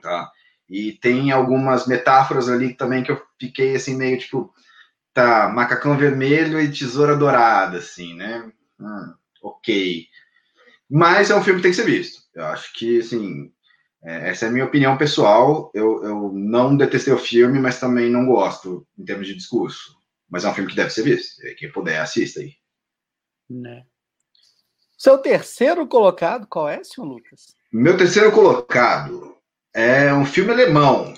tá? 0.00 0.30
E 0.68 0.92
tem 0.92 1.30
algumas 1.30 1.86
metáforas 1.86 2.48
ali 2.48 2.72
também 2.72 3.02
que 3.02 3.12
eu 3.12 3.20
fiquei 3.38 3.76
assim 3.76 3.96
meio 3.96 4.18
tipo, 4.18 4.50
tá, 5.12 5.48
macacão 5.48 5.96
vermelho 5.96 6.58
e 6.58 6.72
tesoura 6.72 7.14
dourada, 7.16 7.78
assim, 7.78 8.14
né? 8.14 8.50
Hum, 8.80 9.14
ok. 9.46 10.06
Mas 10.88 11.30
é 11.30 11.36
um 11.36 11.42
filme 11.42 11.58
que 11.58 11.62
tem 11.64 11.72
que 11.72 11.76
ser 11.76 11.86
visto. 11.86 12.22
Eu 12.34 12.44
acho 12.46 12.72
que, 12.74 13.00
assim, 13.00 13.50
é, 14.04 14.30
essa 14.30 14.46
é 14.46 14.48
a 14.48 14.52
minha 14.52 14.64
opinião 14.64 14.96
pessoal. 14.96 15.70
Eu, 15.74 16.02
eu 16.04 16.32
não 16.32 16.76
detestei 16.76 17.12
o 17.12 17.18
filme, 17.18 17.58
mas 17.58 17.80
também 17.80 18.10
não 18.10 18.26
gosto 18.26 18.86
em 18.98 19.04
termos 19.04 19.26
de 19.26 19.34
discurso. 19.34 19.96
Mas 20.28 20.44
é 20.44 20.48
um 20.48 20.54
filme 20.54 20.70
que 20.70 20.76
deve 20.76 20.90
ser 20.90 21.02
visto. 21.02 21.42
Quem 21.56 21.70
puder, 21.72 22.00
assista 22.00 22.40
aí. 22.40 22.52
Né? 23.48 23.84
Seu 24.98 25.18
terceiro 25.18 25.86
colocado, 25.86 26.46
qual 26.46 26.68
é, 26.68 26.82
senhor 26.82 27.06
Lucas? 27.06 27.54
Meu 27.72 27.96
terceiro 27.96 28.32
colocado 28.32 29.36
é 29.74 30.12
um 30.12 30.24
filme 30.24 30.52
alemão. 30.52 31.14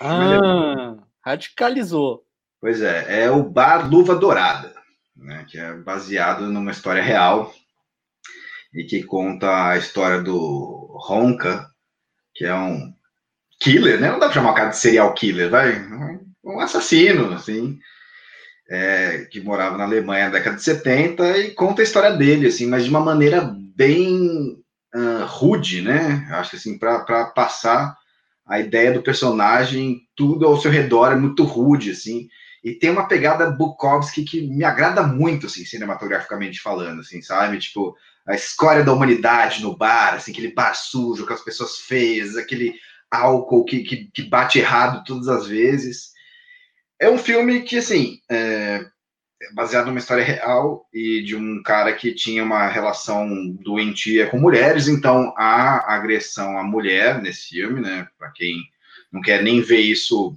Ah, 0.00 0.08
filme 0.08 0.24
alemão. 0.24 1.06
radicalizou. 1.24 2.24
Pois 2.60 2.80
é, 2.80 3.24
é 3.24 3.30
o 3.30 3.42
Bar 3.42 3.88
Luva 3.88 4.14
Dourada, 4.14 4.74
né, 5.16 5.46
que 5.48 5.58
é 5.58 5.72
baseado 5.74 6.46
numa 6.46 6.70
história 6.70 7.02
real 7.02 7.52
e 8.74 8.84
que 8.84 9.02
conta 9.02 9.70
a 9.70 9.78
história 9.78 10.20
do 10.20 10.98
Ronca, 11.00 11.66
que 12.34 12.44
é 12.44 12.54
um 12.54 12.92
killer, 13.60 14.00
né? 14.00 14.10
Não 14.10 14.18
dá 14.18 14.26
pra 14.26 14.34
chamar 14.34 14.52
o 14.52 14.54
cara 14.54 14.68
de 14.68 14.76
serial 14.76 15.14
killer, 15.14 15.48
vai? 15.48 15.82
Um 16.44 16.60
assassino, 16.60 17.32
assim, 17.32 17.78
é, 18.68 19.26
que 19.30 19.40
morava 19.40 19.78
na 19.78 19.84
Alemanha 19.84 20.26
na 20.26 20.32
década 20.32 20.56
de 20.56 20.62
70 20.62 21.38
e 21.38 21.50
conta 21.52 21.80
a 21.80 21.84
história 21.84 22.12
dele, 22.12 22.48
assim, 22.48 22.66
mas 22.66 22.84
de 22.84 22.90
uma 22.90 23.00
maneira 23.00 23.50
bem 23.74 24.56
uh, 24.94 25.24
rude, 25.26 25.82
né? 25.82 26.26
Acho 26.30 26.50
que 26.50 26.56
assim, 26.56 26.78
para 26.78 27.26
passar 27.26 27.96
a 28.46 28.60
ideia 28.60 28.92
do 28.92 29.02
personagem, 29.02 30.02
tudo 30.14 30.46
ao 30.46 30.60
seu 30.60 30.70
redor 30.70 31.12
é 31.12 31.16
muito 31.16 31.42
rude, 31.42 31.90
assim. 31.90 32.28
E 32.66 32.74
tem 32.74 32.90
uma 32.90 33.06
pegada 33.06 33.48
Bukowski 33.48 34.24
que 34.24 34.40
me 34.40 34.64
agrada 34.64 35.00
muito, 35.00 35.46
assim, 35.46 35.64
cinematograficamente 35.64 36.60
falando, 36.60 37.00
assim, 37.00 37.22
sabe? 37.22 37.60
Tipo, 37.60 37.96
a 38.26 38.34
escória 38.34 38.82
da 38.82 38.92
humanidade 38.92 39.62
no 39.62 39.76
bar, 39.76 40.14
assim, 40.14 40.32
aquele 40.32 40.52
bar 40.52 40.74
sujo 40.74 41.24
com 41.24 41.32
as 41.32 41.44
pessoas 41.44 41.78
feias, 41.78 42.36
aquele 42.36 42.74
álcool 43.08 43.64
que, 43.64 43.84
que, 43.84 44.10
que 44.12 44.22
bate 44.24 44.58
errado 44.58 45.04
todas 45.04 45.28
as 45.28 45.46
vezes. 45.46 46.10
É 46.98 47.08
um 47.08 47.18
filme 47.18 47.62
que, 47.62 47.76
assim, 47.76 48.18
é 48.28 48.84
baseado 49.54 49.86
numa 49.86 50.00
história 50.00 50.24
real 50.24 50.88
e 50.92 51.22
de 51.22 51.36
um 51.36 51.62
cara 51.62 51.92
que 51.92 52.12
tinha 52.12 52.42
uma 52.42 52.66
relação 52.66 53.28
doentia 53.60 54.28
com 54.28 54.40
mulheres, 54.40 54.88
então 54.88 55.32
há 55.38 55.94
agressão 55.94 56.58
à 56.58 56.64
mulher 56.64 57.22
nesse 57.22 57.50
filme, 57.50 57.80
né? 57.80 58.08
Para 58.18 58.32
quem 58.32 58.60
não 59.12 59.20
quer 59.20 59.40
nem 59.40 59.60
ver 59.60 59.82
isso 59.82 60.36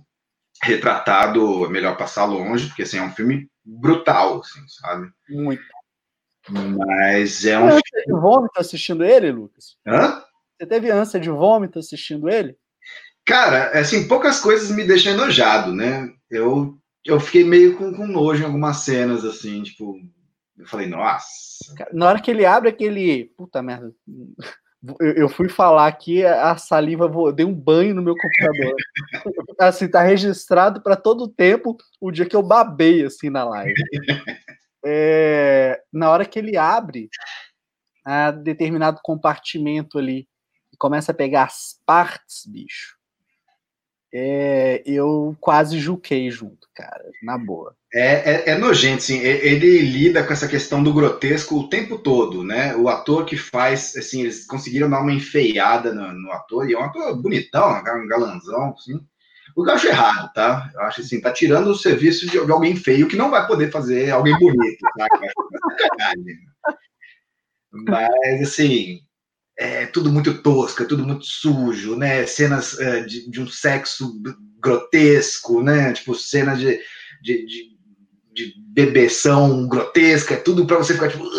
retratado, 0.61 1.65
é 1.65 1.69
melhor 1.69 1.97
passar 1.97 2.25
longe, 2.25 2.67
porque 2.67 2.83
assim, 2.83 2.97
é 2.97 3.01
um 3.01 3.11
filme 3.11 3.49
brutal, 3.63 4.39
assim, 4.39 4.61
sabe? 4.67 5.09
Muito. 5.29 5.63
Mas 6.49 7.45
é 7.45 7.59
um. 7.59 7.69
Você 7.69 7.81
teve 7.91 8.19
vômito 8.19 8.59
assistindo 8.59 9.03
ele, 9.03 9.31
Lucas? 9.31 9.77
Hã? 9.85 10.23
Você 10.57 10.67
teve 10.67 10.89
ânsia 10.89 11.19
de 11.19 11.29
vômito 11.29 11.79
assistindo 11.79 12.29
ele? 12.29 12.57
Cara, 13.25 13.79
assim, 13.79 14.07
poucas 14.07 14.39
coisas 14.39 14.71
me 14.71 14.85
deixam 14.85 15.13
enojado, 15.13 15.73
né? 15.73 16.09
Eu, 16.29 16.77
eu 17.05 17.19
fiquei 17.19 17.43
meio 17.43 17.77
com, 17.77 17.93
com 17.93 18.07
nojo 18.07 18.41
em 18.41 18.45
algumas 18.45 18.77
cenas, 18.77 19.23
assim, 19.23 19.63
tipo. 19.63 19.97
Eu 20.57 20.67
falei, 20.67 20.87
nossa. 20.87 21.27
Na 21.93 22.07
hora 22.07 22.21
que 22.21 22.31
ele 22.31 22.45
abre 22.45 22.69
aquele. 22.69 23.25
Puta 23.37 23.61
merda. 23.61 23.93
Eu, 24.99 25.27
fui 25.27 25.49
falar 25.49 25.87
aqui, 25.87 26.25
a 26.25 26.55
saliva 26.55 27.11
dei 27.33 27.45
um 27.45 27.53
banho 27.53 27.93
no 27.93 28.01
meu 28.01 28.15
computador. 28.15 28.75
assim, 29.59 29.89
tá 29.89 30.01
registrado 30.01 30.81
para 30.81 30.95
todo 30.95 31.25
o 31.25 31.27
tempo 31.27 31.75
o 31.99 32.09
dia 32.11 32.25
que 32.25 32.35
eu 32.35 32.41
babei 32.41 33.03
assim 33.03 33.29
na 33.29 33.43
live. 33.43 33.73
É, 34.85 35.81
na 35.91 36.09
hora 36.09 36.25
que 36.25 36.39
ele 36.39 36.55
abre 36.55 37.09
a 38.05 38.31
determinado 38.31 39.01
compartimento 39.03 39.97
ali 39.97 40.27
e 40.71 40.77
começa 40.77 41.11
a 41.11 41.15
pegar 41.15 41.43
as 41.43 41.81
partes, 41.85 42.45
bicho. 42.47 42.98
É, 44.11 44.81
eu 44.85 45.35
quase 45.39 45.77
juquei 45.77 46.31
junto, 46.31 46.67
cara, 46.73 47.03
na 47.21 47.37
boa. 47.37 47.75
É, 47.93 48.31
é, 48.31 48.49
é, 48.51 48.57
nojento, 48.57 49.03
sim. 49.03 49.19
Ele 49.19 49.79
lida 49.79 50.23
com 50.23 50.33
essa 50.33 50.47
questão 50.47 50.83
do 50.83 50.93
grotesco 50.93 51.57
o 51.57 51.69
tempo 51.69 51.97
todo, 51.97 52.43
né? 52.43 52.75
O 52.75 52.89
ator 52.89 53.25
que 53.25 53.37
faz, 53.37 53.95
assim, 53.95 54.21
eles 54.21 54.45
conseguiram 54.45 54.89
dar 54.89 55.01
uma 55.01 55.13
enfeiada 55.13 55.93
no, 55.93 56.11
no 56.13 56.31
ator, 56.31 56.69
e 56.69 56.73
é 56.73 56.77
um 56.77 56.83
ator 56.83 57.15
bonitão, 57.21 57.69
um 57.69 58.07
galanzão, 58.07 58.73
assim. 58.77 58.99
O 59.55 59.63
que 59.63 59.69
eu 59.69 59.73
acho 59.73 59.87
errado, 59.87 60.31
tá? 60.33 60.71
Eu 60.73 60.81
acho 60.81 61.01
assim, 61.01 61.19
tá 61.19 61.31
tirando 61.31 61.67
o 61.67 61.75
serviço 61.75 62.25
de, 62.27 62.31
de 62.31 62.51
alguém 62.51 62.75
feio 62.75 63.07
que 63.07 63.15
não 63.15 63.29
vai 63.29 63.45
poder 63.45 63.71
fazer 63.71 64.11
alguém 64.11 64.37
bonito, 64.37 64.79
tá? 64.97 65.07
Mas, 67.71 68.41
assim, 68.41 69.01
é 69.59 69.85
tudo 69.87 70.09
muito 70.09 70.41
tosco, 70.41 70.81
é 70.81 70.85
tudo 70.85 71.05
muito 71.05 71.25
sujo, 71.25 71.97
né? 71.97 72.25
Cenas 72.25 72.73
uh, 72.73 73.05
de, 73.05 73.29
de, 73.29 73.41
um 73.41 73.47
sexo 73.47 74.09
grotesco, 74.57 75.61
né? 75.61 75.91
Tipo, 75.91 76.15
cenas 76.15 76.57
de, 76.59 76.79
de, 77.21 77.45
de, 77.45 77.77
de 78.33 78.53
bebeção 78.73 79.67
grotesca, 79.67 80.35
é 80.35 80.37
tudo 80.37 80.65
para 80.65 80.77
você 80.77 80.93
ficar 80.93 81.09
tipo. 81.09 81.29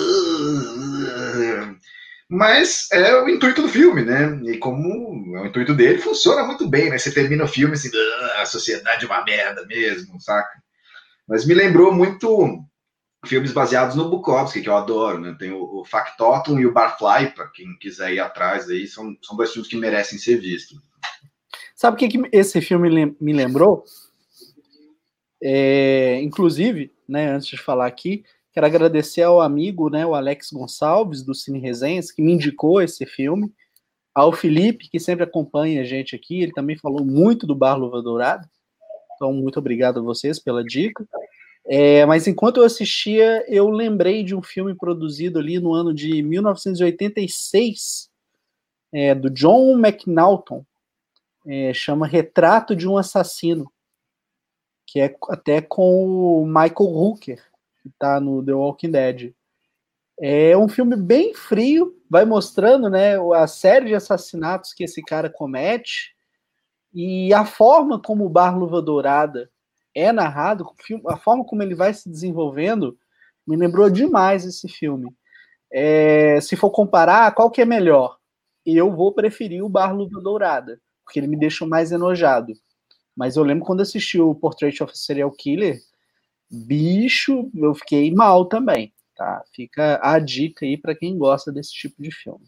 Mas 2.28 2.88
é 2.92 3.16
o 3.22 3.28
intuito 3.28 3.62
do 3.62 3.68
filme, 3.68 4.04
né? 4.04 4.38
E 4.44 4.58
como 4.58 5.36
é 5.38 5.40
o 5.40 5.46
intuito 5.46 5.74
dele, 5.74 5.98
funciona 5.98 6.44
muito 6.44 6.68
bem, 6.68 6.90
né? 6.90 6.98
Você 6.98 7.10
termina 7.10 7.44
o 7.44 7.48
filme 7.48 7.72
assim, 7.72 7.90
a 8.36 8.44
sociedade 8.44 9.04
é 9.04 9.08
uma 9.08 9.24
merda 9.24 9.64
mesmo, 9.66 10.20
saca? 10.20 10.60
Mas 11.26 11.46
me 11.46 11.54
lembrou 11.54 11.92
muito 11.92 12.62
filmes 13.26 13.52
baseados 13.52 13.96
no 13.96 14.08
Bukowski, 14.08 14.62
que 14.62 14.68
eu 14.68 14.76
adoro, 14.76 15.20
né? 15.20 15.36
Tem 15.38 15.52
o, 15.52 15.80
o 15.80 15.84
Factotum 15.84 16.58
e 16.58 16.66
o 16.66 16.72
Barfly, 16.72 17.34
para 17.34 17.48
quem 17.48 17.76
quiser 17.78 18.14
ir 18.14 18.20
atrás 18.20 18.68
aí, 18.68 18.86
são, 18.86 19.16
são 19.22 19.36
dois 19.36 19.52
filmes 19.52 19.68
que 19.68 19.76
merecem 19.76 20.18
ser 20.18 20.38
vistos. 20.38 20.78
Sabe 21.74 21.94
o 21.94 21.98
que, 21.98 22.08
que 22.08 22.28
esse 22.32 22.60
filme 22.60 23.14
me 23.20 23.32
lembrou? 23.32 23.84
É, 25.42 26.20
inclusive, 26.22 26.92
né, 27.08 27.30
antes 27.30 27.48
de 27.48 27.56
falar 27.56 27.86
aqui, 27.86 28.24
quero 28.52 28.66
agradecer 28.66 29.22
ao 29.22 29.40
amigo, 29.40 29.88
né, 29.88 30.04
o 30.04 30.14
Alex 30.14 30.50
Gonçalves, 30.52 31.22
do 31.22 31.34
Cine 31.34 31.58
Resenhas, 31.58 32.10
que 32.10 32.20
me 32.20 32.32
indicou 32.32 32.82
esse 32.82 33.06
filme, 33.06 33.50
ao 34.14 34.32
Felipe, 34.32 34.88
que 34.90 35.00
sempre 35.00 35.24
acompanha 35.24 35.80
a 35.80 35.84
gente 35.84 36.14
aqui, 36.14 36.42
ele 36.42 36.52
também 36.52 36.76
falou 36.76 37.04
muito 37.04 37.46
do 37.46 37.54
Bar 37.54 37.76
Luva 37.76 38.02
Dourada, 38.02 38.46
então 39.14 39.32
muito 39.32 39.58
obrigado 39.58 40.00
a 40.00 40.02
vocês 40.02 40.38
pela 40.38 40.64
dica. 40.64 41.06
É, 41.66 42.04
mas 42.06 42.26
enquanto 42.26 42.58
eu 42.58 42.64
assistia, 42.64 43.44
eu 43.48 43.68
lembrei 43.68 44.24
de 44.24 44.34
um 44.34 44.42
filme 44.42 44.74
produzido 44.74 45.38
ali 45.38 45.58
no 45.58 45.72
ano 45.72 45.94
de 45.94 46.22
1986, 46.22 48.10
é, 48.92 49.14
do 49.14 49.30
John 49.30 49.78
McNaughton, 49.78 50.64
é, 51.46 51.72
chama 51.72 52.06
Retrato 52.06 52.74
de 52.74 52.88
um 52.88 52.96
Assassino, 52.96 53.70
que 54.86 55.00
é 55.00 55.14
até 55.28 55.60
com 55.60 56.42
o 56.42 56.46
Michael 56.46 56.90
Hooker, 56.90 57.42
que 57.82 57.88
está 57.88 58.18
no 58.18 58.44
The 58.44 58.52
Walking 58.52 58.90
Dead. 58.90 59.32
É 60.18 60.56
um 60.56 60.68
filme 60.68 60.96
bem 60.96 61.32
frio, 61.34 61.96
vai 62.08 62.24
mostrando 62.24 62.90
né, 62.90 63.14
a 63.34 63.46
série 63.46 63.86
de 63.86 63.94
assassinatos 63.94 64.74
que 64.74 64.84
esse 64.84 65.00
cara 65.02 65.30
comete 65.30 66.14
e 66.92 67.32
a 67.32 67.44
forma 67.44 68.00
como 68.00 68.26
o 68.26 68.28
Bar 68.28 68.58
Luva 68.58 68.82
Dourada 68.82 69.48
é 70.00 70.12
narrado, 70.12 70.66
a 71.08 71.16
forma 71.16 71.44
como 71.44 71.62
ele 71.62 71.74
vai 71.74 71.92
se 71.92 72.08
desenvolvendo, 72.08 72.96
me 73.46 73.56
lembrou 73.56 73.90
demais 73.90 74.44
esse 74.44 74.68
filme. 74.68 75.12
É, 75.72 76.40
se 76.40 76.56
for 76.56 76.70
comparar, 76.70 77.32
qual 77.34 77.50
que 77.50 77.60
é 77.60 77.64
melhor? 77.64 78.16
Eu 78.64 78.94
vou 78.94 79.12
preferir 79.12 79.64
o 79.64 79.68
Bar 79.68 79.94
Luva 79.94 80.20
Dourada, 80.20 80.80
porque 81.04 81.18
ele 81.18 81.26
me 81.26 81.38
deixa 81.38 81.66
mais 81.66 81.92
enojado. 81.92 82.52
Mas 83.16 83.36
eu 83.36 83.42
lembro 83.42 83.64
quando 83.64 83.80
assisti 83.80 84.20
o 84.20 84.34
Portrait 84.34 84.82
of 84.82 84.92
a 84.92 84.96
Serial 84.96 85.30
Killer, 85.30 85.78
bicho, 86.50 87.50
eu 87.54 87.74
fiquei 87.74 88.12
mal 88.12 88.46
também. 88.46 88.92
Tá? 89.16 89.42
Fica 89.54 90.00
a 90.02 90.18
dica 90.18 90.64
aí 90.64 90.76
para 90.76 90.94
quem 90.94 91.18
gosta 91.18 91.52
desse 91.52 91.72
tipo 91.72 92.02
de 92.02 92.10
filme. 92.10 92.46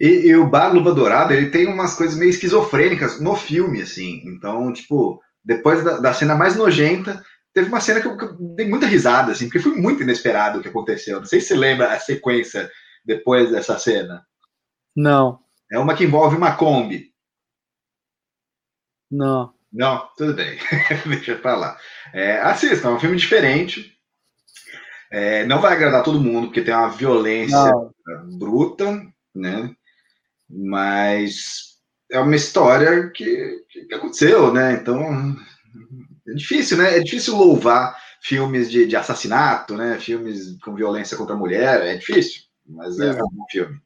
E, 0.00 0.28
e, 0.28 0.36
o 0.36 0.48
Bar 0.48 0.72
Luva 0.72 0.94
Dourada, 0.94 1.34
ele 1.34 1.50
tem 1.50 1.66
umas 1.66 1.94
coisas 1.96 2.16
meio 2.16 2.30
esquizofrênicas 2.30 3.20
no 3.20 3.34
filme, 3.34 3.82
assim. 3.82 4.22
Então, 4.24 4.72
tipo, 4.72 5.20
depois 5.48 5.82
da, 5.82 5.98
da, 5.98 6.12
cena 6.12 6.34
mais 6.34 6.54
nojenta, 6.54 7.24
teve 7.54 7.68
uma 7.68 7.80
cena 7.80 8.02
que 8.02 8.06
eu, 8.06 8.18
que 8.18 8.24
eu, 8.26 8.36
dei 8.54 8.68
muita 8.68 8.84
risada, 8.84 9.32
assim, 9.32 9.46
porque 9.46 9.58
foi 9.58 9.74
muito 9.76 10.02
inesperado 10.02 10.58
o 10.58 10.62
que 10.62 10.68
aconteceu. 10.68 11.20
Não 11.20 11.24
sei 11.24 11.40
se 11.40 11.48
você 11.48 11.56
lembra 11.56 11.90
a 11.90 11.98
sequência 11.98 12.70
depois 13.02 13.50
dessa 13.50 13.78
cena. 13.78 14.26
Não. 14.94 15.40
É 15.72 15.78
uma 15.78 15.96
que 15.96 16.04
envolve 16.04 16.36
uma 16.36 16.54
Kombi. 16.54 17.14
Não. 19.10 19.54
Não, 19.72 20.06
tudo 20.18 20.34
bem. 20.34 20.58
Deixa 21.08 21.32
eu 21.32 21.38
falar. 21.40 21.80
É, 22.12 22.40
assista, 22.40 22.86
é 22.86 22.90
um 22.90 23.00
filme 23.00 23.16
diferente. 23.16 23.98
É, 25.10 25.46
não 25.46 25.62
vai 25.62 25.72
agradar 25.72 26.02
todo 26.02 26.20
mundo, 26.20 26.48
porque 26.48 26.60
tem 26.60 26.74
uma 26.74 26.90
violência 26.90 27.56
não. 27.56 28.38
bruta, 28.38 29.02
né? 29.34 29.74
Mas 30.46 31.77
é 32.10 32.18
uma 32.20 32.36
história 32.36 33.10
que, 33.10 33.64
que, 33.68 33.94
aconteceu, 33.94 34.52
né? 34.52 34.74
Então 34.74 35.36
é 36.26 36.34
difícil, 36.34 36.78
né? 36.78 36.96
É 36.96 37.00
difícil 37.00 37.36
louvar 37.36 37.96
filmes 38.22 38.70
de, 38.70 38.86
de 38.86 38.96
assassinato, 38.96 39.76
né? 39.76 39.98
Filmes 39.98 40.58
com 40.62 40.74
violência 40.74 41.16
contra 41.16 41.34
a 41.34 41.38
mulher, 41.38 41.82
é 41.86 41.96
difícil, 41.96 42.42
mas 42.66 42.98
é, 42.98 43.10
é 43.10 43.24
um 43.24 43.28
bom 43.30 43.44
filme. 43.50 43.78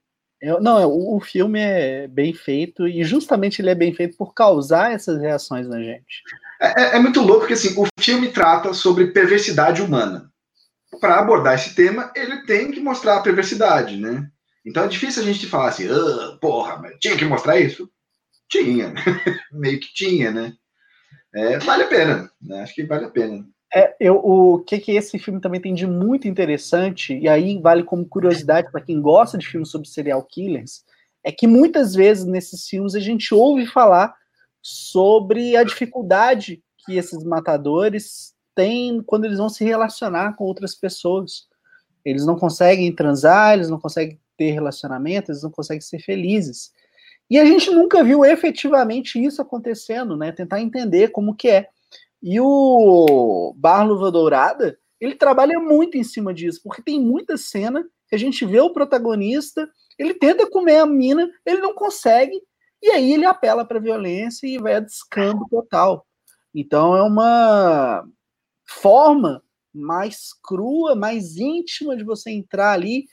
É, 0.42 0.60
não, 0.60 0.78
é, 0.78 0.86
o, 0.86 1.16
o 1.16 1.20
filme 1.20 1.60
é 1.60 2.08
bem 2.08 2.34
feito 2.34 2.88
e 2.88 3.04
justamente 3.04 3.62
ele 3.62 3.70
é 3.70 3.74
bem 3.74 3.94
feito 3.94 4.16
por 4.16 4.34
causar 4.34 4.92
essas 4.92 5.20
reações 5.20 5.68
na 5.68 5.78
gente. 5.78 6.22
É, 6.60 6.82
é, 6.82 6.96
é 6.96 6.98
muito 6.98 7.20
louco 7.20 7.40
porque 7.40 7.54
assim, 7.54 7.74
o 7.80 7.86
filme 8.00 8.28
trata 8.32 8.74
sobre 8.74 9.12
perversidade 9.12 9.80
humana. 9.80 10.30
Para 11.00 11.18
abordar 11.18 11.54
esse 11.54 11.74
tema, 11.74 12.12
ele 12.14 12.44
tem 12.44 12.70
que 12.70 12.80
mostrar 12.80 13.16
a 13.16 13.22
perversidade, 13.22 13.96
né? 13.96 14.28
Então 14.64 14.84
é 14.84 14.88
difícil 14.88 15.22
a 15.22 15.26
gente 15.26 15.46
falar 15.46 15.68
assim, 15.68 15.88
ah, 15.88 16.38
porra, 16.40 16.76
mas 16.78 16.96
tinha 17.00 17.16
que 17.16 17.24
mostrar 17.24 17.58
isso. 17.58 17.88
Tinha, 18.52 18.92
meio 19.50 19.80
que 19.80 19.94
tinha, 19.94 20.30
né? 20.30 20.52
É, 21.34 21.58
vale 21.58 21.84
a 21.84 21.88
pena, 21.88 22.30
né? 22.38 22.60
Acho 22.60 22.74
que 22.74 22.84
vale 22.84 23.06
a 23.06 23.10
pena. 23.10 23.46
É, 23.74 23.96
eu, 23.98 24.16
o 24.16 24.58
que, 24.58 24.78
que 24.78 24.92
esse 24.92 25.18
filme 25.18 25.40
também 25.40 25.58
tem 25.58 25.72
de 25.72 25.86
muito 25.86 26.28
interessante, 26.28 27.18
e 27.18 27.26
aí 27.26 27.58
vale 27.58 27.82
como 27.82 28.04
curiosidade 28.04 28.70
para 28.70 28.82
quem 28.82 29.00
gosta 29.00 29.38
de 29.38 29.48
filmes 29.48 29.70
sobre 29.70 29.88
serial 29.88 30.22
killers, 30.22 30.84
é 31.24 31.32
que 31.32 31.46
muitas 31.46 31.94
vezes 31.94 32.26
nesses 32.26 32.68
filmes 32.68 32.94
a 32.94 33.00
gente 33.00 33.34
ouve 33.34 33.64
falar 33.64 34.14
sobre 34.60 35.56
a 35.56 35.64
dificuldade 35.64 36.62
que 36.84 36.98
esses 36.98 37.24
matadores 37.24 38.34
têm 38.54 39.02
quando 39.02 39.24
eles 39.24 39.38
vão 39.38 39.48
se 39.48 39.64
relacionar 39.64 40.36
com 40.36 40.44
outras 40.44 40.74
pessoas. 40.74 41.46
Eles 42.04 42.26
não 42.26 42.36
conseguem 42.36 42.94
transar, 42.94 43.54
eles 43.54 43.70
não 43.70 43.80
conseguem 43.80 44.20
ter 44.36 44.50
relacionamento, 44.50 45.30
eles 45.30 45.42
não 45.42 45.50
conseguem 45.50 45.80
ser 45.80 46.00
felizes. 46.00 46.72
E 47.32 47.38
a 47.38 47.46
gente 47.46 47.70
nunca 47.70 48.04
viu 48.04 48.26
efetivamente 48.26 49.18
isso 49.18 49.40
acontecendo, 49.40 50.18
né? 50.18 50.30
Tentar 50.32 50.60
entender 50.60 51.08
como 51.12 51.34
que 51.34 51.48
é. 51.48 51.66
E 52.22 52.38
o 52.38 53.54
Barluva 53.56 54.12
Dourada, 54.12 54.78
ele 55.00 55.14
trabalha 55.14 55.58
muito 55.58 55.96
em 55.96 56.04
cima 56.04 56.34
disso, 56.34 56.60
porque 56.62 56.82
tem 56.82 57.00
muita 57.00 57.38
cena 57.38 57.88
que 58.06 58.14
a 58.14 58.18
gente 58.18 58.44
vê 58.44 58.60
o 58.60 58.74
protagonista, 58.74 59.66
ele 59.98 60.12
tenta 60.12 60.46
comer 60.46 60.80
a 60.80 60.84
mina, 60.84 61.26
ele 61.46 61.62
não 61.62 61.72
consegue, 61.72 62.38
e 62.82 62.90
aí 62.90 63.14
ele 63.14 63.24
apela 63.24 63.64
para 63.64 63.80
violência 63.80 64.46
e 64.46 64.58
vai 64.58 64.74
a 64.74 64.80
descambo 64.80 65.48
total. 65.48 66.06
Então 66.54 66.94
é 66.94 67.02
uma 67.02 68.04
forma 68.68 69.42
mais 69.74 70.34
crua, 70.44 70.94
mais 70.94 71.38
íntima 71.38 71.96
de 71.96 72.04
você 72.04 72.30
entrar 72.30 72.72
ali, 72.72 73.06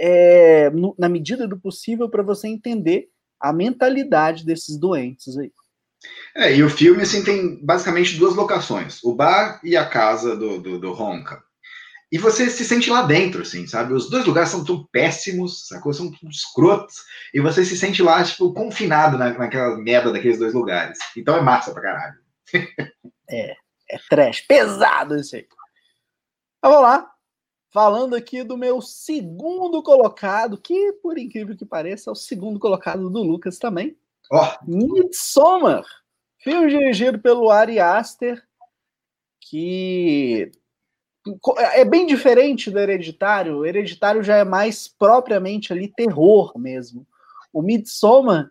é, 0.00 0.70
no, 0.70 0.94
na 0.98 1.06
medida 1.06 1.46
do 1.46 1.60
possível, 1.60 2.08
para 2.08 2.22
você 2.22 2.48
entender 2.48 3.12
a 3.42 3.52
mentalidade 3.52 4.46
desses 4.46 4.78
doentes 4.78 5.36
aí. 5.36 5.50
É, 6.34 6.54
e 6.54 6.62
o 6.62 6.70
filme, 6.70 7.02
assim, 7.02 7.22
tem 7.22 7.64
basicamente 7.64 8.16
duas 8.16 8.34
locações. 8.34 9.02
O 9.02 9.14
bar 9.14 9.60
e 9.62 9.76
a 9.76 9.86
casa 9.86 10.36
do, 10.36 10.60
do, 10.60 10.78
do 10.78 10.92
Honka. 10.92 11.42
E 12.10 12.18
você 12.18 12.50
se 12.50 12.64
sente 12.64 12.90
lá 12.90 13.02
dentro, 13.02 13.42
assim, 13.42 13.66
sabe? 13.66 13.94
Os 13.94 14.10
dois 14.10 14.24
lugares 14.24 14.50
são 14.50 14.64
tão 14.64 14.84
péssimos, 14.92 15.66
sacou? 15.66 15.92
São 15.92 16.10
tudo 16.10 16.30
escrotos. 16.30 16.96
E 17.32 17.40
você 17.40 17.64
se 17.64 17.76
sente 17.76 18.02
lá, 18.02 18.22
tipo, 18.22 18.52
confinado 18.52 19.16
na, 19.16 19.32
naquela 19.32 19.76
merda 19.78 20.12
daqueles 20.12 20.38
dois 20.38 20.52
lugares. 20.52 20.98
Então 21.16 21.36
é 21.36 21.40
massa 21.40 21.72
pra 21.72 21.82
caralho. 21.82 22.14
é, 23.30 23.54
é 23.90 23.98
trash. 24.10 24.42
Pesado 24.42 25.16
isso 25.16 25.36
aí. 25.36 25.46
Mas 26.62 26.72
vamos 26.72 26.88
lá. 26.88 27.10
Falando 27.72 28.14
aqui 28.14 28.44
do 28.44 28.58
meu 28.58 28.82
segundo 28.82 29.82
colocado, 29.82 30.58
que, 30.58 30.92
por 31.02 31.16
incrível 31.16 31.56
que 31.56 31.64
pareça, 31.64 32.10
é 32.10 32.12
o 32.12 32.14
segundo 32.14 32.60
colocado 32.60 33.08
do 33.08 33.22
Lucas 33.22 33.58
também. 33.58 33.96
Oh. 34.30 34.46
Midsommar. 34.66 35.82
Filme 36.38 36.68
dirigido 36.68 37.18
pelo 37.18 37.50
Ari 37.50 37.80
Aster, 37.80 38.42
que 39.40 40.52
é 41.72 41.82
bem 41.82 42.04
diferente 42.04 42.70
do 42.70 42.78
Hereditário. 42.78 43.58
O 43.58 43.64
Hereditário 43.64 44.22
já 44.22 44.36
é 44.36 44.44
mais 44.44 44.86
propriamente 44.86 45.72
ali 45.72 45.88
terror 45.88 46.52
mesmo. 46.58 47.06
O 47.52 47.62
Midsommar, 47.62 48.50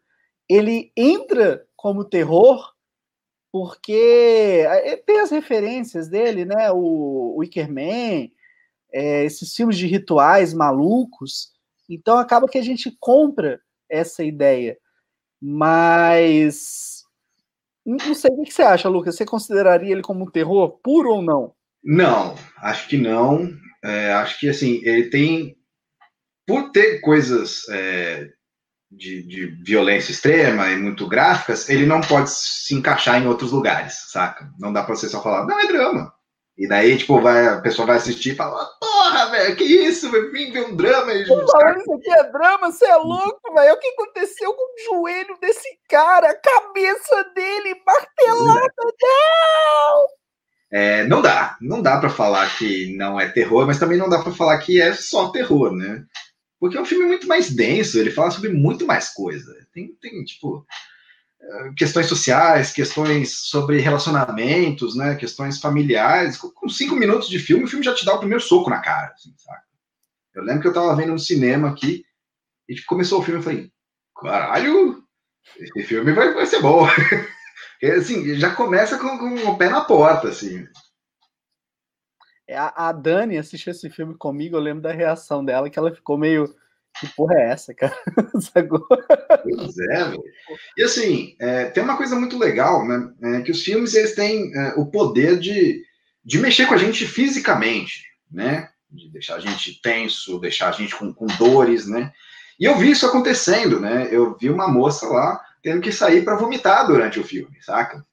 ele 0.50 0.92
entra 0.98 1.68
como 1.76 2.06
terror 2.06 2.74
porque 3.52 4.64
é, 4.66 4.96
tem 4.96 5.20
as 5.20 5.30
referências 5.30 6.08
dele, 6.08 6.44
né? 6.46 6.72
O 6.72 7.36
Wickerman, 7.38 8.32
é, 8.94 9.24
esses 9.24 9.54
filmes 9.56 9.78
de 9.78 9.88
rituais 9.88 10.54
malucos. 10.54 11.52
Então 11.90 12.18
acaba 12.18 12.48
que 12.48 12.58
a 12.58 12.64
gente 12.64 12.96
compra 13.00 13.60
essa 13.90 14.24
ideia. 14.24 14.78
Mas 15.42 17.02
não 17.86 18.14
sei 18.14 18.32
o 18.32 18.44
que 18.44 18.54
você 18.54 18.62
acha, 18.62 18.88
Lucas. 18.88 19.16
Você 19.16 19.26
consideraria 19.26 19.92
ele 19.92 20.02
como 20.02 20.24
um 20.24 20.30
terror 20.32 20.80
puro 20.84 21.10
ou 21.10 21.22
não? 21.22 21.54
Não, 21.84 22.36
acho 22.58 22.88
que 22.88 22.98
não. 22.98 23.52
É, 23.84 24.14
acho 24.14 24.40
que 24.40 24.50
assim, 24.50 24.80
ele 24.84 25.10
tem. 25.10 25.58
Por 26.46 26.72
ter 26.72 27.00
coisas 27.02 27.68
é, 27.70 28.30
de, 28.92 29.24
de, 29.24 29.48
violência 29.64 30.12
extrema 30.12 30.70
e 30.70 30.78
muito 30.78 31.08
gráficas, 31.08 31.70
ele 31.70 31.86
não 31.86 32.02
pode 32.02 32.30
se 32.30 32.76
encaixar 32.76 33.22
em 33.22 33.28
outros 33.28 33.52
lugares, 33.52 34.12
saca? 34.12 34.52
Não 34.60 34.74
dá 34.74 34.84
pra 34.84 34.96
você 34.96 35.08
só 35.08 35.22
falar, 35.24 35.46
não, 35.48 35.60
é 35.60 35.68
drama. 35.68 36.14
E 36.58 36.68
daí, 36.68 36.98
tipo, 36.98 37.20
vai, 37.22 37.48
a 37.48 37.62
pessoa 37.62 37.88
vai 37.88 37.98
assistir 37.98 38.34
e 38.34 38.36
fala, 38.36 38.70
porra, 38.80 39.32
velho, 39.32 39.56
que 39.56 39.64
isso? 39.64 40.12
Vir 40.12 40.52
ver 40.52 40.66
um 40.66 40.76
drama 40.76 41.12
aí, 41.12 41.26
Pô, 41.26 41.42
isso 41.42 41.94
aqui 41.94 42.12
é 42.12 42.32
drama, 42.32 42.72
você 42.72 42.86
é 42.86 42.96
louco, 42.96 43.54
velho. 43.54 43.74
O 43.74 43.80
que 43.80 43.88
aconteceu 43.88 44.54
com 44.54 44.64
o 44.64 44.86
joelho 44.86 45.38
desse 45.42 45.68
cara? 45.90 46.30
A 46.30 46.36
cabeça 46.36 47.24
dele 47.34 47.82
martelada, 47.86 48.74
não! 48.78 50.08
É, 50.74 51.04
não 51.06 51.22
dá, 51.22 51.58
não 51.60 51.82
dá 51.82 52.00
para 52.00 52.10
falar 52.10 52.58
que 52.58 52.96
não 52.96 53.20
é 53.20 53.28
terror, 53.28 53.66
mas 53.66 53.80
também 53.80 53.98
não 53.98 54.08
dá 54.08 54.22
para 54.22 54.32
falar 54.32 54.58
que 54.60 54.80
é 54.80 54.94
só 54.94 55.30
terror, 55.30 55.74
né? 55.74 56.06
Porque 56.60 56.78
é 56.78 56.82
um 56.82 56.86
filme 56.86 57.06
muito 57.06 57.28
mais 57.28 57.50
denso, 57.50 57.98
ele 57.98 58.12
fala 58.12 58.32
sobre 58.32 58.50
muito 58.50 58.86
mais 58.86 59.10
coisa. 59.10 59.52
Tem, 59.74 59.88
tem 60.00 60.24
tipo, 60.24 60.66
questões 61.76 62.08
sociais, 62.08 62.72
questões 62.72 63.32
sobre 63.32 63.80
relacionamentos, 63.80 64.96
né? 64.96 65.16
Questões 65.16 65.60
familiares. 65.60 66.38
Com 66.38 66.70
cinco 66.70 66.96
minutos 66.96 67.30
de 67.30 67.40
filme, 67.40 67.64
o 67.64 67.68
filme 67.68 67.84
já 67.84 67.94
te 67.94 68.06
dá 68.06 68.14
o 68.14 68.20
primeiro 68.20 68.44
soco 68.44 68.70
na 68.70 68.80
cara, 68.80 69.14
assim? 69.14 69.34
Eu 70.34 70.44
lembro 70.44 70.62
que 70.62 70.68
eu 70.68 70.74
tava 70.74 70.96
vendo 70.96 71.12
no 71.12 71.20
cinema 71.20 71.70
aqui, 71.70 72.06
e 72.70 72.82
começou 72.84 73.20
o 73.20 73.24
filme, 73.24 73.40
eu 73.40 73.44
falei, 73.44 73.72
caralho, 74.22 75.04
esse 75.60 75.84
filme 75.84 76.14
vai, 76.14 76.34
vai 76.34 76.46
ser 76.46 76.62
bom. 76.62 76.86
assim, 77.98 78.36
já 78.36 78.56
começa 78.56 78.98
com, 78.98 79.18
com, 79.18 79.50
o 79.50 79.58
pé 79.58 79.70
na 79.70 79.82
porta, 79.82 80.30
assim. 80.30 80.66
É, 82.48 82.58
a, 82.58 82.68
a 82.76 82.92
Dani 82.92 83.38
assistiu 83.38 83.72
esse 83.72 83.90
filme 83.90 84.16
comigo, 84.16 84.56
eu 84.56 84.62
lembro 84.62 84.84
da 84.84 84.92
reação 84.92 85.44
dela, 85.44 85.70
que 85.70 85.78
ela 85.78 85.94
ficou 85.94 86.18
meio. 86.18 86.56
Que 87.00 87.08
porra 87.16 87.36
é 87.36 87.50
essa, 87.50 87.74
cara? 87.74 87.96
pois 89.44 89.78
é, 89.78 90.04
velho. 90.04 90.24
E 90.78 90.84
assim, 90.84 91.36
é, 91.40 91.66
tem 91.66 91.84
uma 91.84 91.98
coisa 91.98 92.16
muito 92.16 92.38
legal, 92.38 92.88
né? 92.88 93.12
É 93.38 93.42
que 93.42 93.52
os 93.52 93.64
filmes 93.64 93.96
eles 93.96 94.14
têm 94.14 94.52
é, 94.56 94.74
o 94.76 94.86
poder 94.86 95.40
de, 95.40 95.84
de 96.24 96.38
mexer 96.40 96.68
com 96.68 96.74
a 96.74 96.78
gente 96.78 97.06
fisicamente, 97.06 98.04
né? 98.30 98.70
De 98.90 99.10
deixar 99.10 99.36
a 99.36 99.40
gente 99.40 99.82
tenso, 99.82 100.40
deixar 100.40 100.70
a 100.70 100.74
gente 100.74 100.96
com, 100.96 101.14
com 101.14 101.26
dores, 101.38 101.88
né? 101.88 102.12
E 102.60 102.66
eu 102.66 102.78
vi 102.78 102.92
isso 102.92 103.06
acontecendo, 103.06 103.80
né? 103.80 104.08
Eu 104.12 104.38
vi 104.38 104.50
uma 104.50 104.68
moça 104.68 105.08
lá 105.08 105.42
tendo 105.64 105.82
que 105.82 105.92
sair 105.92 106.24
para 106.24 106.36
vomitar 106.36 106.86
durante 106.86 107.20
o 107.20 107.24
filme, 107.24 107.56
saca? 107.62 108.06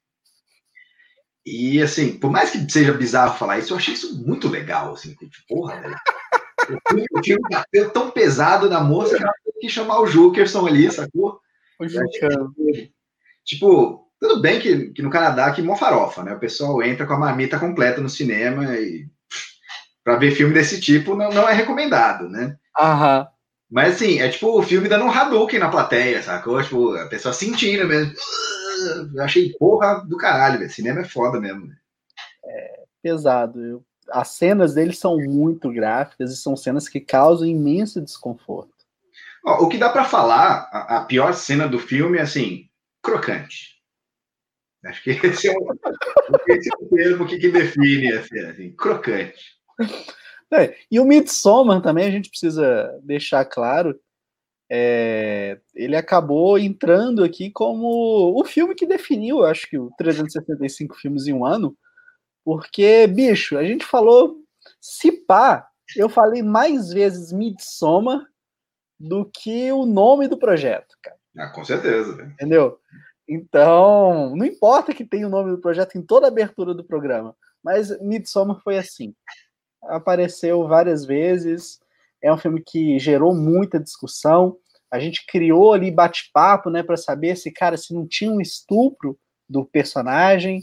E 1.44 1.80
assim, 1.82 2.18
por 2.18 2.30
mais 2.30 2.50
que 2.50 2.70
seja 2.70 2.92
bizarro 2.92 3.38
falar 3.38 3.58
isso, 3.58 3.72
eu 3.72 3.78
achei 3.78 3.94
isso 3.94 4.22
muito 4.24 4.48
legal, 4.48 4.92
assim, 4.92 5.14
tipo, 5.14 5.34
porra, 5.48 5.80
velho. 5.80 5.96
O 7.12 7.22
filme 7.22 7.42
bateu 7.50 7.90
tão 7.90 8.10
pesado 8.10 8.68
na 8.68 8.80
moça 8.80 9.16
que 9.16 9.22
ela 9.22 9.32
teve 9.44 9.58
que 9.60 9.68
chamar 9.68 10.00
o 10.00 10.06
Jukerson 10.06 10.66
ali, 10.66 10.90
sacou? 10.90 11.40
O. 11.80 11.86
Tipo, 13.44 14.08
tudo 14.20 14.40
bem 14.40 14.60
que, 14.60 14.90
que 14.90 15.02
no 15.02 15.10
Canadá 15.10 15.50
que 15.52 15.62
mó 15.62 15.76
farofa, 15.76 16.22
né? 16.22 16.34
O 16.34 16.40
pessoal 16.40 16.82
entra 16.82 17.06
com 17.06 17.14
a 17.14 17.18
marmita 17.18 17.58
completa 17.58 18.00
no 18.00 18.08
cinema 18.08 18.76
e 18.76 19.06
para 20.04 20.16
ver 20.16 20.32
filme 20.32 20.54
desse 20.54 20.80
tipo 20.80 21.14
não, 21.14 21.30
não 21.30 21.48
é 21.48 21.52
recomendado, 21.52 22.28
né? 22.28 22.56
Aham. 22.78 23.28
Mas 23.70 23.96
assim, 23.96 24.18
é 24.20 24.28
tipo 24.28 24.58
o 24.58 24.62
filme 24.62 24.88
dando 24.88 25.04
um 25.04 25.10
Hadouken 25.10 25.58
na 25.60 25.68
plateia, 25.68 26.22
sacou? 26.22 26.62
Tipo, 26.62 26.94
a 26.96 27.06
pessoa 27.06 27.34
sentindo 27.34 27.86
mesmo. 27.86 28.12
Eu 29.14 29.22
achei 29.22 29.52
porra 29.58 30.04
do 30.06 30.16
caralho, 30.16 30.58
velho. 30.58 30.70
Cinema 30.70 31.00
é 31.00 31.04
foda 31.04 31.40
mesmo. 31.40 31.68
É 32.44 32.84
pesado. 33.02 33.64
Eu, 33.64 33.84
as 34.10 34.28
cenas 34.28 34.74
dele 34.74 34.92
são 34.92 35.16
muito 35.18 35.70
gráficas 35.70 36.32
e 36.32 36.36
são 36.36 36.56
cenas 36.56 36.88
que 36.88 37.00
causam 37.00 37.46
imenso 37.46 38.00
desconforto. 38.00 38.72
Ó, 39.44 39.64
o 39.64 39.68
que 39.68 39.78
dá 39.78 39.88
para 39.88 40.04
falar, 40.04 40.68
a, 40.72 40.98
a, 40.98 41.04
pior 41.04 41.32
cena 41.34 41.66
do 41.68 41.78
filme 41.78 42.18
é 42.18 42.22
assim, 42.22 42.68
crocante. 43.02 43.78
Acho 44.84 45.02
que 45.02 45.10
esse 45.26 45.48
é 45.48 45.52
o, 45.52 45.74
esse 46.48 46.68
é 46.68 46.84
o 46.84 46.88
termo 46.88 47.26
que, 47.26 47.38
que 47.38 47.50
define 47.50 48.12
assim, 48.12 48.38
assim 48.40 48.72
crocante. 48.72 49.58
É, 50.52 50.76
e 50.90 50.98
o 50.98 51.04
Midsommar 51.04 51.82
também 51.82 52.06
a 52.06 52.10
gente 52.10 52.30
precisa 52.30 52.98
deixar 53.02 53.44
claro. 53.44 53.98
É, 54.70 55.58
ele 55.74 55.96
acabou 55.96 56.58
entrando 56.58 57.24
aqui 57.24 57.50
como 57.50 58.38
o 58.38 58.44
filme 58.44 58.74
que 58.74 58.86
definiu, 58.86 59.44
acho 59.44 59.66
que 59.66 59.78
o 59.78 59.90
365 59.96 60.94
filmes 60.96 61.26
em 61.26 61.32
um 61.32 61.44
ano, 61.44 61.74
porque, 62.48 63.06
bicho, 63.06 63.58
a 63.58 63.62
gente 63.62 63.84
falou, 63.84 64.38
se 64.80 65.12
pá, 65.12 65.68
eu 65.94 66.08
falei 66.08 66.42
mais 66.42 66.88
vezes 66.88 67.30
Midsommar 67.30 68.24
do 68.98 69.30
que 69.30 69.70
o 69.70 69.84
nome 69.84 70.26
do 70.28 70.38
projeto, 70.38 70.96
cara. 71.02 71.18
Ah, 71.36 71.50
com 71.50 71.62
certeza. 71.62 72.16
Né? 72.16 72.30
Entendeu? 72.32 72.78
Então, 73.28 74.34
não 74.34 74.46
importa 74.46 74.94
que 74.94 75.04
tenha 75.04 75.26
o 75.26 75.30
nome 75.30 75.50
do 75.50 75.60
projeto 75.60 75.98
em 75.98 76.00
toda 76.00 76.26
a 76.26 76.30
abertura 76.30 76.72
do 76.72 76.82
programa, 76.82 77.36
mas 77.62 78.00
Midsommar 78.00 78.62
foi 78.62 78.78
assim 78.78 79.14
apareceu 79.82 80.66
várias 80.66 81.04
vezes. 81.04 81.78
É 82.24 82.32
um 82.32 82.38
filme 82.38 82.62
que 82.66 82.98
gerou 82.98 83.34
muita 83.34 83.78
discussão. 83.78 84.56
A 84.90 84.98
gente 84.98 85.26
criou 85.26 85.74
ali 85.74 85.90
bate-papo, 85.90 86.70
né, 86.70 86.82
para 86.82 86.96
saber 86.96 87.36
se, 87.36 87.52
cara, 87.52 87.76
se 87.76 87.92
não 87.92 88.08
tinha 88.08 88.32
um 88.32 88.40
estupro 88.40 89.18
do 89.46 89.66
personagem. 89.66 90.62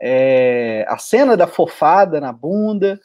É, 0.00 0.84
a 0.88 0.98
cena 0.98 1.36
da 1.36 1.46
fofada 1.46 2.20
na 2.20 2.32
bunda. 2.32 3.00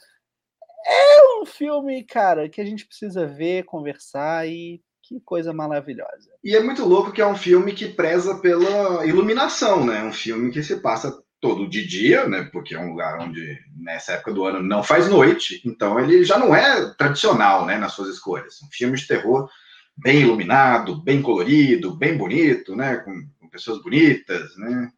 É 0.88 1.42
um 1.42 1.46
filme, 1.46 2.04
cara, 2.04 2.48
que 2.48 2.62
a 2.62 2.66
gente 2.66 2.86
precisa 2.86 3.26
ver, 3.26 3.64
conversar 3.64 4.48
e 4.48 4.82
que 5.08 5.20
coisa 5.22 5.54
maravilhosa. 5.54 6.30
E 6.44 6.56
é 6.56 6.62
muito 6.62 6.84
louco 6.84 7.12
que 7.12 7.22
é 7.22 7.28
um 7.28 7.36
filme 7.36 7.74
que 7.74 7.88
preza 7.88 8.36
pela 8.40 9.06
iluminação, 9.06 9.86
né? 9.86 10.04
Um 10.04 10.14
filme 10.14 10.52
que 10.52 10.64
se 10.64 10.78
passa 10.78 11.16
todo 11.40 11.70
de 11.70 11.86
dia, 11.86 12.28
né? 12.28 12.50
Porque 12.52 12.74
é 12.74 12.80
um 12.80 12.90
lugar 12.90 13.20
onde 13.20 13.60
nessa 13.78 14.14
época 14.14 14.34
do 14.34 14.46
ano 14.46 14.64
não 14.64 14.84
faz 14.84 15.08
noite, 15.08 15.62
então 15.64 16.00
ele 16.00 16.24
já 16.24 16.40
não 16.40 16.56
é 16.56 16.92
tradicional, 16.96 17.66
né? 17.66 17.78
Nas 17.78 17.94
suas 17.94 18.10
escolhas. 18.10 18.62
Um 18.64 18.70
filme 18.72 18.98
de 18.98 19.08
terror 19.08 19.48
bem 19.96 20.22
iluminado, 20.22 21.02
bem 21.04 21.22
colorido, 21.22 21.96
bem 21.96 22.18
bonito, 22.18 22.76
né? 22.76 22.98
Com, 22.98 23.28
com 23.40 23.50
pessoas 23.50 23.82
bonitas, 23.82 24.58
né? 24.58 24.90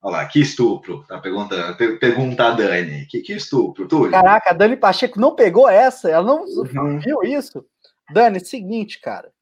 Olha 0.00 0.18
lá, 0.18 0.26
que 0.26 0.40
estupro, 0.40 1.04
tá 1.08 1.18
perguntando, 1.18 1.76
pergunta 1.98 2.46
a 2.46 2.50
Dani, 2.52 3.04
que, 3.06 3.20
que 3.20 3.32
estupro, 3.32 3.88
Túlio? 3.88 4.12
Caraca, 4.12 4.50
a 4.50 4.52
Dani 4.52 4.76
Pacheco 4.76 5.18
não 5.18 5.34
pegou 5.34 5.68
essa, 5.68 6.08
ela 6.08 6.24
não 6.24 6.44
uhum. 6.44 7.00
viu 7.00 7.22
isso. 7.24 7.64
Dani, 8.12 8.38
seguinte, 8.38 9.00
cara, 9.00 9.32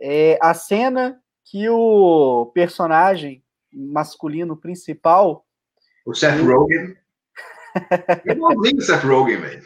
é 0.00 0.38
a 0.40 0.54
cena 0.54 1.20
que 1.44 1.68
o 1.68 2.46
personagem 2.54 3.42
masculino 3.72 4.56
principal 4.56 5.44
o 6.08 6.14
Seth 6.14 6.40
Rogen. 6.40 6.96
Eu 8.24 8.36
não 8.36 8.48
o 8.48 8.80
Seth 8.80 9.04
Rogen, 9.04 9.42
velho. 9.42 9.62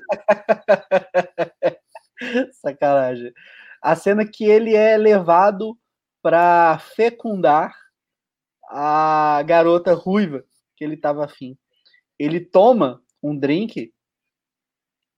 Sacanagem. 2.61 3.33
A 3.81 3.95
cena 3.95 4.27
que 4.27 4.45
ele 4.45 4.75
é 4.75 4.97
levado 4.97 5.79
para 6.21 6.81
fecundar 6.81 7.73
a 8.75 9.43
garota 9.43 9.93
ruiva 9.93 10.45
que 10.77 10.83
ele 10.83 10.97
tava 10.97 11.25
afim. 11.25 11.57
Ele 12.19 12.41
toma 12.41 13.03
um 13.23 13.37
drink 13.37 13.93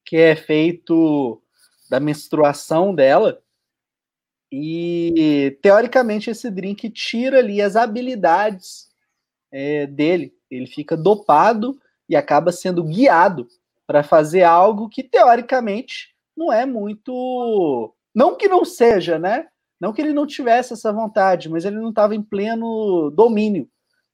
que 0.05 0.17
é 0.17 0.35
feito 0.35 1.41
da 1.89 2.01
menstruação 2.01 2.95
dela 2.95 3.41
e 4.53 5.57
teoricamente 5.63 6.31
esse 6.31 6.51
drink 6.51 6.91
tira 6.91 7.39
ali 7.39 7.63
as 7.63 7.77
habilidades 7.77 8.89
é, 9.53 9.87
dele. 9.87 10.35
Ele 10.51 10.67
fica 10.67 10.97
dopado 10.97 11.81
e 12.09 12.17
acaba 12.17 12.51
sendo 12.51 12.83
guiado 12.83 13.49
para 13.87 14.03
fazer 14.03 14.43
algo 14.43 14.89
que 14.89 15.03
teoricamente 15.03 16.15
não 16.37 16.53
é 16.53 16.67
muito, 16.67 17.95
não 18.15 18.37
que 18.37 18.49
não 18.49 18.65
seja, 18.65 19.19
né? 19.19 19.47
Não 19.85 19.93
que 19.93 20.01
ele 20.01 20.15
não 20.15 20.27
tivesse 20.27 20.73
essa 20.73 20.91
vontade, 20.91 21.51
mas 21.51 21.67
ele 21.67 21.77
não 21.77 21.91
estava 21.91 22.15
em 22.15 22.23
pleno 22.23 23.11
domínio 23.11 23.69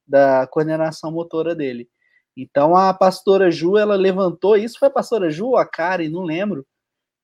da 0.05 0.45
coordenação 0.47 1.09
motora 1.09 1.55
dele. 1.55 1.87
Então 2.35 2.75
a 2.75 2.93
pastora 2.93 3.49
Ju, 3.49 3.77
ela 3.77 3.95
levantou 3.95 4.57
isso, 4.57 4.77
foi 4.77 4.89
a 4.89 4.91
pastora 4.91 5.31
Ju 5.31 5.47
ou 5.47 5.57
a 5.57 5.65
Karen, 5.65 6.09
não 6.09 6.23
lembro. 6.23 6.67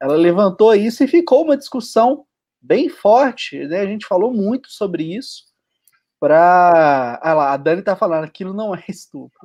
Ela 0.01 0.15
levantou 0.15 0.73
isso 0.73 1.03
e 1.03 1.09
ficou 1.09 1.43
uma 1.43 1.57
discussão 1.57 2.25
bem 2.61 2.87
forte, 2.87 3.67
né? 3.67 3.81
A 3.81 3.85
gente 3.85 4.05
falou 4.07 4.31
muito 4.33 4.69
sobre 4.71 5.03
isso. 5.03 5.43
Para, 6.17 7.19
ah 7.21 7.33
lá, 7.33 7.51
a 7.51 7.57
Dani 7.57 7.81
tá 7.81 7.97
falando, 7.97 8.23
aquilo 8.23 8.53
não 8.53 8.73
é 8.73 8.81
estupro. 8.87 9.37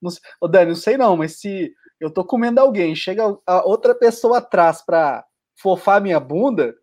Não 0.00 0.08
sei, 0.08 0.22
ô 0.40 0.48
Dani, 0.48 0.68
não 0.70 0.74
sei 0.74 0.96
não, 0.96 1.18
mas 1.18 1.38
se 1.38 1.70
eu 2.00 2.10
tô 2.10 2.24
comendo 2.24 2.60
alguém, 2.60 2.94
chega 2.94 3.38
outra 3.66 3.94
pessoa 3.94 4.38
atrás 4.38 4.80
para 4.80 5.22
fofar 5.54 6.00
minha 6.00 6.18
bunda, 6.18 6.74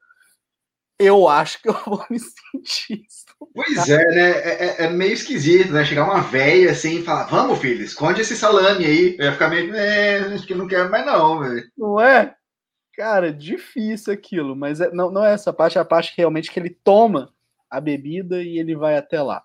eu 1.00 1.28
acho 1.28 1.62
que 1.62 1.70
eu 1.70 1.80
vou 1.86 2.06
me 2.10 2.20
sentir 2.20 3.06
Pois 3.54 3.90
é, 3.90 3.98
né? 3.98 4.32
É, 4.32 4.66
é, 4.66 4.86
é, 4.86 4.90
meio 4.90 5.14
esquisito, 5.14 5.72
né? 5.72 5.86
Chegar 5.86 6.06
uma 6.06 6.22
velha 6.22 6.72
assim 6.72 7.00
e 7.00 7.04
falar: 7.04 7.26
Vamos, 7.26 7.60
filho, 7.60 7.84
esconde 7.84 8.22
esse 8.22 8.36
salame 8.36 8.86
aí. 8.86 9.16
Eu 9.18 9.26
ia 9.26 9.32
ficar 9.32 9.50
meio, 9.50 9.76
é, 9.76 10.20
acho 10.34 10.46
que 10.46 10.56
não 10.56 10.68
quero 10.68 10.90
mais, 10.90 11.06
não, 11.06 11.40
velho. 11.40 11.72
Não 11.78 12.00
é? 12.00 12.36
Cara, 12.94 13.32
difícil 13.32 14.12
aquilo, 14.12 14.56
mas 14.56 14.82
é, 14.82 14.92
não, 14.92 15.12
não 15.12 15.24
é 15.24 15.34
essa 15.34 15.54
parte, 15.54 15.78
é 15.78 15.82
a 15.82 15.86
parte 15.86 16.12
que 16.14 16.22
realmente 16.22 16.52
que 16.52 16.60
ele 16.60 16.72
toma 16.84 17.32
a 17.70 17.80
bebida 17.80 18.42
e 18.42 18.58
ele 18.58 18.76
vai 18.76 18.98
até 18.98 19.22
lá. 19.22 19.44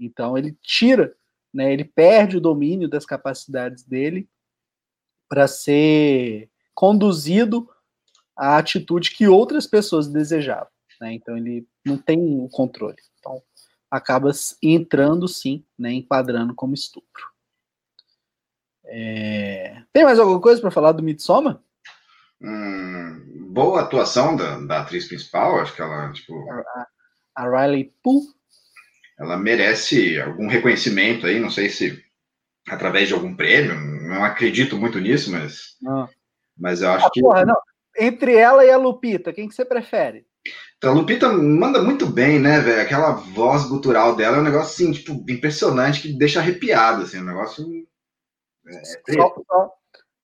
Então 0.00 0.36
ele 0.36 0.56
tira, 0.62 1.14
né? 1.52 1.72
Ele 1.72 1.84
perde 1.84 2.38
o 2.38 2.40
domínio 2.40 2.88
das 2.88 3.04
capacidades 3.04 3.84
dele 3.84 4.28
para 5.28 5.46
ser 5.46 6.50
conduzido 6.74 7.68
à 8.36 8.58
atitude 8.58 9.10
que 9.10 9.28
outras 9.28 9.66
pessoas 9.66 10.08
desejavam. 10.08 10.68
Né? 11.00 11.14
Então 11.14 11.36
ele 11.36 11.66
não 11.84 11.96
tem 11.96 12.18
o 12.40 12.48
controle. 12.48 12.96
Então 13.18 13.42
acaba 13.90 14.30
entrando 14.62 15.28
sim, 15.28 15.64
né, 15.78 15.92
enquadrando 15.92 16.54
como 16.54 16.74
estupro. 16.74 17.24
É... 18.84 19.82
Tem 19.92 20.04
mais 20.04 20.18
alguma 20.18 20.40
coisa 20.40 20.60
para 20.60 20.70
falar 20.70 20.92
do 20.92 21.02
Midsommar? 21.02 21.60
Hum, 22.40 23.48
boa 23.50 23.80
atuação 23.80 24.36
da, 24.36 24.58
da, 24.60 24.82
atriz 24.82 25.06
principal, 25.06 25.60
acho 25.60 25.74
que 25.74 25.82
ela, 25.82 26.12
tipo... 26.12 26.34
A, 26.50 26.86
a 27.34 27.62
Riley 27.62 27.92
Pooh. 28.02 28.22
Ela 29.18 29.36
merece 29.38 30.20
algum 30.20 30.46
reconhecimento 30.46 31.26
aí, 31.26 31.40
não 31.40 31.50
sei 31.50 31.70
se 31.70 32.04
através 32.68 33.08
de 33.08 33.14
algum 33.14 33.34
prêmio, 33.34 33.74
não 34.08 34.24
acredito 34.24 34.76
muito 34.76 35.00
nisso, 35.00 35.30
mas... 35.32 35.76
Mas 36.58 36.82
eu 36.82 36.90
acho 36.90 37.06
ah, 37.06 37.10
que... 37.12 37.20
Porra, 37.20 37.44
não. 37.44 37.56
Entre 37.98 38.34
ela 38.36 38.64
e 38.64 38.70
a 38.70 38.76
Lupita, 38.76 39.32
quem 39.32 39.48
que 39.48 39.54
você 39.54 39.64
prefere? 39.64 40.26
Então, 40.76 40.92
a 40.92 40.94
Lupita 40.94 41.32
manda 41.32 41.82
muito 41.82 42.06
bem, 42.06 42.38
né, 42.38 42.60
velho? 42.60 42.82
Aquela 42.82 43.12
voz 43.12 43.64
gutural 43.64 44.14
dela 44.14 44.36
é 44.36 44.40
um 44.40 44.44
negócio, 44.44 44.72
assim, 44.72 44.92
tipo, 44.92 45.12
impressionante, 45.30 46.02
que 46.02 46.12
deixa 46.12 46.40
arrepiado, 46.40 47.02
assim, 47.02 47.20
um 47.20 47.24
negócio... 47.24 47.66
É, 48.66 49.14
só, 49.14 49.34
só 49.46 49.72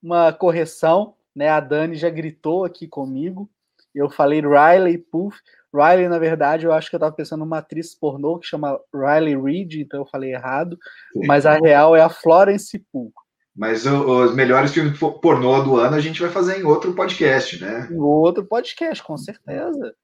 uma 0.01 0.33
correção, 0.33 1.15
né? 1.35 1.49
A 1.49 1.59
Dani 1.59 1.95
já 1.95 2.09
gritou 2.09 2.65
aqui 2.65 2.87
comigo. 2.87 3.49
Eu 3.95 4.09
falei 4.09 4.41
Riley 4.41 4.97
Puff. 4.97 5.37
Riley, 5.73 6.07
na 6.07 6.19
verdade, 6.19 6.65
eu 6.65 6.73
acho 6.73 6.89
que 6.89 6.95
eu 6.95 6.99
tava 6.99 7.15
pensando 7.15 7.39
numa 7.39 7.59
atriz 7.59 7.95
pornô 7.95 8.37
que 8.37 8.45
chama 8.45 8.79
Riley 8.93 9.35
Reid, 9.41 9.81
então 9.81 10.01
eu 10.01 10.05
falei 10.05 10.33
errado. 10.33 10.77
Sim. 11.13 11.25
Mas 11.25 11.45
a 11.45 11.55
real 11.55 11.95
é 11.95 12.01
a 12.01 12.09
Florence 12.09 12.77
Pugh. 12.91 13.11
Mas 13.55 13.85
os 13.85 14.35
melhores 14.35 14.71
filmes 14.73 14.99
pornô 14.99 15.61
do 15.63 15.77
ano 15.77 15.95
a 15.95 15.99
gente 15.99 16.21
vai 16.21 16.29
fazer 16.29 16.59
em 16.59 16.63
outro 16.63 16.93
podcast, 16.93 17.61
né? 17.61 17.87
Em 17.89 17.99
outro 17.99 18.43
podcast, 18.43 19.03
com 19.03 19.15
certeza. 19.15 19.95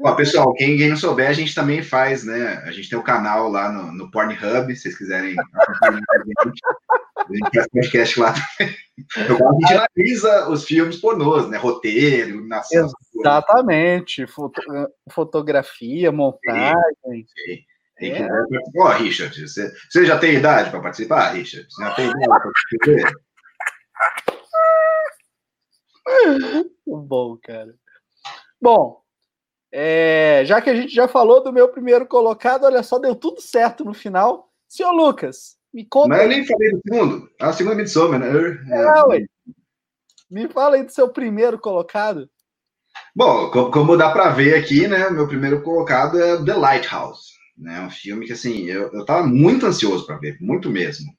Ó, 0.00 0.14
pessoal, 0.14 0.52
quem, 0.54 0.76
quem, 0.76 0.88
não 0.88 0.96
souber, 0.96 1.28
a 1.28 1.32
gente 1.32 1.54
também 1.54 1.82
faz, 1.82 2.24
né? 2.24 2.62
A 2.64 2.70
gente 2.70 2.88
tem 2.88 2.98
o 2.98 3.02
um 3.02 3.04
canal 3.04 3.48
lá 3.48 3.70
no, 3.70 3.92
no 3.92 4.10
Pornhub, 4.10 4.74
se 4.74 4.82
vocês 4.82 4.96
quiserem 4.96 5.34
a 5.82 5.92
gente 7.34 7.50
faz 7.54 7.68
podcast 7.68 8.20
lá 8.20 8.32
também. 8.32 8.74
a 9.16 9.52
gente 9.60 9.72
analisa 9.74 10.48
os 10.48 10.64
filmes 10.64 10.96
pornôs, 10.96 11.48
né? 11.48 11.58
Roteiro, 11.58 12.30
iluminação. 12.30 12.88
Exatamente. 13.14 14.26
Foto, 14.26 14.60
fotografia, 15.10 16.10
montagem. 16.10 16.82
Sim. 17.04 17.58
Tem 17.98 18.14
que... 18.14 18.78
Ó, 18.78 18.88
Richard, 18.92 19.40
você, 19.40 19.72
você 19.90 20.06
já 20.06 20.18
tem 20.18 20.36
idade 20.36 20.70
para 20.70 20.80
participar, 20.80 21.32
Richard? 21.32 21.66
Você 21.68 21.82
já 21.82 21.94
tem 21.94 22.06
idade 22.06 22.26
para 22.26 22.40
participar? 22.40 23.12
Bom, 26.86 27.36
cara. 27.42 27.74
Bom, 28.60 29.02
é, 29.72 30.42
já 30.44 30.60
que 30.60 30.70
a 30.70 30.74
gente 30.74 30.94
já 30.94 31.06
falou 31.06 31.42
do 31.42 31.52
meu 31.52 31.68
primeiro 31.68 32.06
colocado, 32.06 32.64
olha 32.64 32.82
só, 32.82 32.98
deu 32.98 33.14
tudo 33.14 33.40
certo 33.40 33.84
no 33.84 33.92
final. 33.92 34.50
Senhor 34.68 34.92
Lucas, 34.92 35.56
me 35.72 35.84
conta. 35.84 36.08
Mas 36.08 36.22
eu 36.22 36.28
nem 36.28 36.46
falei 36.46 36.70
do 36.72 36.80
segundo. 36.86 37.30
A 37.40 37.52
segunda 37.52 37.76
Midsommar, 37.76 38.20
né? 38.20 38.28
É, 38.70 39.02
ué. 39.06 39.26
Me 40.30 40.48
fala 40.48 40.76
aí 40.76 40.84
do 40.84 40.92
seu 40.92 41.08
primeiro 41.08 41.58
colocado. 41.58 42.28
Bom, 43.14 43.50
como 43.70 43.96
dá 43.96 44.10
para 44.10 44.30
ver 44.30 44.54
aqui, 44.54 44.86
né? 44.86 45.08
Meu 45.10 45.26
primeiro 45.26 45.62
colocado 45.62 46.20
é 46.20 46.42
The 46.44 46.54
Lighthouse. 46.54 47.38
Né, 47.56 47.80
um 47.80 47.90
filme 47.90 48.24
que, 48.24 48.32
assim, 48.32 48.66
eu, 48.66 48.88
eu 48.92 49.04
tava 49.04 49.26
muito 49.26 49.66
ansioso 49.66 50.06
para 50.06 50.16
ver, 50.18 50.38
muito 50.40 50.70
mesmo. 50.70 51.12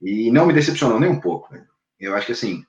E 0.00 0.30
não 0.30 0.46
me 0.46 0.52
decepcionou 0.52 1.00
nem 1.00 1.10
um 1.10 1.20
pouco. 1.20 1.52
Né? 1.52 1.66
Eu 1.98 2.14
acho 2.14 2.26
que, 2.26 2.32
assim, 2.32 2.62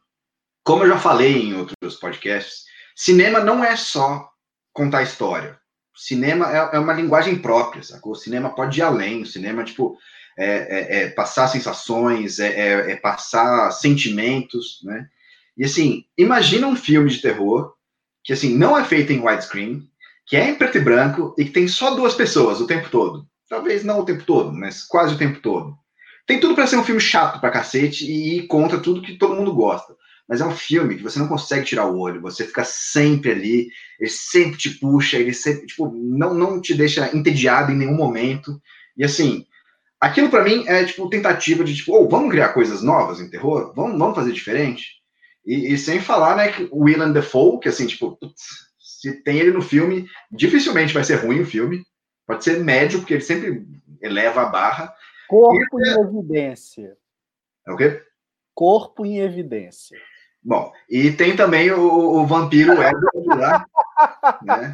como 0.64 0.84
eu 0.84 0.90
já 0.90 0.98
falei 0.98 1.44
em 1.44 1.56
outros 1.56 1.98
podcasts, 1.98 2.64
cinema 2.96 3.42
não 3.42 3.64
é 3.64 3.76
só 3.76 4.29
contar 4.80 5.04
história. 5.04 5.60
Cinema 5.94 6.50
é, 6.50 6.78
é 6.78 6.80
uma 6.80 6.94
linguagem 6.94 7.38
própria, 7.38 7.84
sacou? 7.84 8.14
O 8.14 8.16
cinema 8.16 8.56
pode 8.56 8.80
ir 8.80 8.84
além. 8.84 9.22
O 9.22 9.26
cinema, 9.26 9.66
tipo, 9.66 9.98
é, 10.38 10.46
é, 10.48 11.04
é 11.04 11.10
passar 11.10 11.50
sensações, 11.50 12.40
é, 12.40 12.48
é, 12.48 12.92
é, 12.92 12.96
passar 12.96 13.72
sentimentos, 13.72 14.80
né? 14.86 15.06
E, 15.58 15.66
assim, 15.66 16.06
imagina 16.18 16.66
um 16.66 16.78
filme 16.78 17.10
de 17.10 17.22
terror 17.22 17.74
que, 18.24 18.32
assim, 18.32 18.58
não 18.58 18.78
é 18.78 18.86
feito 18.86 19.12
em 19.12 19.20
widescreen, 19.20 19.84
que 20.26 20.38
é 20.38 20.50
em 20.50 20.56
preto 20.56 20.78
e 20.78 20.82
branco 20.82 21.36
e 21.38 21.44
que 21.44 21.52
tem 21.52 21.68
só 21.68 21.94
duas 21.94 22.16
pessoas 22.16 22.62
o 22.62 22.68
tempo 22.68 22.90
todo. 22.90 23.28
Talvez 23.50 23.84
não 23.84 24.00
o 24.00 24.06
tempo 24.06 24.24
todo, 24.24 24.54
mas 24.54 24.84
quase 24.84 25.16
o 25.16 25.18
tempo 25.18 25.42
todo. 25.42 25.76
Tem 26.26 26.40
tudo 26.40 26.56
para 26.56 26.68
ser 26.68 26.78
um 26.78 26.84
filme 26.86 27.02
chato 27.02 27.42
pra 27.42 27.52
cacete 27.52 28.10
e 28.10 28.48
contra 28.48 28.80
tudo 28.80 29.02
que 29.02 29.18
todo 29.18 29.36
mundo 29.36 29.54
gosta 29.54 29.94
mas 30.30 30.42
é 30.42 30.46
um 30.46 30.56
filme 30.56 30.96
que 30.96 31.02
você 31.02 31.18
não 31.18 31.28
consegue 31.28 31.66
tirar 31.66 31.88
o 31.88 31.98
olho, 31.98 32.22
você 32.22 32.46
fica 32.46 32.64
sempre 32.64 33.32
ali, 33.32 33.70
ele 34.00 34.10
sempre 34.12 34.60
te 34.60 34.70
puxa, 34.70 35.18
ele 35.18 35.34
sempre, 35.34 35.66
tipo, 35.66 35.92
não, 35.92 36.36
não 36.36 36.62
te 36.62 36.76
deixa 36.76 37.10
entediado 37.18 37.72
em 37.72 37.76
nenhum 37.76 37.96
momento. 37.96 38.62
E 38.96 39.04
assim, 39.04 39.48
aquilo 40.00 40.30
para 40.30 40.44
mim 40.44 40.66
é 40.68 40.86
tipo 40.86 41.10
tentativa 41.10 41.64
de 41.64 41.76
tipo, 41.76 41.94
oh, 41.96 42.08
vamos 42.08 42.30
criar 42.30 42.50
coisas 42.50 42.84
novas 42.84 43.20
em 43.20 43.28
terror, 43.28 43.74
vamos, 43.76 43.98
vamos 43.98 44.14
fazer 44.14 44.32
diferente. 44.32 45.00
E, 45.44 45.74
e 45.74 45.78
sem 45.80 46.00
falar, 46.00 46.36
né, 46.36 46.52
que 46.52 46.70
o 46.72 46.84
Willem 46.84 47.12
Dafoe, 47.12 47.60
que 47.60 47.70
assim, 47.70 47.88
tipo, 47.88 48.16
putz, 48.16 48.70
se 48.78 49.24
tem 49.24 49.40
ele 49.40 49.52
no 49.52 49.64
filme, 49.64 50.08
dificilmente 50.32 50.94
vai 50.94 51.04
ser 51.04 51.16
ruim 51.16 51.42
o 51.42 51.46
filme. 51.46 51.84
Pode 52.28 52.44
ser 52.44 52.64
médio, 52.64 53.00
porque 53.00 53.16
ele 53.16 53.22
sempre 53.22 53.66
eleva 54.00 54.44
a 54.44 54.46
barra. 54.46 54.94
Corpo 55.28 55.80
e, 55.80 55.90
em 55.90 55.90
é... 55.90 56.02
evidência. 56.02 56.98
É 57.68 57.72
o 57.72 57.76
quê? 57.76 58.04
Corpo 58.54 59.04
em 59.04 59.20
evidência. 59.20 59.98
Bom, 60.42 60.72
e 60.90 61.12
tem 61.12 61.36
também 61.36 61.70
o, 61.72 61.82
o 61.82 62.26
vampiro 62.26 62.72
Edward 62.72 63.28
lá, 63.28 63.66
né? 64.42 64.74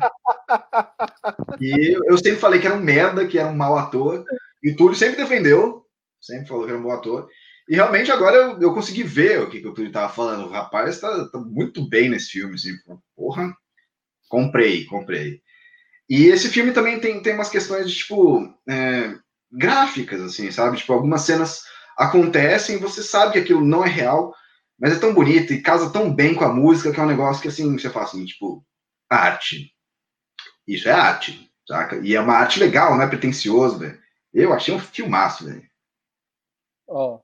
E 1.59 1.97
eu 2.07 2.18
sempre 2.18 2.39
falei 2.39 2.59
que 2.59 2.68
era 2.68 2.76
um 2.76 2.82
merda, 2.82 3.28
que 3.28 3.39
era 3.39 3.49
um 3.49 3.55
mau 3.55 3.78
ator, 3.78 4.24
e 4.63 4.74
Túlio 4.74 4.95
sempre 4.95 5.18
defendeu, 5.18 5.84
sempre 6.22 6.47
falou 6.47 6.66
que 6.66 6.70
era 6.70 6.80
um 6.80 6.84
bom 6.84 6.91
ator. 6.91 7.28
E 7.68 7.76
realmente 7.76 8.11
agora 8.11 8.36
eu, 8.36 8.61
eu 8.61 8.74
consegui 8.74 9.01
ver 9.01 9.41
o 9.41 9.49
que, 9.49 9.59
que 9.59 9.68
o 9.68 9.74
Túlio 9.74 9.88
estava 9.88 10.13
falando. 10.13 10.45
O 10.45 10.51
rapaz 10.51 10.95
está 10.95 11.28
tá 11.30 11.39
muito 11.39 11.88
bem 11.89 12.09
nesse 12.09 12.30
filme, 12.30 12.53
assim, 12.53 12.72
porra, 13.16 13.51
comprei, 14.30 14.86
comprei. 14.86 15.41
E 16.07 16.26
esse 16.26 16.49
filme 16.49 16.72
também 16.72 16.99
tem, 16.99 17.22
tem 17.22 17.34
umas 17.34 17.49
questões 17.49 17.89
de, 17.89 17.95
tipo, 17.95 18.47
é, 18.70 19.16
gráficas, 19.51 20.22
assim, 20.22 20.51
sabe? 20.51 20.78
Tipo, 20.78 20.93
algumas 20.93 21.22
cenas 21.22 21.63
acontecem, 21.97 22.78
você 22.78 23.01
sabe 23.01 23.34
que 23.34 23.39
aquilo 23.39 23.66
não 23.66 23.84
é 23.84 23.89
real, 23.89 24.34
mas 24.80 24.93
é 24.93 24.99
tão 24.99 25.13
bonito 25.13 25.53
e 25.53 25.61
casa 25.61 25.91
tão 25.91 26.13
bem 26.13 26.36
com 26.36 26.43
a 26.43 26.53
música 26.53 26.91
que 26.91 26.99
é 26.99 27.03
um 27.03 27.07
negócio 27.07 27.41
que 27.41 27.47
assim, 27.47 27.78
você 27.78 27.89
fala 27.89 28.05
assim, 28.05 28.26
tipo, 28.26 28.65
arte. 29.09 29.73
Isso 30.67 30.89
é 30.89 30.91
arte, 30.91 31.51
saca? 31.67 31.97
E 31.97 32.15
é 32.15 32.19
uma 32.19 32.34
arte 32.34 32.59
legal, 32.59 32.95
não 32.95 33.03
é 33.03 33.07
pretencioso, 33.07 33.80
velho. 33.80 33.99
Eu 34.34 34.51
achei 34.51 34.73
um 34.73 34.80
filmaço, 34.80 35.45
velho. 35.45 35.63
Ó, 36.88 37.19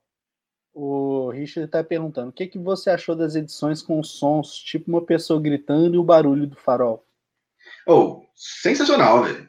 o 0.72 1.30
Richard 1.30 1.66
está 1.66 1.84
perguntando: 1.84 2.30
o 2.30 2.32
que, 2.32 2.46
que 2.46 2.58
você 2.58 2.90
achou 2.90 3.14
das 3.14 3.34
edições 3.34 3.82
com 3.82 4.02
sons, 4.02 4.54
tipo 4.54 4.90
uma 4.90 5.04
pessoa 5.04 5.40
gritando 5.40 5.94
e 5.94 5.98
o 5.98 6.04
barulho 6.04 6.46
do 6.46 6.56
farol? 6.56 7.06
Oh, 7.86 8.24
sensacional, 8.34 9.24
velho. 9.24 9.48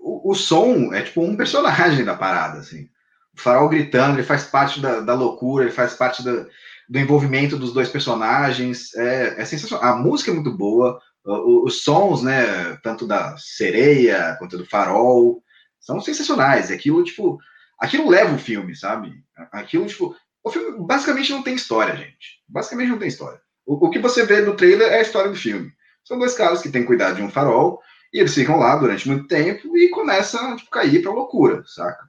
O, 0.00 0.32
o, 0.32 0.34
som 0.34 0.92
é 0.92 1.02
tipo 1.02 1.22
um 1.22 1.36
personagem 1.36 2.04
da 2.04 2.16
parada, 2.16 2.58
assim. 2.58 2.88
O 3.34 3.40
farol 3.40 3.68
gritando, 3.68 4.16
ele 4.16 4.26
faz 4.26 4.44
parte 4.44 4.80
da, 4.80 5.00
da 5.00 5.14
loucura, 5.14 5.64
ele 5.64 5.72
faz 5.72 5.94
parte 5.94 6.24
da, 6.24 6.46
do 6.92 6.98
envolvimento 6.98 7.56
dos 7.56 7.72
dois 7.72 7.88
personagens. 7.88 8.94
É, 8.94 9.40
é 9.40 9.44
sensacional. 9.46 9.82
A 9.82 9.96
música 9.96 10.30
é 10.30 10.34
muito 10.34 10.52
boa, 10.54 11.00
os, 11.24 11.82
sons, 11.82 12.22
né, 12.22 12.76
tanto 12.82 13.06
da 13.06 13.34
sereia 13.38 14.36
quanto 14.38 14.58
do 14.58 14.66
farol, 14.66 15.42
são 15.80 15.98
sensacionais. 16.02 16.70
Aquilo, 16.70 17.02
tipo, 17.02 17.38
aquilo 17.80 18.10
leva 18.10 18.34
o 18.34 18.38
filme, 18.38 18.76
sabe? 18.76 19.10
Aquilo, 19.50 19.86
tipo, 19.86 20.14
o 20.44 20.50
filme 20.50 20.86
basicamente 20.86 21.32
não 21.32 21.42
tem 21.42 21.54
história, 21.54 21.96
gente. 21.96 22.42
Basicamente 22.46 22.90
não 22.90 22.98
tem 22.98 23.08
história. 23.08 23.40
O, 23.64 23.86
o 23.86 23.90
que 23.90 23.98
você 23.98 24.26
vê 24.26 24.42
no 24.42 24.54
trailer 24.54 24.92
é 24.92 24.98
a 24.98 25.02
história 25.02 25.30
do 25.30 25.36
filme. 25.36 25.72
São 26.04 26.18
dois 26.18 26.34
caras 26.34 26.60
que 26.60 26.70
têm 26.70 26.84
cuidado 26.84 27.16
de 27.16 27.22
um 27.22 27.30
farol 27.30 27.80
e 28.12 28.18
eles 28.18 28.34
ficam 28.34 28.58
lá 28.58 28.76
durante 28.76 29.08
muito 29.08 29.26
tempo 29.28 29.74
e 29.78 29.88
começam 29.88 30.52
a 30.52 30.56
tipo, 30.56 30.68
cair 30.68 31.00
pra 31.00 31.10
loucura, 31.10 31.62
saca? 31.64 32.04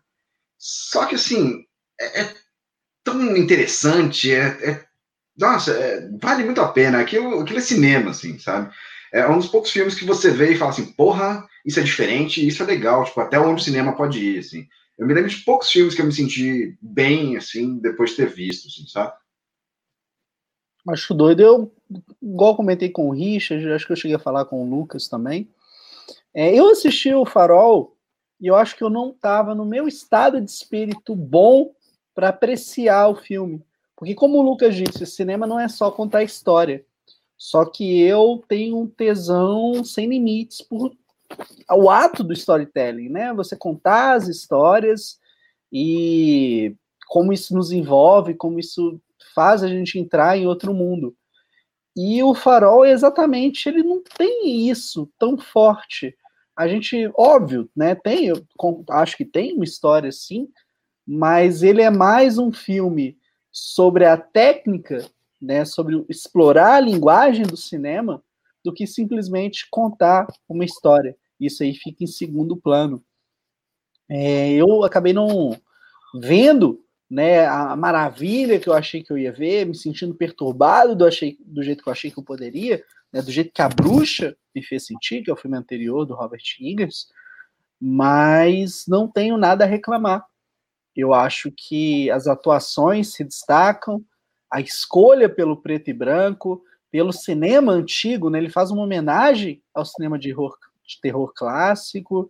Só 0.57 1.05
que 1.05 1.15
assim, 1.15 1.63
é, 2.01 2.21
é 2.21 2.42
tão 3.03 3.35
interessante, 3.35 4.31
é, 4.31 4.47
é 4.69 4.85
nossa, 5.37 5.71
é, 5.71 6.09
vale 6.21 6.43
muito 6.43 6.61
a 6.61 6.67
pena. 6.67 6.99
Aquilo, 6.99 7.39
aquilo 7.39 7.59
é 7.59 7.61
cinema, 7.61 8.11
assim, 8.11 8.37
sabe? 8.37 8.73
É 9.11 9.27
um 9.27 9.37
dos 9.37 9.47
poucos 9.47 9.71
filmes 9.71 9.95
que 9.95 10.05
você 10.05 10.31
vê 10.31 10.53
e 10.53 10.57
fala 10.57 10.71
assim, 10.71 10.91
porra, 10.93 11.47
isso 11.65 11.79
é 11.79 11.83
diferente, 11.83 12.45
isso 12.45 12.63
é 12.63 12.65
legal, 12.65 13.03
tipo, 13.03 13.19
até 13.19 13.39
onde 13.39 13.61
o 13.61 13.63
cinema 13.63 13.95
pode 13.95 14.19
ir, 14.19 14.39
assim. 14.39 14.67
Eu 14.97 15.07
me 15.07 15.13
lembro 15.13 15.29
de 15.29 15.37
poucos 15.37 15.69
filmes 15.69 15.95
que 15.95 16.01
eu 16.01 16.05
me 16.05 16.13
senti 16.13 16.77
bem, 16.81 17.35
assim, 17.35 17.79
depois 17.79 18.11
de 18.11 18.17
ter 18.17 18.27
visto, 18.27 18.67
assim, 18.67 18.87
sabe? 18.87 19.13
Acho 20.87 21.13
doido. 21.13 21.41
Eu, 21.41 21.73
igual 22.21 22.55
comentei 22.55 22.89
com 22.89 23.07
o 23.07 23.11
Richard, 23.11 23.71
acho 23.71 23.85
que 23.85 23.91
eu 23.91 23.97
cheguei 23.97 24.15
a 24.15 24.19
falar 24.19 24.45
com 24.45 24.63
o 24.63 24.69
Lucas 24.69 25.07
também. 25.07 25.49
É, 26.33 26.53
eu 26.53 26.69
assisti 26.69 27.13
o 27.13 27.25
Farol 27.25 27.95
e 28.39 28.47
eu 28.47 28.55
acho 28.55 28.75
que 28.75 28.83
eu 28.83 28.89
não 28.89 29.11
estava 29.11 29.55
no 29.55 29.65
meu 29.65 29.87
estado 29.87 30.41
de 30.41 30.49
espírito 30.51 31.15
bom 31.15 31.73
para 32.13 32.29
apreciar 32.29 33.07
o 33.09 33.15
filme. 33.15 33.63
Porque, 33.95 34.13
como 34.13 34.39
o 34.39 34.41
Lucas 34.41 34.75
disse, 34.75 35.05
cinema 35.05 35.47
não 35.47 35.59
é 35.59 35.67
só 35.67 35.91
contar 35.91 36.23
história. 36.23 36.85
Só 37.37 37.65
que 37.65 38.01
eu 38.01 38.43
tenho 38.47 38.79
um 38.79 38.87
tesão 38.87 39.83
sem 39.83 40.07
limites 40.07 40.61
por 40.61 40.95
o 41.71 41.89
ato 41.89 42.23
do 42.23 42.33
storytelling, 42.33 43.09
né? 43.09 43.33
Você 43.33 43.55
contar 43.55 44.13
as 44.13 44.27
histórias 44.27 45.19
e 45.71 46.75
como 47.07 47.33
isso 47.33 47.53
nos 47.53 47.71
envolve, 47.71 48.33
como 48.35 48.59
isso 48.59 48.99
faz 49.33 49.63
a 49.63 49.67
gente 49.67 49.97
entrar 49.97 50.37
em 50.37 50.47
outro 50.47 50.73
mundo. 50.73 51.15
E 51.95 52.23
o 52.23 52.33
Farol, 52.33 52.85
exatamente, 52.85 53.69
ele 53.69 53.83
não 53.83 54.01
tem 54.17 54.69
isso 54.69 55.09
tão 55.17 55.37
forte. 55.37 56.15
A 56.55 56.67
gente, 56.67 57.09
óbvio, 57.15 57.69
né, 57.75 57.95
tem, 57.95 58.27
eu 58.27 58.45
acho 58.89 59.17
que 59.17 59.25
tem 59.25 59.53
uma 59.53 59.63
história 59.63 60.11
sim, 60.11 60.47
mas 61.05 61.63
ele 61.63 61.81
é 61.81 61.89
mais 61.89 62.37
um 62.37 62.51
filme 62.51 63.17
sobre 63.51 64.05
a 64.05 64.17
técnica, 64.17 65.09
né, 65.41 65.65
sobre 65.65 66.03
explorar 66.09 66.75
a 66.75 66.79
linguagem 66.79 67.45
do 67.45 67.57
cinema, 67.57 68.23
do 68.63 68.73
que 68.73 68.87
simplesmente 68.87 69.67
contar 69.69 70.25
uma 70.47 70.63
história. 70.63 71.15
Isso 71.39 71.63
aí 71.63 71.73
fica 71.73 72.03
em 72.03 72.07
segundo 72.07 72.55
plano. 72.55 73.03
É, 74.09 74.51
eu 74.53 74.83
acabei 74.83 75.11
não 75.13 75.59
vendo 76.15 76.83
né, 77.09 77.45
a 77.45 77.75
maravilha 77.75 78.59
que 78.59 78.67
eu 78.67 78.73
achei 78.73 79.03
que 79.03 79.11
eu 79.11 79.17
ia 79.17 79.31
ver, 79.31 79.65
me 79.65 79.75
sentindo 79.75 80.15
perturbado 80.15 80.95
do, 80.95 81.05
achei, 81.05 81.37
do 81.39 81.61
jeito 81.61 81.83
que 81.83 81.89
eu 81.89 81.93
achei 81.93 82.09
que 82.09 82.17
eu 82.17 82.23
poderia, 82.23 82.83
né, 83.11 83.21
do 83.21 83.31
jeito 83.31 83.51
que 83.53 83.61
a 83.61 83.69
bruxa 83.69 84.35
me 84.55 84.63
fez 84.63 84.85
sentir, 84.85 85.23
que 85.23 85.29
é 85.29 85.33
o 85.33 85.37
filme 85.37 85.57
anterior 85.57 86.05
do 86.05 86.15
Robert 86.15 86.41
Eggers, 86.59 87.07
mas 87.79 88.85
não 88.87 89.07
tenho 89.07 89.37
nada 89.37 89.63
a 89.65 89.67
reclamar. 89.67 90.25
Eu 90.95 91.13
acho 91.13 91.51
que 91.51 92.09
as 92.11 92.27
atuações 92.27 93.13
se 93.13 93.23
destacam, 93.23 94.03
a 94.51 94.61
escolha 94.61 95.27
pelo 95.27 95.57
preto 95.57 95.89
e 95.89 95.93
branco, 95.93 96.63
pelo 96.91 97.11
cinema 97.11 97.71
antigo, 97.71 98.29
né, 98.29 98.37
ele 98.37 98.49
faz 98.49 98.69
uma 98.69 98.83
homenagem 98.83 99.61
ao 99.73 99.83
cinema 99.83 100.19
de 100.19 100.29
terror, 100.29 100.55
de 100.85 101.01
terror 101.01 101.33
clássico, 101.35 102.29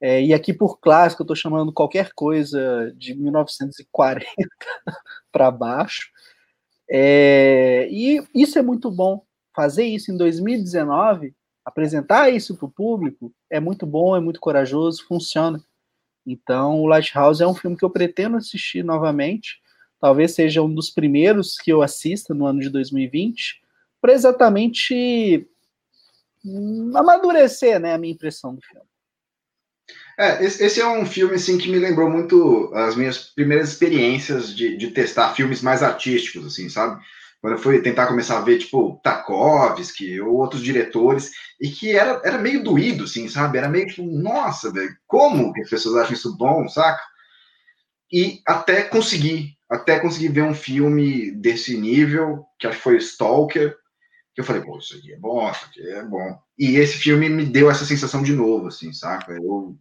é, 0.00 0.22
e 0.22 0.34
aqui 0.34 0.52
por 0.52 0.78
clássico 0.78 1.22
eu 1.22 1.24
estou 1.24 1.36
chamando 1.36 1.72
qualquer 1.72 2.12
coisa 2.14 2.92
de 2.96 3.14
1940 3.14 4.26
para 5.32 5.50
baixo. 5.50 6.10
É, 6.88 7.88
e 7.90 8.22
isso 8.34 8.58
é 8.58 8.62
muito 8.62 8.90
bom. 8.90 9.24
Fazer 9.54 9.84
isso 9.84 10.12
em 10.12 10.16
2019, 10.16 11.34
apresentar 11.64 12.28
isso 12.28 12.56
para 12.56 12.66
o 12.66 12.70
público, 12.70 13.32
é 13.50 13.58
muito 13.58 13.86
bom, 13.86 14.14
é 14.14 14.20
muito 14.20 14.38
corajoso, 14.38 15.06
funciona. 15.06 15.58
Então, 16.26 16.80
o 16.80 16.86
Lighthouse 16.86 17.42
é 17.42 17.46
um 17.46 17.54
filme 17.54 17.76
que 17.76 17.84
eu 17.84 17.90
pretendo 17.90 18.36
assistir 18.36 18.84
novamente. 18.84 19.60
Talvez 20.00 20.32
seja 20.32 20.62
um 20.62 20.74
dos 20.74 20.90
primeiros 20.90 21.56
que 21.56 21.72
eu 21.72 21.82
assista 21.82 22.34
no 22.34 22.46
ano 22.46 22.60
de 22.60 22.68
2020, 22.68 23.62
para 24.00 24.12
exatamente 24.12 25.48
amadurecer 26.94 27.80
né, 27.80 27.94
a 27.94 27.98
minha 27.98 28.12
impressão 28.12 28.54
do 28.54 28.60
filme. 28.60 28.86
É, 30.18 30.42
esse 30.42 30.80
é 30.80 30.86
um 30.86 31.04
filme 31.04 31.34
assim 31.34 31.58
que 31.58 31.68
me 31.68 31.78
lembrou 31.78 32.08
muito 32.08 32.72
as 32.74 32.96
minhas 32.96 33.18
primeiras 33.18 33.68
experiências 33.68 34.54
de, 34.54 34.76
de 34.76 34.90
testar 34.90 35.34
filmes 35.34 35.60
mais 35.60 35.82
artísticos, 35.82 36.46
assim, 36.46 36.68
sabe? 36.68 37.02
Quando 37.46 37.58
eu 37.58 37.62
fui 37.62 37.80
tentar 37.80 38.08
começar 38.08 38.38
a 38.38 38.40
ver, 38.40 38.58
tipo, 38.58 39.00
Tarkovsky 39.04 40.20
ou 40.20 40.34
outros 40.34 40.60
diretores, 40.60 41.30
e 41.60 41.68
que 41.68 41.96
era, 41.96 42.20
era 42.24 42.38
meio 42.38 42.60
doído, 42.60 43.04
assim, 43.04 43.28
sabe? 43.28 43.56
Era 43.56 43.68
meio 43.68 43.86
tipo, 43.86 44.02
nossa, 44.02 44.72
velho, 44.72 44.92
como 45.06 45.52
que 45.52 45.60
as 45.60 45.70
pessoas 45.70 45.94
acham 45.94 46.14
isso 46.14 46.36
bom, 46.36 46.68
saca? 46.68 47.00
E 48.12 48.40
até 48.44 48.82
conseguir, 48.82 49.56
até 49.70 50.00
conseguir 50.00 50.30
ver 50.30 50.42
um 50.42 50.54
filme 50.54 51.30
desse 51.36 51.78
nível, 51.78 52.44
que 52.58 52.66
acho 52.66 52.78
que 52.78 52.82
foi 52.82 52.96
Stalker, 52.96 53.76
que 54.34 54.40
eu 54.40 54.44
falei, 54.44 54.62
pô, 54.62 54.78
isso 54.78 54.96
aqui 54.96 55.12
é 55.12 55.16
bom, 55.16 55.48
isso 55.48 55.66
aqui 55.66 55.88
é 55.88 56.02
bom. 56.02 56.36
E 56.58 56.74
esse 56.78 56.98
filme 56.98 57.28
me 57.28 57.44
deu 57.44 57.70
essa 57.70 57.84
sensação 57.84 58.24
de 58.24 58.32
novo, 58.32 58.66
assim, 58.66 58.92
saca? 58.92 59.32
Eu, 59.32 59.78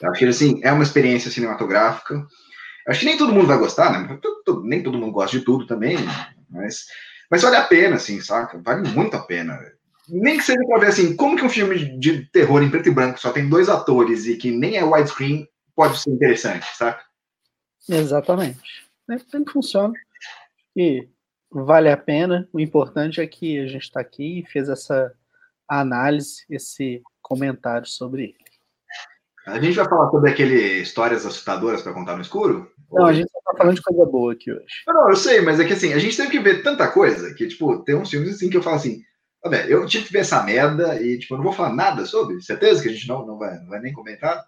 eu 0.00 0.10
acho 0.10 0.20
que, 0.20 0.24
assim, 0.24 0.58
é 0.62 0.72
uma 0.72 0.82
experiência 0.84 1.30
cinematográfica. 1.30 2.26
Acho 2.88 3.00
que 3.00 3.06
nem 3.06 3.18
todo 3.18 3.34
mundo 3.34 3.46
vai 3.46 3.58
gostar, 3.58 3.92
né? 3.92 4.18
Nem 4.62 4.82
todo 4.82 4.96
mundo 4.96 5.12
gosta 5.12 5.38
de 5.38 5.44
tudo 5.44 5.66
também, 5.66 5.98
mas, 6.54 6.86
mas 7.30 7.42
vale 7.42 7.56
a 7.56 7.64
pena, 7.64 7.96
assim, 7.96 8.20
saca? 8.20 8.58
Vale 8.58 8.88
muito 8.88 9.16
a 9.16 9.22
pena. 9.22 9.58
Nem 10.08 10.38
que 10.38 10.44
seja 10.44 10.64
pra 10.66 10.78
ver, 10.78 10.88
assim, 10.88 11.16
como 11.16 11.36
que 11.36 11.44
um 11.44 11.48
filme 11.48 11.98
de 11.98 12.26
terror 12.26 12.62
em 12.62 12.70
preto 12.70 12.88
e 12.88 12.92
branco 12.92 13.20
só 13.20 13.32
tem 13.32 13.48
dois 13.48 13.68
atores 13.68 14.26
e 14.26 14.36
que 14.36 14.50
nem 14.50 14.76
é 14.76 14.84
widescreen 14.84 15.48
pode 15.74 15.98
ser 16.00 16.10
interessante, 16.10 16.66
saca? 16.76 17.02
Exatamente. 17.88 18.60
É 19.10 19.16
que 19.18 19.52
funciona. 19.52 19.92
E 20.76 21.08
vale 21.50 21.90
a 21.90 21.96
pena. 21.96 22.48
O 22.52 22.60
importante 22.60 23.20
é 23.20 23.26
que 23.26 23.58
a 23.58 23.66
gente 23.66 23.82
está 23.82 24.00
aqui 24.00 24.40
e 24.40 24.46
fez 24.46 24.68
essa 24.68 25.12
análise, 25.68 26.44
esse 26.48 27.02
comentário 27.20 27.86
sobre 27.86 28.24
ele. 28.24 28.43
A 29.46 29.60
gente 29.60 29.76
vai 29.76 29.88
falar 29.88 30.10
sobre 30.10 30.30
aquele 30.30 30.80
histórias 30.80 31.26
assustadoras 31.26 31.82
para 31.82 31.92
contar 31.92 32.16
no 32.16 32.22
escuro? 32.22 32.72
Não, 32.90 33.06
a 33.06 33.12
gente 33.12 33.30
só 33.30 33.38
tá 33.44 33.58
falando 33.58 33.76
de 33.76 33.82
coisa 33.82 34.06
boa 34.06 34.32
aqui 34.32 34.50
hoje. 34.50 34.64
Não, 34.86 34.94
não, 34.94 35.10
eu 35.10 35.16
sei, 35.16 35.40
mas 35.40 35.60
é 35.60 35.64
que 35.64 35.72
assim, 35.74 35.92
a 35.92 35.98
gente 35.98 36.16
teve 36.16 36.30
que 36.30 36.38
ver 36.38 36.62
tanta 36.62 36.88
coisa 36.88 37.34
que, 37.34 37.46
tipo, 37.46 37.78
tem 37.80 37.94
uns 37.94 38.08
filmes 38.08 38.34
assim 38.34 38.48
que 38.48 38.56
eu 38.56 38.62
falo 38.62 38.76
assim, 38.76 39.02
eu 39.68 39.86
tive 39.86 40.06
que 40.06 40.12
ver 40.12 40.20
essa 40.20 40.42
merda 40.42 41.00
e, 41.02 41.18
tipo, 41.18 41.34
eu 41.34 41.38
não 41.38 41.44
vou 41.44 41.52
falar 41.52 41.74
nada 41.74 42.06
sobre, 42.06 42.40
certeza 42.40 42.82
que 42.82 42.88
a 42.88 42.92
gente 42.92 43.06
não, 43.06 43.26
não, 43.26 43.38
vai, 43.38 43.58
não 43.58 43.68
vai 43.68 43.80
nem 43.80 43.92
comentar? 43.92 44.46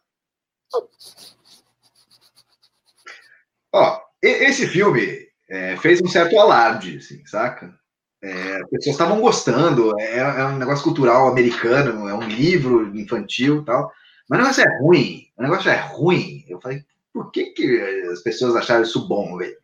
Ó, 3.73 4.01
esse 4.23 4.67
filme 4.67 5.29
é, 5.51 5.77
fez 5.77 6.01
um 6.01 6.09
certo 6.09 6.39
alarde, 6.39 6.97
assim, 6.97 7.25
saca? 7.27 7.79
É, 8.23 8.57
as 8.57 8.71
pessoas 8.71 8.95
estavam 8.95 9.21
gostando, 9.21 9.99
é, 10.01 10.19
é, 10.19 10.45
um 10.47 10.57
negócio 10.57 10.83
cultural 10.83 11.29
americano, 11.29 12.09
é 12.09 12.15
um 12.15 12.27
livro 12.27 12.97
infantil 12.97 13.65
tal. 13.65 13.93
Mas 14.29 14.39
o 14.39 14.43
negócio 14.43 14.63
é 14.63 14.79
ruim, 14.79 15.27
o 15.37 15.43
negócio 15.43 15.71
é 15.71 15.77
ruim. 15.77 16.45
Eu 16.49 16.61
falei, 16.61 16.85
por 17.13 17.31
que, 17.31 17.47
que 17.47 17.81
as 18.11 18.21
pessoas 18.23 18.57
acharam 18.57 18.83
isso 18.83 19.07
bom, 19.09 19.37
velho? 19.37 19.57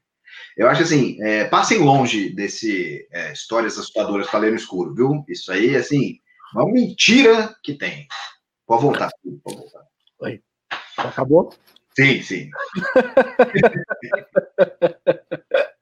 Eu 0.57 0.69
acho 0.69 0.83
assim, 0.83 1.23
é, 1.23 1.45
passem 1.45 1.79
longe 1.79 2.31
desse 2.31 3.07
é, 3.11 3.33
histórias 3.33 3.75
assustadoras 3.75 4.29
para 4.29 4.41
ler 4.41 4.51
no 4.51 4.57
escuro, 4.57 4.95
viu? 4.95 5.25
Isso 5.29 5.51
aí, 5.53 5.75
assim, 5.77 6.19
uma 6.55 6.67
mentira 6.67 7.55
que 7.63 7.75
tem. 7.75 8.07
Pode 8.67 8.83
voltar, 8.83 9.11
pode 9.43 9.57
voltar. 9.57 9.83
Oi. 10.21 10.43
Acabou? 10.97 11.53
Sim, 11.97 12.23
sim. 12.23 12.51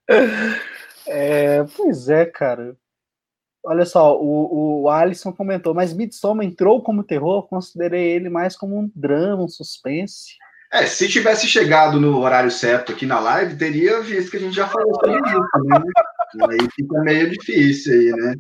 é, 1.07 1.65
pois 1.77 2.09
é, 2.09 2.27
cara. 2.27 2.77
Olha 3.65 3.85
só, 3.85 4.19
o, 4.19 4.83
o 4.83 4.89
Alisson 4.89 5.33
comentou, 5.33 5.75
mas 5.75 5.93
Midsommar 5.93 6.47
entrou 6.47 6.83
como 6.83 7.05
terror, 7.05 7.47
considerei 7.47 8.13
ele 8.13 8.31
mais 8.31 8.57
como 8.57 8.79
um 8.79 8.91
drama, 8.95 9.45
um 9.45 9.49
suspense. 9.49 10.35
É, 10.73 10.87
se 10.87 11.09
tivesse 11.09 11.47
chegado 11.49 12.01
no 12.01 12.19
horário 12.21 12.51
certo 12.51 12.93
aqui 12.93 13.05
na 13.05 13.19
live, 13.19 13.57
teria 13.57 14.01
visto 14.01 14.31
que 14.31 14.37
a 14.37 14.41
gente 14.41 14.55
já 14.55 14.69
falou 14.69 14.95
sobre 14.95 15.17
isso, 15.17 15.41
né? 15.65 15.83
Aí 16.49 16.59
fica 16.75 17.01
meio 17.01 17.29
difícil 17.29 17.93
aí, 17.93 18.13
né? 18.13 18.35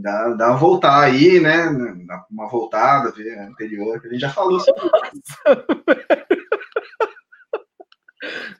Dá, 0.00 0.28
dá 0.30 0.48
uma 0.48 0.56
voltar 0.56 1.02
aí, 1.02 1.38
né? 1.38 1.66
Dá 2.06 2.24
uma 2.30 2.48
voltada, 2.48 3.10
ver 3.10 3.38
anterior, 3.40 4.00
que 4.00 4.06
a 4.06 4.10
gente 4.10 4.20
já 4.22 4.30
falou 4.30 4.58
sobre 4.58 4.80
isso. 5.12 5.36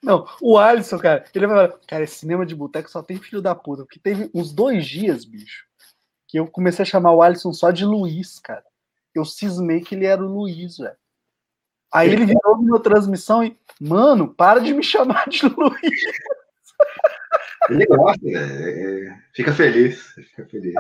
Não, 0.03 0.27
o 0.41 0.59
Alisson, 0.59 0.99
cara, 0.99 1.25
ele 1.35 1.47
vai 1.47 1.69
falar, 1.69 1.81
cara, 1.87 2.05
esse 2.05 2.17
cinema 2.17 2.45
de 2.45 2.55
boteco 2.55 2.91
só 2.91 3.03
tem 3.03 3.19
filho 3.19 3.43
da 3.43 3.55
puta, 3.55 3.85
porque 3.85 3.99
teve 3.99 4.31
uns 4.35 4.53
dois 4.53 4.87
dias, 4.87 5.25
bicho, 5.25 5.65
que 6.29 6.39
eu 6.39 6.47
comecei 6.47 6.83
a 6.83 6.87
chamar 6.87 7.13
o 7.13 7.23
Alisson 7.23 7.53
só 7.53 7.71
de 7.71 7.85
Luiz, 7.85 8.39
cara. 8.39 8.65
Eu 9.15 9.25
cismei 9.25 9.81
que 9.81 9.95
ele 9.95 10.07
era 10.07 10.23
o 10.23 10.27
Luiz, 10.27 10.79
velho. 10.79 10.97
Aí 11.93 12.11
ele 12.11 12.25
virou 12.25 12.63
na 12.63 12.79
transmissão 12.79 13.45
e, 13.45 13.57
mano, 13.79 14.33
para 14.33 14.61
de 14.61 14.73
me 14.73 14.83
chamar 14.85 15.29
de 15.29 15.47
Luiz. 15.47 16.01
Ele 17.69 17.87
gosta, 17.87 18.27
é, 18.27 19.09
é, 19.09 19.19
fica 19.35 19.53
feliz, 19.53 20.03
fica 20.15 20.47
feliz. 20.47 20.75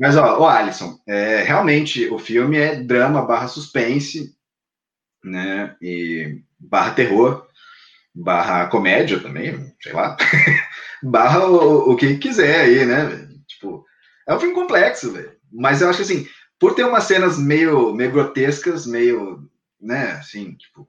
Mas, 0.00 0.16
ó, 0.16 0.40
o 0.40 0.46
Alisson, 0.46 0.98
é, 1.06 1.42
realmente 1.42 2.08
o 2.08 2.18
filme 2.18 2.56
é 2.56 2.76
drama 2.82 3.24
barra 3.24 3.48
suspense, 3.48 4.36
né, 5.24 5.76
e 5.80 6.42
barra 6.58 6.94
terror, 6.94 7.47
barra 8.18 8.66
comédia 8.66 9.20
também, 9.20 9.72
sei 9.80 9.92
lá, 9.92 10.16
barra 11.02 11.46
o, 11.46 11.92
o, 11.92 11.96
que 11.96 12.18
quiser 12.18 12.60
aí, 12.60 12.84
né, 12.84 13.28
tipo, 13.46 13.84
é 14.26 14.34
um 14.34 14.40
filme 14.40 14.54
complexo, 14.54 15.12
velho, 15.12 15.32
mas 15.52 15.80
eu 15.80 15.88
acho 15.88 15.98
que, 15.98 16.02
assim, 16.02 16.28
por 16.58 16.74
ter 16.74 16.84
umas 16.84 17.04
cenas 17.04 17.38
meio, 17.38 17.94
meio 17.94 18.10
grotescas, 18.10 18.86
meio 18.86 19.48
né, 19.80 20.12
assim, 20.12 20.54
tipo, 20.54 20.88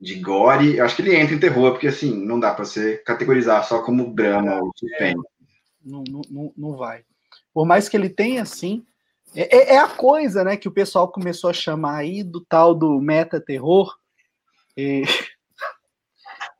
de 0.00 0.16
gore, 0.16 0.76
eu 0.76 0.84
acho 0.84 0.96
que 0.96 1.02
ele 1.02 1.14
entra 1.14 1.34
em 1.34 1.38
terror, 1.38 1.72
porque 1.72 1.86
assim, 1.86 2.12
não 2.24 2.40
dá 2.40 2.52
para 2.52 2.64
você 2.64 2.96
categorizar 2.98 3.64
só 3.64 3.82
como 3.82 4.14
drama 4.14 4.60
ou 4.60 4.72
suspense. 4.76 5.22
Não, 5.84 6.02
não, 6.30 6.52
não 6.56 6.76
vai. 6.76 7.04
Por 7.52 7.66
mais 7.66 7.88
que 7.88 7.96
ele 7.96 8.08
tenha, 8.08 8.42
assim, 8.42 8.84
é, 9.34 9.56
é, 9.56 9.74
é, 9.74 9.78
a 9.78 9.88
coisa, 9.88 10.42
né, 10.42 10.56
que 10.56 10.68
o 10.68 10.72
pessoal 10.72 11.10
começou 11.10 11.50
a 11.50 11.54
chamar 11.54 11.98
aí 11.98 12.22
do 12.22 12.40
tal 12.40 12.74
do 12.74 13.00
meta-terror, 13.00 13.94
e... 14.76 15.02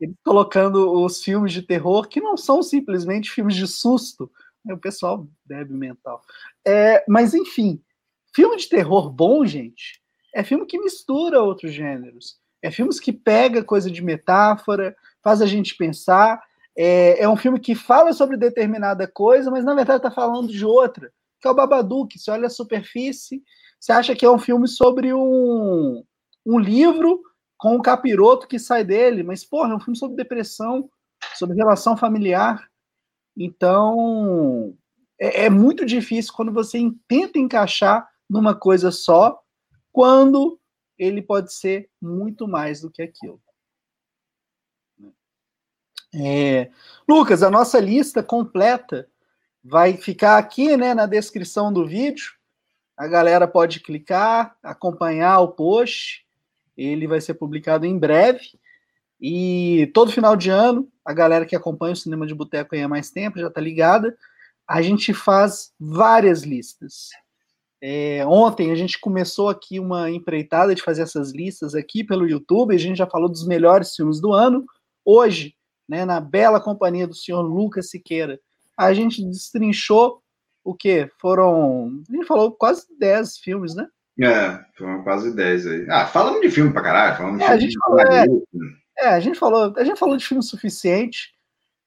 ele 0.03 0.15
colocando 0.23 0.91
os 1.01 1.23
filmes 1.23 1.53
de 1.53 1.61
terror, 1.61 2.07
que 2.07 2.19
não 2.19 2.35
são 2.35 2.61
simplesmente 2.61 3.31
filmes 3.31 3.55
de 3.55 3.65
susto, 3.65 4.29
né, 4.63 4.73
o 4.73 4.77
pessoal 4.77 5.25
deve 5.45 5.73
mental. 5.73 6.21
É, 6.65 7.03
mas, 7.07 7.33
enfim, 7.33 7.81
filme 8.33 8.57
de 8.57 8.67
terror 8.67 9.09
bom, 9.09 9.45
gente, 9.45 10.01
é 10.33 10.43
filme 10.43 10.65
que 10.65 10.79
mistura 10.79 11.41
outros 11.41 11.71
gêneros. 11.71 12.37
É 12.61 12.71
filmes 12.71 12.99
que 12.99 13.13
pega 13.13 13.63
coisa 13.63 13.89
de 13.89 14.01
metáfora, 14.01 14.95
faz 15.21 15.41
a 15.41 15.45
gente 15.45 15.75
pensar. 15.75 16.41
É, 16.75 17.23
é 17.23 17.29
um 17.29 17.35
filme 17.35 17.59
que 17.59 17.75
fala 17.75 18.13
sobre 18.13 18.35
determinada 18.35 19.07
coisa, 19.07 19.51
mas 19.51 19.63
na 19.63 19.75
verdade 19.75 19.97
está 19.97 20.11
falando 20.11 20.47
de 20.47 20.65
outra. 20.65 21.11
Que 21.39 21.47
é 21.47 21.51
o 21.51 21.55
Babadook. 21.55 22.17
Você 22.17 22.31
olha 22.31 22.47
a 22.47 22.49
superfície, 22.49 23.43
você 23.79 23.91
acha 23.91 24.15
que 24.15 24.25
é 24.25 24.29
um 24.29 24.39
filme 24.39 24.67
sobre 24.67 25.13
um, 25.13 26.03
um 26.45 26.57
livro 26.57 27.21
com 27.63 27.77
um 27.77 27.81
capiroto 27.81 28.45
que 28.45 28.59
sai 28.59 28.83
dele, 28.83 29.23
mas, 29.23 29.45
porra, 29.45 29.71
é 29.71 29.75
um 29.77 29.79
filme 29.79 29.97
sobre 29.97 30.17
depressão, 30.17 30.91
sobre 31.33 31.55
relação 31.55 31.95
familiar. 31.95 32.69
Então, 33.37 34.77
é, 35.17 35.45
é 35.45 35.49
muito 35.49 35.85
difícil 35.85 36.33
quando 36.33 36.51
você 36.51 36.77
tenta 37.07 37.39
encaixar 37.39 38.05
numa 38.29 38.53
coisa 38.53 38.91
só 38.91 39.41
quando 39.93 40.59
ele 40.99 41.21
pode 41.21 41.53
ser 41.53 41.89
muito 42.01 42.49
mais 42.49 42.81
do 42.81 42.91
que 42.91 43.01
aquilo. 43.01 43.41
É, 46.13 46.69
Lucas, 47.07 47.41
a 47.43 47.49
nossa 47.49 47.79
lista 47.79 48.21
completa 48.21 49.07
vai 49.63 49.95
ficar 49.95 50.37
aqui 50.37 50.75
né, 50.75 50.93
na 50.93 51.05
descrição 51.05 51.71
do 51.71 51.87
vídeo. 51.87 52.33
A 52.97 53.07
galera 53.07 53.47
pode 53.47 53.79
clicar, 53.79 54.53
acompanhar 54.61 55.39
o 55.39 55.53
post. 55.53 56.22
Ele 56.77 57.07
vai 57.07 57.21
ser 57.21 57.35
publicado 57.35 57.85
em 57.85 57.97
breve. 57.97 58.59
E 59.19 59.89
todo 59.93 60.11
final 60.11 60.35
de 60.35 60.49
ano, 60.49 60.89
a 61.05 61.13
galera 61.13 61.45
que 61.45 61.55
acompanha 61.55 61.93
o 61.93 61.97
Cinema 61.97 62.27
de 62.27 62.35
Boteco 62.35 62.75
há 62.75 62.87
mais 62.87 63.09
tempo 63.09 63.39
já 63.39 63.47
está 63.47 63.61
ligada. 63.61 64.17
A 64.67 64.81
gente 64.81 65.13
faz 65.13 65.71
várias 65.79 66.43
listas. 66.43 67.09
É, 67.81 68.25
ontem 68.25 68.71
a 68.71 68.75
gente 68.75 68.97
começou 68.99 69.49
aqui 69.49 69.77
uma 69.77 70.09
empreitada 70.09 70.73
de 70.73 70.81
fazer 70.81 71.01
essas 71.01 71.33
listas 71.33 71.75
aqui 71.75 72.01
pelo 72.01 72.25
YouTube, 72.25 72.73
a 72.73 72.77
gente 72.77 72.95
já 72.95 73.05
falou 73.05 73.27
dos 73.27 73.45
melhores 73.45 73.93
filmes 73.93 74.21
do 74.21 74.31
ano. 74.31 74.65
Hoje, 75.03 75.53
né, 75.87 76.05
na 76.05 76.21
bela 76.21 76.61
companhia 76.61 77.05
do 77.05 77.13
senhor 77.13 77.41
Lucas 77.41 77.89
Siqueira, 77.89 78.39
a 78.77 78.93
gente 78.93 79.21
destrinchou 79.25 80.21
o 80.63 80.73
que? 80.73 81.09
Foram. 81.19 82.01
A 82.09 82.15
gente 82.15 82.25
falou 82.25 82.53
quase 82.53 82.85
10 82.97 83.37
filmes, 83.39 83.75
né? 83.75 83.85
É, 84.21 84.63
foram 84.77 85.03
quase 85.03 85.35
10 85.35 85.67
aí. 85.67 85.87
Ah, 85.89 86.05
falando 86.05 86.41
de 86.41 86.51
filme 86.51 86.71
pra 86.71 86.83
caralho, 86.83 87.17
falando 87.17 87.37
de 87.37 87.43
é, 87.43 87.47
filme. 87.47 87.57
A 87.57 87.59
gente 87.59 87.77
falou, 87.79 87.99
é, 87.99 88.25
é, 88.99 89.07
a 89.07 89.19
gente 89.19 89.39
falou, 89.39 89.73
a 89.75 89.83
gente 89.83 89.99
falou 89.99 90.17
de 90.17 90.25
filme 90.25 90.43
suficiente. 90.43 91.33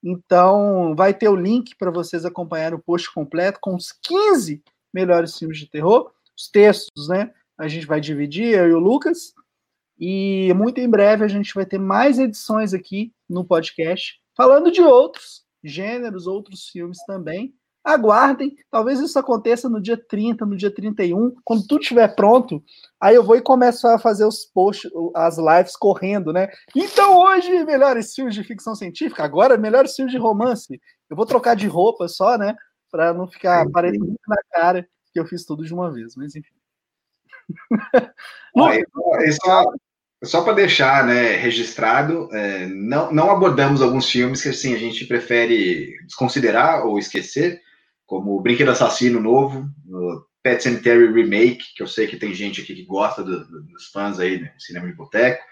Então, 0.02 0.94
vai 0.96 1.14
ter 1.14 1.28
o 1.28 1.36
link 1.36 1.74
para 1.76 1.90
vocês 1.90 2.24
acompanharem 2.24 2.78
o 2.78 2.82
post 2.82 3.12
completo 3.12 3.58
com 3.60 3.74
os 3.74 3.92
15 4.02 4.62
melhores 4.92 5.36
filmes 5.36 5.58
de 5.58 5.68
terror. 5.68 6.12
Os 6.36 6.48
textos, 6.48 7.08
né? 7.08 7.32
A 7.58 7.68
gente 7.68 7.86
vai 7.86 8.00
dividir, 8.00 8.54
eu 8.54 8.68
e 8.68 8.72
o 8.72 8.78
Lucas. 8.78 9.32
E 9.98 10.52
muito 10.54 10.78
em 10.78 10.88
breve 10.88 11.24
a 11.24 11.28
gente 11.28 11.54
vai 11.54 11.64
ter 11.64 11.78
mais 11.78 12.18
edições 12.18 12.74
aqui 12.74 13.12
no 13.28 13.44
podcast, 13.44 14.20
falando 14.36 14.70
de 14.70 14.82
outros 14.82 15.44
gêneros, 15.64 16.26
outros 16.26 16.68
filmes 16.68 16.98
também. 17.06 17.54
Aguardem, 17.86 18.56
talvez 18.70 18.98
isso 18.98 19.18
aconteça 19.18 19.68
no 19.68 19.80
dia 19.80 19.96
30, 19.96 20.44
no 20.44 20.56
dia 20.56 20.74
31, 20.74 21.34
quando 21.44 21.66
tudo 21.66 21.82
estiver 21.82 22.08
pronto. 22.16 22.62
Aí 23.00 23.14
eu 23.14 23.22
vou 23.22 23.36
e 23.36 23.40
começo 23.40 23.86
a 23.86 23.98
fazer 23.98 24.24
os 24.24 24.44
posts, 24.44 24.90
as 25.14 25.38
lives 25.38 25.76
correndo, 25.76 26.32
né? 26.32 26.48
Então 26.74 27.16
hoje, 27.16 27.64
melhores 27.64 28.12
filmes 28.12 28.34
de 28.34 28.42
ficção 28.42 28.74
científica, 28.74 29.22
agora 29.22 29.56
melhores 29.56 29.94
filmes 29.94 30.12
de 30.12 30.18
romance. 30.18 30.80
Eu 31.08 31.16
vou 31.16 31.24
trocar 31.24 31.54
de 31.54 31.68
roupa 31.68 32.08
só, 32.08 32.36
né? 32.36 32.56
para 32.90 33.12
não 33.12 33.28
ficar 33.28 33.68
parecendo 33.70 34.06
muito 34.06 34.20
na 34.26 34.36
cara 34.52 34.88
que 35.12 35.20
eu 35.20 35.26
fiz 35.26 35.44
tudo 35.44 35.64
de 35.64 35.74
uma 35.74 35.92
vez, 35.92 36.14
mas 36.16 36.34
enfim. 36.34 36.54
É 39.20 39.32
só, 39.32 39.72
só 40.24 40.42
para 40.42 40.54
deixar 40.54 41.06
né, 41.06 41.36
registrado, 41.36 42.34
é, 42.34 42.66
não, 42.66 43.12
não 43.12 43.30
abordamos 43.30 43.82
alguns 43.82 44.10
filmes 44.10 44.42
que 44.42 44.48
assim, 44.48 44.74
a 44.74 44.78
gente 44.78 45.04
prefere 45.04 45.94
desconsiderar 46.06 46.86
ou 46.86 46.98
esquecer, 46.98 47.60
como 48.06 48.36
o 48.36 48.40
Brinquedo 48.40 48.70
Assassino 48.70 49.20
Novo, 49.20 49.68
o 49.88 50.22
Pet 50.42 50.62
Cemetery 50.62 51.12
Remake, 51.12 51.74
que 51.74 51.82
eu 51.82 51.88
sei 51.88 52.06
que 52.06 52.16
tem 52.16 52.32
gente 52.32 52.62
aqui 52.62 52.74
que 52.74 52.84
gosta 52.84 53.22
do, 53.22 53.44
do, 53.46 53.62
dos 53.64 53.86
fãs 53.88 54.20
aí 54.20 54.38
do 54.38 54.48
cinema 54.58 54.86
de 54.86 54.94
boteco. 54.94 55.42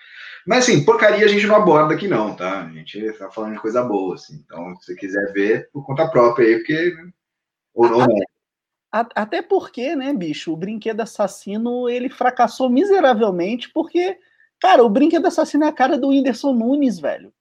Mas 0.47 0.65
assim, 0.65 0.85
porcaria 0.85 1.25
a 1.25 1.29
gente 1.29 1.47
não 1.47 1.57
aborda 1.57 1.95
aqui 1.95 2.07
não, 2.07 2.37
tá? 2.37 2.67
A 2.67 2.71
gente 2.71 3.13
tá 3.15 3.31
falando 3.31 3.55
de 3.55 3.61
coisa 3.61 3.83
boa, 3.83 4.15
assim. 4.15 4.43
Então, 4.45 4.77
se 4.77 4.87
você 4.87 4.95
quiser 4.95 5.33
ver, 5.33 5.69
por 5.73 5.85
conta 5.85 6.09
própria 6.09 6.47
aí, 6.47 6.57
porque 6.57 6.95
ou 7.75 7.89
não, 7.89 8.07
até, 8.95 9.13
até 9.17 9.43
porque, 9.43 9.97
né, 9.97 10.13
bicho, 10.13 10.53
o 10.53 10.57
brinquedo 10.57 11.01
assassino 11.01 11.89
ele 11.89 12.09
fracassou 12.09 12.71
miseravelmente 12.71 13.69
porque, 13.73 14.17
cara, 14.61 14.85
o 14.85 14.89
brinquedo 14.89 15.27
assassino 15.27 15.65
é 15.65 15.69
a 15.69 15.73
cara 15.73 15.99
do 15.99 16.11
Whindersson 16.11 16.53
Nunes, 16.53 17.01
velho. 17.01 17.35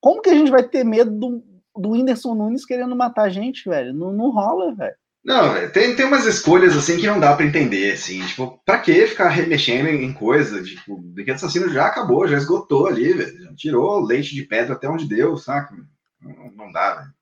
Como 0.00 0.22
que 0.22 0.30
a 0.30 0.34
gente 0.34 0.52
vai 0.52 0.62
ter 0.62 0.84
medo 0.84 1.10
do, 1.10 1.44
do 1.76 1.90
Whindersson 1.90 2.34
Nunes 2.34 2.64
querendo 2.64 2.94
matar 2.94 3.24
a 3.24 3.28
gente, 3.28 3.68
velho? 3.68 3.92
Não, 3.92 4.12
não 4.12 4.30
rola, 4.30 4.74
velho. 4.74 4.94
Não, 5.24 5.70
tem, 5.70 5.94
tem 5.94 6.04
umas 6.04 6.26
escolhas 6.26 6.76
assim 6.76 6.98
que 6.98 7.06
não 7.06 7.20
dá 7.20 7.36
para 7.36 7.46
entender, 7.46 7.92
assim, 7.92 8.26
tipo, 8.26 8.60
pra 8.64 8.80
que 8.80 9.06
ficar 9.06 9.28
remexendo 9.28 9.88
em 9.88 10.12
coisa? 10.12 10.60
Tipo, 10.64 10.94
o 10.94 10.98
brinquedo 11.00 11.36
assassino 11.36 11.68
já 11.68 11.86
acabou, 11.86 12.26
já 12.26 12.36
esgotou 12.36 12.88
ali, 12.88 13.12
velho. 13.12 13.40
Já 13.40 13.54
tirou 13.54 14.00
leite 14.00 14.34
de 14.34 14.42
pedra 14.42 14.74
até 14.74 14.88
onde 14.88 15.08
deu, 15.08 15.36
saca? 15.36 15.76
Não, 16.20 16.50
não 16.52 16.72
dá, 16.72 16.96
velho. 16.96 17.14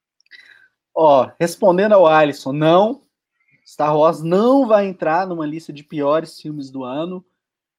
Ó, 0.94 1.30
respondendo 1.38 1.92
ao 1.92 2.06
Alisson, 2.06 2.52
não. 2.52 3.02
Star 3.66 3.96
Wars 3.96 4.22
não 4.22 4.66
vai 4.66 4.86
entrar 4.86 5.26
numa 5.26 5.46
lista 5.46 5.72
de 5.72 5.84
piores 5.84 6.40
filmes 6.40 6.70
do 6.70 6.84
ano. 6.84 7.24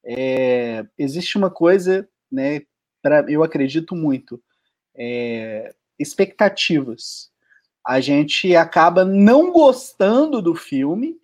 É, 0.04 0.86
existe 0.96 1.36
uma 1.36 1.50
coisa, 1.50 2.08
né? 2.30 2.62
Pra, 3.02 3.24
eu 3.28 3.42
acredito 3.42 3.94
muito. 3.96 4.40
É, 4.94 5.74
expectativas. 6.02 7.30
A 7.86 8.00
gente 8.00 8.54
acaba 8.54 9.04
não 9.04 9.52
gostando 9.52 10.42
do 10.42 10.54
filme 10.54 11.16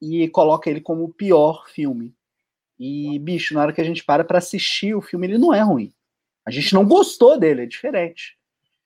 e 0.00 0.28
coloca 0.28 0.70
ele 0.70 0.80
como 0.80 1.04
o 1.04 1.12
pior 1.12 1.66
filme. 1.68 2.14
E, 2.78 3.18
bicho, 3.18 3.54
na 3.54 3.62
hora 3.62 3.72
que 3.72 3.80
a 3.80 3.84
gente 3.84 4.04
para 4.04 4.24
para 4.24 4.38
assistir 4.38 4.94
o 4.94 5.02
filme, 5.02 5.26
ele 5.26 5.38
não 5.38 5.54
é 5.54 5.60
ruim. 5.60 5.92
A 6.44 6.50
gente 6.50 6.74
não 6.74 6.84
gostou 6.84 7.38
dele, 7.38 7.62
é 7.62 7.66
diferente. 7.66 8.36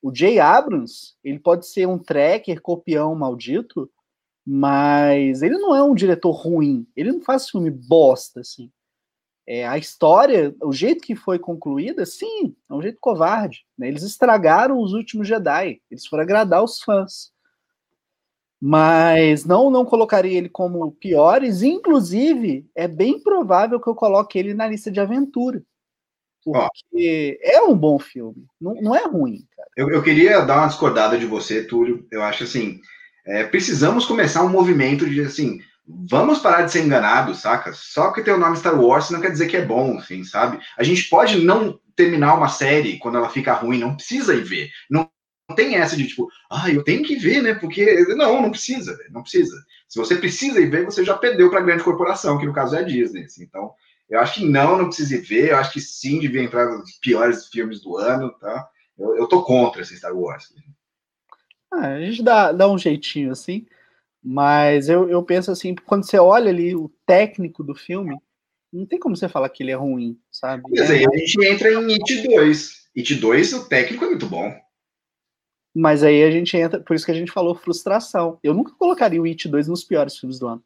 O 0.01 0.14
Jay 0.14 0.39
Abrams, 0.39 1.14
ele 1.25 1.39
pode 1.39 1.66
ser 1.66 1.87
um 1.87 1.99
tracker, 1.99 2.61
copião 2.61 3.14
maldito, 3.14 3.91
mas 4.47 5.43
ele 5.43 5.59
não 5.59 5.75
é 5.75 5.83
um 5.83 5.95
diretor 5.95 6.31
ruim. 6.31 6.87
Ele 6.97 7.12
não 7.12 7.21
faz 7.21 7.51
filme 7.51 7.71
bosta, 7.71 8.41
assim. 8.41 8.71
É, 9.51 9.66
a 9.66 9.78
história, 9.78 10.55
o 10.62 10.74
jeito 10.74 11.01
que 11.01 11.16
foi 11.16 11.38
concluída, 11.38 12.05
sim, 12.05 12.55
é 12.70 12.74
um 12.74 12.82
jeito 12.82 12.99
covarde. 13.01 13.64
Né? 13.78 13.88
Eles 13.88 14.03
estragaram 14.03 14.78
os 14.78 14.92
últimos 14.92 15.26
Jedi. 15.26 15.80
Eles 15.90 16.07
foram 16.07 16.22
agradar 16.22 16.62
os 16.62 16.82
fãs. 16.82 17.32
Mas 18.61 19.46
não, 19.46 19.70
não 19.70 19.86
colocaria 19.86 20.36
ele 20.36 20.51
como 20.51 20.92
piores. 20.92 21.62
Inclusive, 21.62 22.68
é 22.74 22.86
bem 22.86 23.18
provável 23.22 23.80
que 23.80 23.88
eu 23.88 23.94
coloque 23.94 24.38
ele 24.38 24.53
na 24.53 24.68
lista 24.68 24.90
de 24.90 25.01
aventura. 25.01 25.62
Porque 26.44 27.40
é 27.42 27.62
um 27.62 27.74
bom 27.74 27.99
filme. 27.99 28.44
Não, 28.61 28.74
não 28.74 28.94
é 28.94 29.07
ruim, 29.07 29.46
cara. 29.57 29.70
Eu, 29.74 29.88
eu 29.88 30.03
queria 30.03 30.42
dar 30.42 30.59
uma 30.59 30.68
discordada 30.68 31.16
de 31.16 31.24
você, 31.24 31.64
Túlio. 31.64 32.07
Eu 32.12 32.22
acho 32.22 32.44
assim. 32.44 32.82
É, 33.24 33.44
precisamos 33.44 34.05
começar 34.05 34.44
um 34.44 34.51
movimento 34.51 35.09
de 35.09 35.22
assim. 35.22 35.59
Vamos 35.89 36.41
parar 36.41 36.62
de 36.62 36.72
ser 36.72 36.84
enganados, 36.84 37.39
saca? 37.39 37.72
Só 37.72 38.12
que 38.12 38.22
tem 38.22 38.34
o 38.34 38.39
nome 38.39 38.59
Star 38.59 38.78
Wars 38.78 39.09
não 39.09 39.22
quer 39.22 39.30
dizer 39.30 39.47
que 39.47 39.57
é 39.57 39.64
bom, 39.64 39.97
assim, 39.97 40.22
sabe? 40.22 40.61
A 40.76 40.82
gente 40.82 41.09
pode 41.09 41.43
não 41.43 41.80
terminar 41.97 42.34
uma 42.34 42.49
série 42.49 42.99
quando 42.99 43.16
ela 43.16 43.30
fica 43.30 43.55
ruim, 43.55 43.78
não 43.78 43.97
precisa 43.97 44.34
ir 44.34 44.45
ver. 44.45 44.70
Não 44.91 45.11
tem 45.57 45.76
essa 45.76 45.97
de 45.97 46.07
tipo, 46.07 46.28
ah, 46.51 46.70
eu 46.70 46.84
tenho 46.84 47.03
que 47.03 47.16
ver, 47.16 47.43
né? 47.43 47.55
Porque. 47.55 48.05
Não, 48.14 48.43
não 48.43 48.51
precisa, 48.51 48.99
não 49.11 49.22
precisa. 49.22 49.57
Se 49.89 49.99
você 49.99 50.16
precisa 50.16 50.61
ir 50.61 50.68
ver, 50.68 50.84
você 50.84 51.03
já 51.03 51.16
perdeu 51.16 51.49
para 51.49 51.61
a 51.61 51.62
grande 51.62 51.82
corporação, 51.82 52.39
que 52.39 52.45
no 52.45 52.53
caso 52.53 52.76
é 52.76 52.80
a 52.80 52.82
Disney. 52.82 53.24
Assim. 53.24 53.45
Então, 53.45 53.72
eu 54.11 54.20
acho 54.20 54.34
que 54.34 54.47
não, 54.47 54.76
não 54.76 54.86
precisa 54.86 55.16
ir 55.16 55.22
ver. 55.22 55.51
Eu 55.51 55.57
acho 55.57 55.72
que 55.72 55.80
sim, 55.80 56.18
devia 56.18 56.43
entrar 56.43 56.66
nos 56.66 56.93
piores 56.99 57.47
filmes 57.47 57.80
do 57.80 57.97
ano, 57.97 58.30
tá? 58.39 58.68
Eu, 58.99 59.16
eu 59.16 59.26
tô 59.26 59.43
contra 59.43 59.80
esse 59.80 59.97
Star 59.97 60.14
Wars. 60.14 60.53
Ah, 61.72 61.95
a 61.95 62.01
gente 62.01 62.22
dá, 62.22 62.53
dá 62.53 62.68
um 62.68 62.78
jeitinho 62.78 63.32
assim, 63.32 63.66
mas 64.23 64.89
eu, 64.89 65.09
eu 65.09 65.23
penso 65.23 65.51
assim, 65.51 65.75
quando 65.75 66.05
você 66.05 66.19
olha 66.19 66.51
ali 66.51 66.75
o 66.75 66.91
técnico 67.07 67.62
do 67.62 67.75
filme, 67.75 68.16
não 68.73 68.85
tem 68.85 68.99
como 68.99 69.16
você 69.16 69.29
falar 69.29 69.49
que 69.49 69.62
ele 69.62 69.71
é 69.71 69.77
ruim, 69.77 70.19
sabe? 70.31 70.62
Mas 70.71 70.91
aí 70.91 71.07
a 71.07 71.16
gente 71.16 71.47
entra 71.47 71.73
em 71.73 71.93
It 71.93 72.29
2. 72.29 72.89
It 72.97 73.14
2, 73.14 73.53
o 73.55 73.69
técnico 73.69 74.05
é 74.05 74.09
muito 74.09 74.27
bom. 74.27 74.53
Mas 75.75 76.03
aí 76.03 76.23
a 76.25 76.31
gente 76.31 76.57
entra, 76.57 76.81
por 76.81 76.95
isso 76.95 77.05
que 77.05 77.12
a 77.12 77.14
gente 77.14 77.31
falou 77.31 77.55
frustração. 77.55 78.39
Eu 78.43 78.53
nunca 78.53 78.73
colocaria 78.73 79.21
o 79.23 79.25
It 79.25 79.49
2 79.49 79.69
nos 79.69 79.85
piores 79.85 80.19
filmes 80.19 80.39
do 80.39 80.49
ano. 80.49 80.64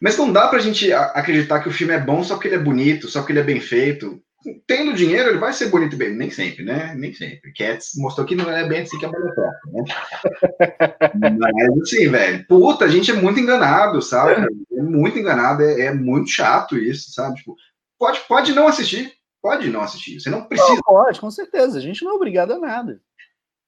Mas 0.00 0.16
não 0.16 0.32
dá 0.32 0.48
pra 0.48 0.58
gente 0.58 0.92
acreditar 0.92 1.60
que 1.60 1.68
o 1.68 1.72
filme 1.72 1.92
é 1.92 1.98
bom 1.98 2.22
só 2.22 2.34
porque 2.34 2.48
ele 2.48 2.56
é 2.56 2.62
bonito, 2.62 3.08
só 3.08 3.20
porque 3.20 3.32
ele 3.32 3.40
é 3.40 3.44
bem 3.44 3.60
feito. 3.60 4.22
Tendo 4.66 4.94
dinheiro, 4.94 5.28
ele 5.28 5.38
vai 5.38 5.52
ser 5.52 5.68
bonito 5.68 5.96
bem. 5.96 6.14
Nem 6.14 6.30
sempre, 6.30 6.64
né? 6.64 6.94
Nem 6.94 7.12
sempre. 7.12 7.52
Cats 7.52 7.92
mostrou 7.96 8.26
que 8.26 8.34
não 8.34 8.50
é 8.50 8.66
bem 8.66 8.82
assim 8.82 8.98
que 8.98 9.04
é 9.04 9.08
bonito, 9.08 9.40
né? 9.66 9.84
Mas 11.38 11.82
assim, 11.82 12.08
velho, 12.08 12.46
puta, 12.46 12.86
a 12.86 12.88
gente 12.88 13.10
é 13.10 13.14
muito 13.14 13.38
enganado, 13.38 14.00
sabe? 14.00 14.46
É 14.72 14.82
muito 14.82 15.18
enganado, 15.18 15.62
é, 15.62 15.82
é 15.82 15.94
muito 15.94 16.30
chato 16.30 16.78
isso, 16.78 17.12
sabe? 17.12 17.36
Tipo, 17.36 17.54
pode, 17.98 18.20
pode 18.20 18.52
não 18.54 18.66
assistir, 18.66 19.12
pode 19.42 19.68
não 19.68 19.82
assistir. 19.82 20.18
Você 20.18 20.30
não 20.30 20.46
precisa. 20.46 20.74
Não, 20.74 20.82
pode, 20.82 21.20
com 21.20 21.30
certeza. 21.30 21.76
A 21.76 21.82
gente 21.82 22.02
não 22.02 22.12
é 22.12 22.14
obrigado 22.14 22.52
a 22.52 22.58
nada. 22.58 23.00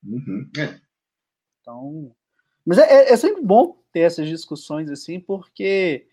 Uhum, 0.02 0.50
é. 0.56 0.80
Então. 1.60 2.14
Mas 2.64 2.78
é, 2.78 2.82
é, 2.82 3.12
é 3.12 3.16
sempre 3.16 3.42
bom 3.42 3.76
ter 3.92 4.00
essas 4.00 4.26
discussões 4.26 4.90
assim, 4.90 5.20
porque 5.20 6.06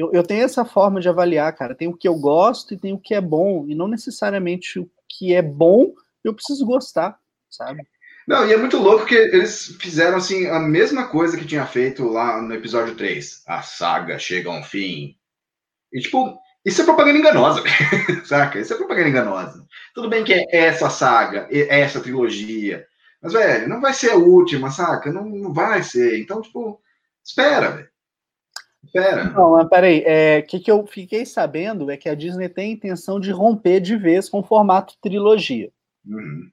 eu, 0.00 0.10
eu 0.12 0.22
tenho 0.22 0.42
essa 0.42 0.64
forma 0.64 0.98
de 0.98 1.08
avaliar, 1.10 1.54
cara. 1.54 1.74
Tem 1.74 1.86
o 1.86 1.96
que 1.96 2.08
eu 2.08 2.14
gosto 2.14 2.72
e 2.72 2.78
tem 2.78 2.92
o 2.94 2.98
que 2.98 3.14
é 3.14 3.20
bom. 3.20 3.66
E 3.68 3.74
não 3.74 3.86
necessariamente 3.86 4.78
o 4.78 4.90
que 5.06 5.34
é 5.34 5.42
bom 5.42 5.92
eu 6.24 6.34
preciso 6.34 6.64
gostar, 6.64 7.18
sabe? 7.50 7.82
Não, 8.26 8.46
e 8.46 8.52
é 8.52 8.56
muito 8.56 8.78
louco 8.78 9.06
que 9.06 9.14
eles 9.14 9.76
fizeram 9.80 10.16
assim 10.16 10.46
a 10.46 10.58
mesma 10.58 11.08
coisa 11.08 11.36
que 11.36 11.46
tinha 11.46 11.66
feito 11.66 12.08
lá 12.08 12.40
no 12.40 12.54
episódio 12.54 12.94
3. 12.94 13.42
A 13.46 13.62
saga 13.62 14.18
chega 14.18 14.48
a 14.48 14.58
um 14.58 14.62
fim. 14.62 15.16
E 15.92 16.00
tipo, 16.00 16.38
isso 16.64 16.80
é 16.80 16.84
propaganda 16.84 17.18
enganosa, 17.18 17.62
saca? 18.24 18.58
Isso 18.58 18.72
é 18.72 18.76
propaganda 18.76 19.08
enganosa. 19.08 19.66
Tudo 19.94 20.08
bem 20.08 20.24
que 20.24 20.32
é 20.32 20.46
essa 20.50 20.88
saga, 20.88 21.46
essa 21.50 22.00
trilogia. 22.00 22.86
Mas, 23.22 23.32
velho, 23.34 23.68
não 23.68 23.80
vai 23.80 23.92
ser 23.92 24.12
a 24.12 24.16
última, 24.16 24.70
saca? 24.70 25.12
Não, 25.12 25.26
não 25.26 25.52
vai 25.52 25.82
ser. 25.82 26.18
Então, 26.18 26.40
tipo, 26.40 26.80
espera, 27.24 27.70
velho. 27.70 27.90
Pera. 28.92 29.24
Não, 29.24 29.52
mas 29.52 29.68
peraí. 29.68 30.00
O 30.00 30.04
é, 30.06 30.42
que, 30.42 30.58
que 30.58 30.70
eu 30.70 30.86
fiquei 30.86 31.26
sabendo 31.26 31.90
é 31.90 31.96
que 31.96 32.08
a 32.08 32.14
Disney 32.14 32.48
tem 32.48 32.70
a 32.70 32.74
intenção 32.74 33.20
de 33.20 33.30
romper 33.30 33.80
de 33.80 33.96
vez 33.96 34.28
com 34.28 34.40
o 34.40 34.44
formato 34.44 34.94
trilogia. 35.00 35.70
Uhum. 36.06 36.50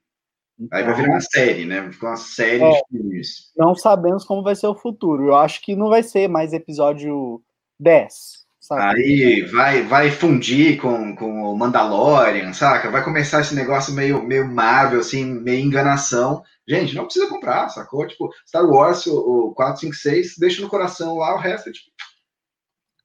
Então, 0.60 0.78
Aí 0.78 0.84
vai 0.84 0.94
virar 0.94 1.10
uma 1.10 1.20
série, 1.20 1.64
né? 1.64 1.80
Vai 1.82 1.92
ficar 1.92 2.08
uma 2.08 2.16
série 2.16 2.62
é, 2.62 2.70
de 2.70 2.82
filmes. 2.90 3.52
Não 3.56 3.74
sabemos 3.74 4.24
como 4.24 4.42
vai 4.42 4.56
ser 4.56 4.66
o 4.66 4.74
futuro. 4.74 5.28
Eu 5.28 5.36
acho 5.36 5.62
que 5.62 5.76
não 5.76 5.88
vai 5.88 6.02
ser 6.02 6.28
mais 6.28 6.52
episódio 6.52 7.40
10. 7.78 8.48
Sabe? 8.60 9.00
Aí 9.00 9.42
vai, 9.44 9.82
vai 9.82 10.10
fundir 10.10 10.78
com, 10.78 11.16
com 11.16 11.44
o 11.44 11.56
Mandalorian, 11.56 12.52
saca? 12.52 12.90
Vai 12.90 13.02
começar 13.02 13.40
esse 13.40 13.54
negócio 13.54 13.94
meio, 13.94 14.22
meio 14.22 14.46
Marvel, 14.46 15.00
assim, 15.00 15.24
meio 15.24 15.64
enganação. 15.64 16.42
Gente, 16.68 16.94
não 16.94 17.04
precisa 17.04 17.28
comprar, 17.28 17.70
sacou? 17.70 18.06
Tipo, 18.06 18.28
Star 18.46 18.66
Wars, 18.68 19.06
o, 19.06 19.46
o 19.48 19.54
4, 19.54 19.80
5, 19.80 19.94
6, 19.94 20.34
deixa 20.36 20.60
no 20.60 20.68
coração 20.68 21.16
lá, 21.16 21.34
o 21.34 21.38
resto 21.38 21.70
é 21.70 21.72
tipo, 21.72 21.90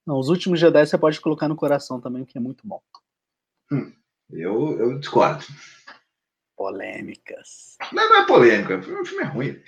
não, 0.05 0.17
os 0.17 0.29
últimos 0.29 0.59
Jedi 0.59 0.85
você 0.85 0.97
pode 0.97 1.19
colocar 1.21 1.47
no 1.47 1.55
coração 1.55 1.99
também, 1.99 2.25
que 2.25 2.37
é 2.37 2.41
muito 2.41 2.67
bom. 2.67 2.81
Hum, 3.71 3.91
eu, 4.31 4.79
eu 4.79 4.99
discordo. 4.99 5.43
Polêmicas. 6.55 7.77
Não, 7.91 8.09
não 8.09 8.21
é 8.21 8.25
polêmica, 8.25 8.77
o 8.77 9.05
filme 9.05 9.23
é 9.23 9.27
ruim. 9.27 9.61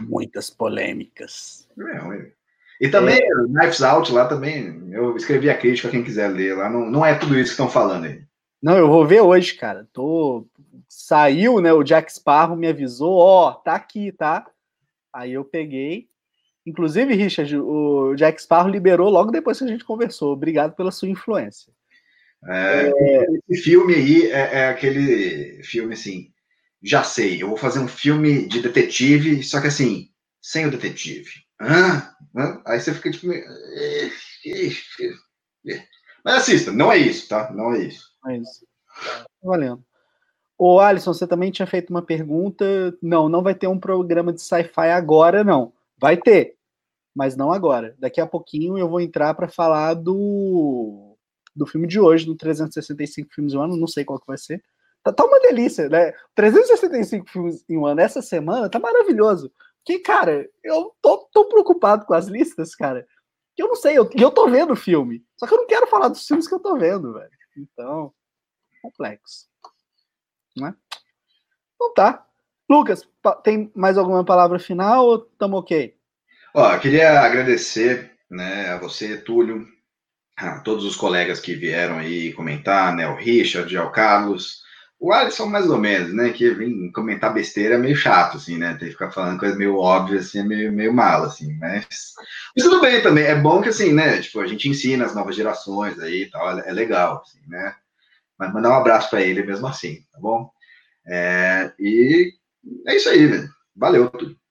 Muitas 0.00 0.50
polêmicas. 0.50 1.68
O 1.70 1.74
filme 1.74 1.92
é 1.92 1.98
ruim. 1.98 2.32
E 2.80 2.88
também, 2.88 3.16
é... 3.16 3.34
Knives 3.48 3.82
Out 3.82 4.12
lá 4.12 4.28
também, 4.28 4.92
eu 4.92 5.16
escrevi 5.16 5.48
a 5.48 5.56
crítica, 5.56 5.90
quem 5.90 6.04
quiser 6.04 6.28
ler 6.28 6.56
lá, 6.56 6.68
não, 6.68 6.84
não 6.84 7.04
é 7.04 7.14
tudo 7.14 7.34
isso 7.34 7.50
que 7.50 7.62
estão 7.62 7.70
falando 7.70 8.04
aí. 8.04 8.22
Não, 8.62 8.76
eu 8.76 8.88
vou 8.88 9.06
ver 9.06 9.20
hoje, 9.20 9.54
cara. 9.54 9.88
Tô... 9.92 10.46
Saiu, 10.88 11.60
né? 11.60 11.72
O 11.72 11.82
Jack 11.82 12.12
Sparrow 12.12 12.56
me 12.56 12.66
avisou, 12.66 13.18
ó, 13.18 13.50
oh, 13.50 13.54
tá 13.54 13.74
aqui, 13.74 14.12
tá? 14.12 14.46
Aí 15.12 15.32
eu 15.32 15.44
peguei, 15.44 16.08
Inclusive, 16.66 17.14
Richard, 17.14 17.56
o 17.56 18.14
Jack 18.16 18.42
Sparrow 18.42 18.68
liberou 18.68 19.08
logo 19.08 19.30
depois 19.30 19.58
que 19.58 19.64
a 19.64 19.68
gente 19.68 19.84
conversou. 19.84 20.32
Obrigado 20.32 20.74
pela 20.74 20.90
sua 20.90 21.08
influência. 21.08 21.72
É, 22.44 22.92
é... 22.94 23.26
Esse 23.48 23.62
filme 23.62 23.94
aí 23.94 24.30
é, 24.30 24.58
é, 24.58 24.68
aquele 24.68 25.62
filme 25.62 25.94
assim. 25.94 26.32
Já 26.82 27.02
sei, 27.02 27.42
eu 27.42 27.48
vou 27.48 27.56
fazer 27.56 27.78
um 27.78 27.88
filme 27.88 28.46
de 28.48 28.60
detetive, 28.60 29.42
só 29.42 29.60
que 29.60 29.68
assim, 29.68 30.08
sem 30.42 30.66
o 30.66 30.70
detetive. 30.70 31.30
Hã? 31.60 32.10
Aí 32.66 32.78
você 32.78 32.92
fica 32.92 33.10
tipo. 33.10 33.32
Mas 36.24 36.34
assista, 36.34 36.72
não 36.72 36.92
é 36.92 36.98
isso, 36.98 37.28
tá? 37.28 37.50
Não 37.52 37.74
é 37.74 37.78
isso. 37.78 38.10
É 38.26 38.36
isso. 38.36 38.66
Valendo. 39.42 39.82
Ô, 40.58 40.80
Alisson, 40.80 41.12
você 41.12 41.26
também 41.26 41.50
tinha 41.50 41.66
feito 41.66 41.90
uma 41.90 42.02
pergunta. 42.02 42.64
Não, 43.02 43.28
não 43.28 43.42
vai 43.42 43.54
ter 43.54 43.66
um 43.66 43.78
programa 43.78 44.32
de 44.32 44.42
sci-fi 44.42 44.90
agora, 44.90 45.44
não. 45.44 45.72
Vai 45.98 46.16
ter, 46.16 46.55
mas 47.16 47.34
não 47.34 47.50
agora. 47.50 47.96
Daqui 47.98 48.20
a 48.20 48.26
pouquinho 48.26 48.76
eu 48.76 48.86
vou 48.90 49.00
entrar 49.00 49.32
para 49.32 49.48
falar 49.48 49.94
do, 49.94 51.16
do 51.54 51.66
filme 51.66 51.86
de 51.86 51.98
hoje, 51.98 52.26
do 52.26 52.36
365 52.36 53.32
filmes 53.34 53.54
em 53.54 53.56
um 53.56 53.62
ano, 53.62 53.74
não 53.74 53.86
sei 53.86 54.04
qual 54.04 54.20
que 54.20 54.26
vai 54.26 54.36
ser. 54.36 54.62
Tá, 55.02 55.14
tá 55.14 55.24
uma 55.24 55.40
delícia, 55.40 55.88
né? 55.88 56.12
365 56.34 57.26
filmes 57.26 57.64
em 57.70 57.78
um 57.78 57.86
ano 57.86 58.02
essa 58.02 58.20
semana 58.20 58.68
tá 58.68 58.78
maravilhoso. 58.78 59.50
Que, 59.82 59.98
cara, 59.98 60.46
eu 60.62 60.94
tô, 61.00 61.26
tô 61.32 61.46
preocupado 61.46 62.04
com 62.04 62.12
as 62.12 62.26
listas, 62.26 62.74
cara. 62.74 63.06
Eu 63.56 63.68
não 63.68 63.76
sei, 63.76 63.96
eu, 63.96 64.10
eu 64.14 64.30
tô 64.30 64.50
vendo 64.50 64.74
o 64.74 64.76
filme. 64.76 65.24
Só 65.38 65.46
que 65.46 65.54
eu 65.54 65.58
não 65.58 65.66
quero 65.66 65.86
falar 65.86 66.08
dos 66.08 66.26
filmes 66.26 66.46
que 66.46 66.54
eu 66.54 66.60
tô 66.60 66.76
vendo, 66.76 67.14
velho. 67.14 67.30
Então, 67.56 68.12
complexo. 68.82 69.48
Né? 70.54 70.74
Então 71.74 71.94
tá. 71.94 72.26
Lucas, 72.68 73.08
tem 73.42 73.72
mais 73.74 73.96
alguma 73.96 74.22
palavra 74.22 74.58
final 74.58 75.06
ou 75.06 75.16
estamos 75.32 75.60
ok? 75.60 75.95
Ó, 76.58 76.78
queria 76.78 77.20
agradecer 77.20 78.12
né, 78.30 78.70
a 78.70 78.78
você, 78.78 79.18
Túlio, 79.18 79.68
a 80.38 80.60
todos 80.60 80.86
os 80.86 80.96
colegas 80.96 81.38
que 81.38 81.54
vieram 81.54 81.98
aí 81.98 82.32
comentar, 82.32 82.96
né? 82.96 83.06
O 83.06 83.14
Richard, 83.14 83.76
o 83.76 83.90
Carlos, 83.90 84.62
o 84.98 85.12
Alisson 85.12 85.44
mais 85.44 85.68
ou 85.68 85.76
menos, 85.76 86.14
né? 86.14 86.32
Que 86.32 86.48
vem 86.52 86.90
comentar 86.92 87.34
besteira 87.34 87.74
é 87.74 87.78
meio 87.78 87.94
chato, 87.94 88.38
assim, 88.38 88.56
né? 88.56 88.70
Tem 88.70 88.88
que 88.88 88.92
ficar 88.92 89.10
falando 89.10 89.38
coisas 89.38 89.58
meio 89.58 89.76
óbvias, 89.76 90.28
assim, 90.28 90.38
é 90.38 90.44
meio, 90.44 90.72
meio 90.72 90.94
mal, 90.94 91.24
assim, 91.24 91.52
mas... 91.58 91.86
mas 92.56 92.64
tudo 92.64 92.80
bem 92.80 93.02
também, 93.02 93.24
é 93.24 93.34
bom 93.34 93.60
que, 93.60 93.68
assim, 93.68 93.92
né? 93.92 94.22
Tipo, 94.22 94.40
a 94.40 94.46
gente 94.46 94.66
ensina 94.66 95.04
as 95.04 95.14
novas 95.14 95.36
gerações 95.36 95.98
aí 96.00 96.22
e 96.22 96.30
tal, 96.30 96.58
é 96.58 96.72
legal, 96.72 97.20
assim, 97.20 97.40
né? 97.48 97.76
Mas 98.38 98.50
mandar 98.54 98.70
um 98.70 98.80
abraço 98.80 99.10
para 99.10 99.20
ele 99.20 99.42
mesmo 99.42 99.66
assim, 99.66 100.02
tá 100.10 100.18
bom? 100.18 100.50
É, 101.06 101.70
e 101.78 102.32
é 102.86 102.96
isso 102.96 103.10
aí, 103.10 103.26
velho. 103.26 103.50
Valeu, 103.76 104.08
Túlio. 104.08 104.45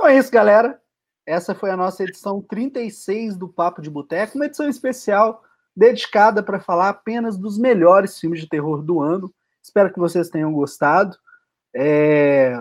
Então 0.00 0.08
é 0.08 0.16
isso, 0.16 0.32
galera. 0.32 0.80
Essa 1.26 1.54
foi 1.54 1.70
a 1.70 1.76
nossa 1.76 2.02
edição 2.02 2.40
36 2.40 3.36
do 3.36 3.46
Papo 3.46 3.82
de 3.82 3.90
Boteco, 3.90 4.38
uma 4.38 4.46
edição 4.46 4.66
especial 4.66 5.44
dedicada 5.76 6.42
para 6.42 6.58
falar 6.58 6.88
apenas 6.88 7.36
dos 7.36 7.58
melhores 7.58 8.18
filmes 8.18 8.40
de 8.40 8.48
terror 8.48 8.82
do 8.82 9.02
ano. 9.02 9.30
Espero 9.62 9.92
que 9.92 9.98
vocês 9.98 10.30
tenham 10.30 10.54
gostado. 10.54 11.18
É... 11.76 12.58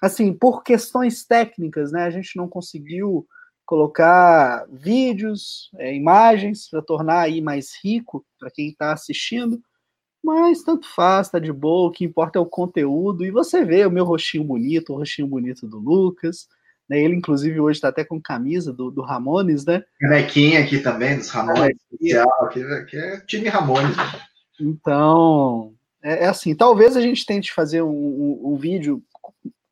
Assim, 0.00 0.32
por 0.32 0.62
questões 0.62 1.26
técnicas, 1.26 1.90
né, 1.90 2.04
a 2.04 2.10
gente 2.10 2.36
não 2.36 2.48
conseguiu 2.48 3.26
colocar 3.66 4.64
vídeos, 4.70 5.72
é, 5.76 5.92
imagens 5.92 6.70
para 6.70 6.80
tornar 6.80 7.22
aí 7.22 7.40
mais 7.40 7.72
rico 7.82 8.24
para 8.38 8.48
quem 8.48 8.68
está 8.68 8.92
assistindo. 8.92 9.60
Mas 10.22 10.62
tanto 10.62 10.88
faz, 10.94 11.28
tá 11.28 11.38
de 11.38 11.52
boa, 11.52 11.88
o 11.88 11.92
que 11.92 12.04
importa 12.04 12.38
é 12.38 12.42
o 12.42 12.46
conteúdo. 12.46 13.24
E 13.24 13.30
você 13.30 13.64
vê 13.64 13.86
o 13.86 13.90
meu 13.90 14.04
rostinho 14.04 14.44
bonito, 14.44 14.92
o 14.92 14.96
rostinho 14.96 15.28
bonito 15.28 15.66
do 15.66 15.78
Lucas. 15.78 16.48
Né? 16.88 17.00
Ele, 17.00 17.14
inclusive, 17.14 17.60
hoje 17.60 17.78
está 17.78 17.88
até 17.88 18.04
com 18.04 18.20
camisa 18.20 18.72
do, 18.72 18.90
do 18.90 19.02
Ramones, 19.02 19.64
né? 19.64 19.84
Canequinha 20.00 20.60
aqui 20.60 20.80
também, 20.80 21.16
dos 21.16 21.28
Ramones. 21.28 21.76
Aqui, 21.94 22.62
aqui 22.62 22.96
é 22.96 23.20
time 23.20 23.48
Ramones. 23.48 23.96
Então, 24.60 25.74
é, 26.02 26.24
é, 26.24 26.28
assim, 26.28 26.54
talvez 26.54 26.96
a 26.96 27.00
gente 27.00 27.24
tente 27.24 27.52
fazer 27.52 27.82
um, 27.82 27.90
um, 27.90 28.40
um 28.52 28.56
vídeo 28.56 29.02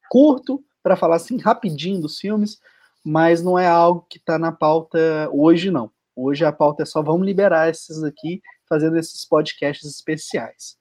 curto 0.08 0.62
para 0.82 0.96
falar 0.96 1.16
assim 1.16 1.38
rapidinho 1.38 2.00
dos 2.00 2.20
filmes, 2.20 2.58
mas 3.04 3.42
não 3.42 3.58
é 3.58 3.66
algo 3.66 4.06
que 4.08 4.18
está 4.18 4.38
na 4.38 4.52
pauta 4.52 5.28
hoje, 5.32 5.70
não. 5.70 5.90
Hoje 6.14 6.44
a 6.44 6.52
pauta 6.52 6.82
é 6.82 6.86
só 6.86 7.02
vamos 7.02 7.26
liberar 7.26 7.68
esses 7.68 8.02
aqui, 8.02 8.40
fazendo 8.68 8.98
esses 8.98 9.24
podcasts 9.24 9.88
especiais. 9.88 10.76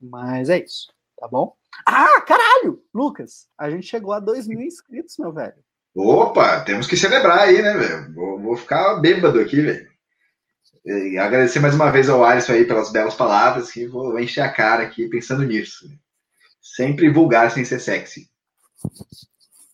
Mas 0.00 0.48
é 0.48 0.62
isso, 0.62 0.92
tá 1.18 1.28
bom? 1.28 1.54
Ah, 1.86 2.20
caralho! 2.22 2.82
Lucas, 2.94 3.46
a 3.58 3.70
gente 3.70 3.86
chegou 3.86 4.12
a 4.12 4.20
2 4.20 4.46
mil 4.46 4.60
inscritos, 4.60 5.16
meu 5.18 5.32
velho. 5.32 5.56
Opa, 5.94 6.60
temos 6.60 6.86
que 6.86 6.96
celebrar 6.96 7.40
aí, 7.40 7.60
né, 7.60 7.74
velho? 7.74 8.14
Vou, 8.14 8.40
vou, 8.40 8.56
ficar 8.56 9.00
bêbado 9.00 9.40
aqui, 9.40 9.60
velho. 9.60 9.88
E 10.84 11.18
agradecer 11.18 11.60
mais 11.60 11.74
uma 11.74 11.90
vez 11.90 12.08
ao 12.08 12.24
Alisson 12.24 12.52
aí 12.52 12.64
pelas 12.64 12.90
belas 12.90 13.14
palavras, 13.14 13.70
que 13.70 13.86
vou 13.86 14.18
encher 14.18 14.42
a 14.42 14.52
cara 14.52 14.84
aqui 14.84 15.08
pensando 15.08 15.44
nisso. 15.44 15.88
Sempre 16.62 17.10
vulgar 17.10 17.50
sem 17.50 17.64
ser 17.64 17.80
sexy. 17.80 18.30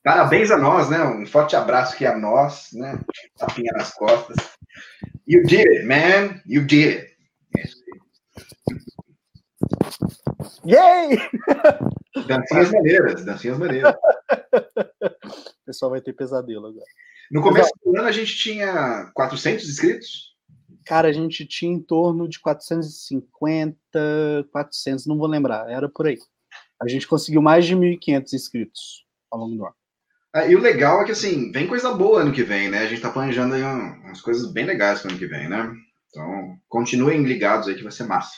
Parabéns 0.03 0.51
a 0.51 0.57
nós, 0.57 0.89
né? 0.91 1.03
Um 1.05 1.27
forte 1.27 1.57
abraço 1.57 1.95
aqui 1.95 2.07
a 2.07 2.17
nós, 2.17 2.69
né? 2.73 2.99
Tapinha 3.39 3.73
nas 3.77 3.93
costas. 3.93 4.37
You 5.27 5.43
did 5.45 5.67
it, 5.67 5.85
man. 5.85 6.41
You 6.47 6.67
did 6.67 6.99
it. 6.99 7.14
Yay! 10.67 11.19
Dancinhas 12.27 12.71
maneiras, 12.71 13.25
dancinhas 13.25 13.59
maneiras. 13.59 13.95
O 15.05 15.67
pessoal 15.67 15.91
vai 15.91 16.01
ter 16.03 16.13
pesadelo 16.13 16.67
agora. 16.67 16.85
No 17.31 17.41
começo 17.41 17.73
do 17.83 17.99
ano 17.99 18.07
a 18.07 18.13
gente 18.13 18.37
tinha 18.37 19.11
400 19.15 19.67
inscritos? 19.67 20.35
Cara, 20.85 21.09
a 21.09 21.13
gente 21.13 21.47
tinha 21.47 21.73
em 21.73 21.81
torno 21.81 22.29
de 22.29 22.39
450, 22.39 23.79
400, 24.53 25.07
não 25.07 25.17
vou 25.17 25.27
lembrar, 25.27 25.71
era 25.71 25.89
por 25.89 26.07
aí. 26.07 26.19
A 26.81 26.87
gente 26.87 27.09
conseguiu 27.09 27.41
mais 27.41 27.65
de 27.65 27.75
1.500 27.75 28.33
inscritos 28.35 29.07
ao 29.31 29.41
longo 29.41 29.57
do 29.57 29.65
ano. 29.65 29.75
Ah, 30.35 30.47
e 30.47 30.55
o 30.55 30.61
legal 30.61 31.01
é 31.01 31.05
que, 31.05 31.13
assim, 31.13 31.51
vem 31.51 31.67
coisa 31.67 31.95
boa 31.95 32.21
ano 32.21 32.33
que 32.33 32.43
vem, 32.43 32.69
né? 32.69 32.81
A 32.81 32.87
gente 32.87 33.01
tá 33.01 33.11
planejando 33.11 33.55
aí 33.55 33.63
umas 33.63 34.21
coisas 34.21 34.53
bem 34.53 34.67
legais 34.67 35.01
pro 35.01 35.11
ano 35.11 35.19
que 35.19 35.27
vem, 35.27 35.49
né? 35.49 35.73
Então, 36.09 36.57
continuem 36.69 37.23
ligados 37.23 37.69
aí 37.69 37.75
que 37.75 37.83
vai 37.83 37.93
ser 37.93 38.05
massa. 38.05 38.35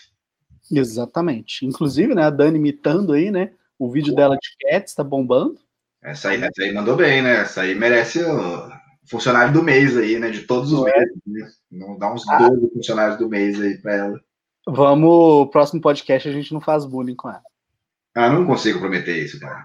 Exatamente. 0.71 1.65
Inclusive, 1.65 2.15
né, 2.15 2.25
a 2.25 2.31
Dani 2.31 2.59
imitando 2.59 3.13
aí, 3.13 3.31
né? 3.31 3.53
O 3.79 3.91
vídeo 3.91 4.15
dela 4.15 4.37
de 4.37 4.49
Cats 4.61 4.95
tá 4.95 5.05
bombando. 5.05 5.59
Essa 6.03 6.31
aí, 6.31 6.43
essa 6.43 6.63
aí 6.63 6.73
mandou 6.73 6.97
bem, 6.97 7.23
né? 7.23 7.41
Essa 7.41 7.63
aí 7.63 7.75
merece 7.75 8.25
o 8.25 8.71
funcionário 9.09 9.53
do 9.53 9.63
mês 9.63 9.97
aí, 9.97 10.19
né? 10.19 10.31
De 10.31 10.43
todos 10.43 10.73
os 10.73 10.87
é. 10.87 10.99
meses. 10.99 11.17
Né? 11.27 11.51
Não 11.71 11.99
dá 11.99 12.13
uns 12.13 12.29
ah. 12.29 12.49
12 12.49 12.71
funcionários 12.73 13.19
do 13.19 13.29
mês 13.29 13.61
aí 13.61 13.79
pra 13.79 13.95
ela. 13.95 14.21
Vamos, 14.69 15.51
próximo 15.51 15.81
podcast 15.81 16.29
a 16.29 16.33
gente 16.33 16.53
não 16.53 16.61
faz 16.61 16.85
bullying 16.85 17.15
com 17.15 17.29
ela. 17.29 17.43
Ah, 18.15 18.31
não 18.31 18.47
consigo 18.47 18.81
prometer 18.81 19.17
isso, 19.17 19.39
cara. 19.39 19.65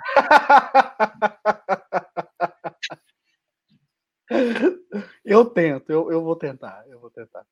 eu 5.26 5.45
tento, 5.45 5.89
eu, 5.89 6.12
eu 6.12 6.22
vou 6.22 6.36
tentar, 6.36 6.84
eu 6.88 6.99
vou 6.99 7.10
tentar. 7.10 7.45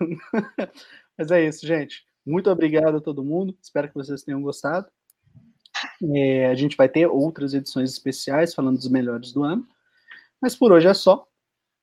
Mas 1.16 1.30
é 1.30 1.46
isso, 1.46 1.66
gente. 1.66 2.04
Muito 2.26 2.50
obrigado 2.50 2.96
a 2.96 3.00
todo 3.00 3.24
mundo. 3.24 3.56
Espero 3.60 3.88
que 3.88 3.94
vocês 3.94 4.22
tenham 4.22 4.40
gostado. 4.40 4.88
É, 6.14 6.46
a 6.46 6.54
gente 6.54 6.76
vai 6.76 6.88
ter 6.88 7.06
outras 7.06 7.54
edições 7.54 7.90
especiais 7.90 8.54
falando 8.54 8.76
dos 8.76 8.88
melhores 8.88 9.32
do 9.32 9.42
ano. 9.42 9.66
Mas 10.40 10.56
por 10.56 10.72
hoje 10.72 10.86
é 10.86 10.94
só. 10.94 11.26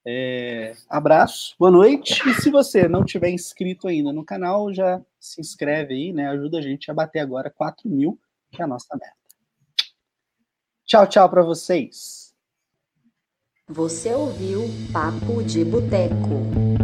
É, 0.05 0.75
abraço, 0.89 1.55
boa 1.59 1.69
noite. 1.69 2.27
E 2.27 2.33
se 2.35 2.49
você 2.49 2.87
não 2.87 3.05
tiver 3.05 3.29
inscrito 3.29 3.87
ainda 3.87 4.11
no 4.11 4.25
canal, 4.25 4.73
já 4.73 4.99
se 5.19 5.39
inscreve 5.39 5.93
aí, 5.93 6.13
né? 6.13 6.27
Ajuda 6.29 6.57
a 6.57 6.61
gente 6.61 6.89
a 6.89 6.93
bater 6.93 7.19
agora 7.19 7.51
4 7.51 7.87
mil, 7.87 8.19
que 8.51 8.61
é 8.61 8.65
a 8.65 8.67
nossa 8.67 8.95
meta. 8.95 9.15
Tchau, 10.85 11.07
tchau 11.07 11.29
para 11.29 11.43
vocês. 11.43 12.33
Você 13.69 14.13
ouviu 14.13 14.63
Papo 14.91 15.43
de 15.43 15.63
Boteco. 15.63 16.80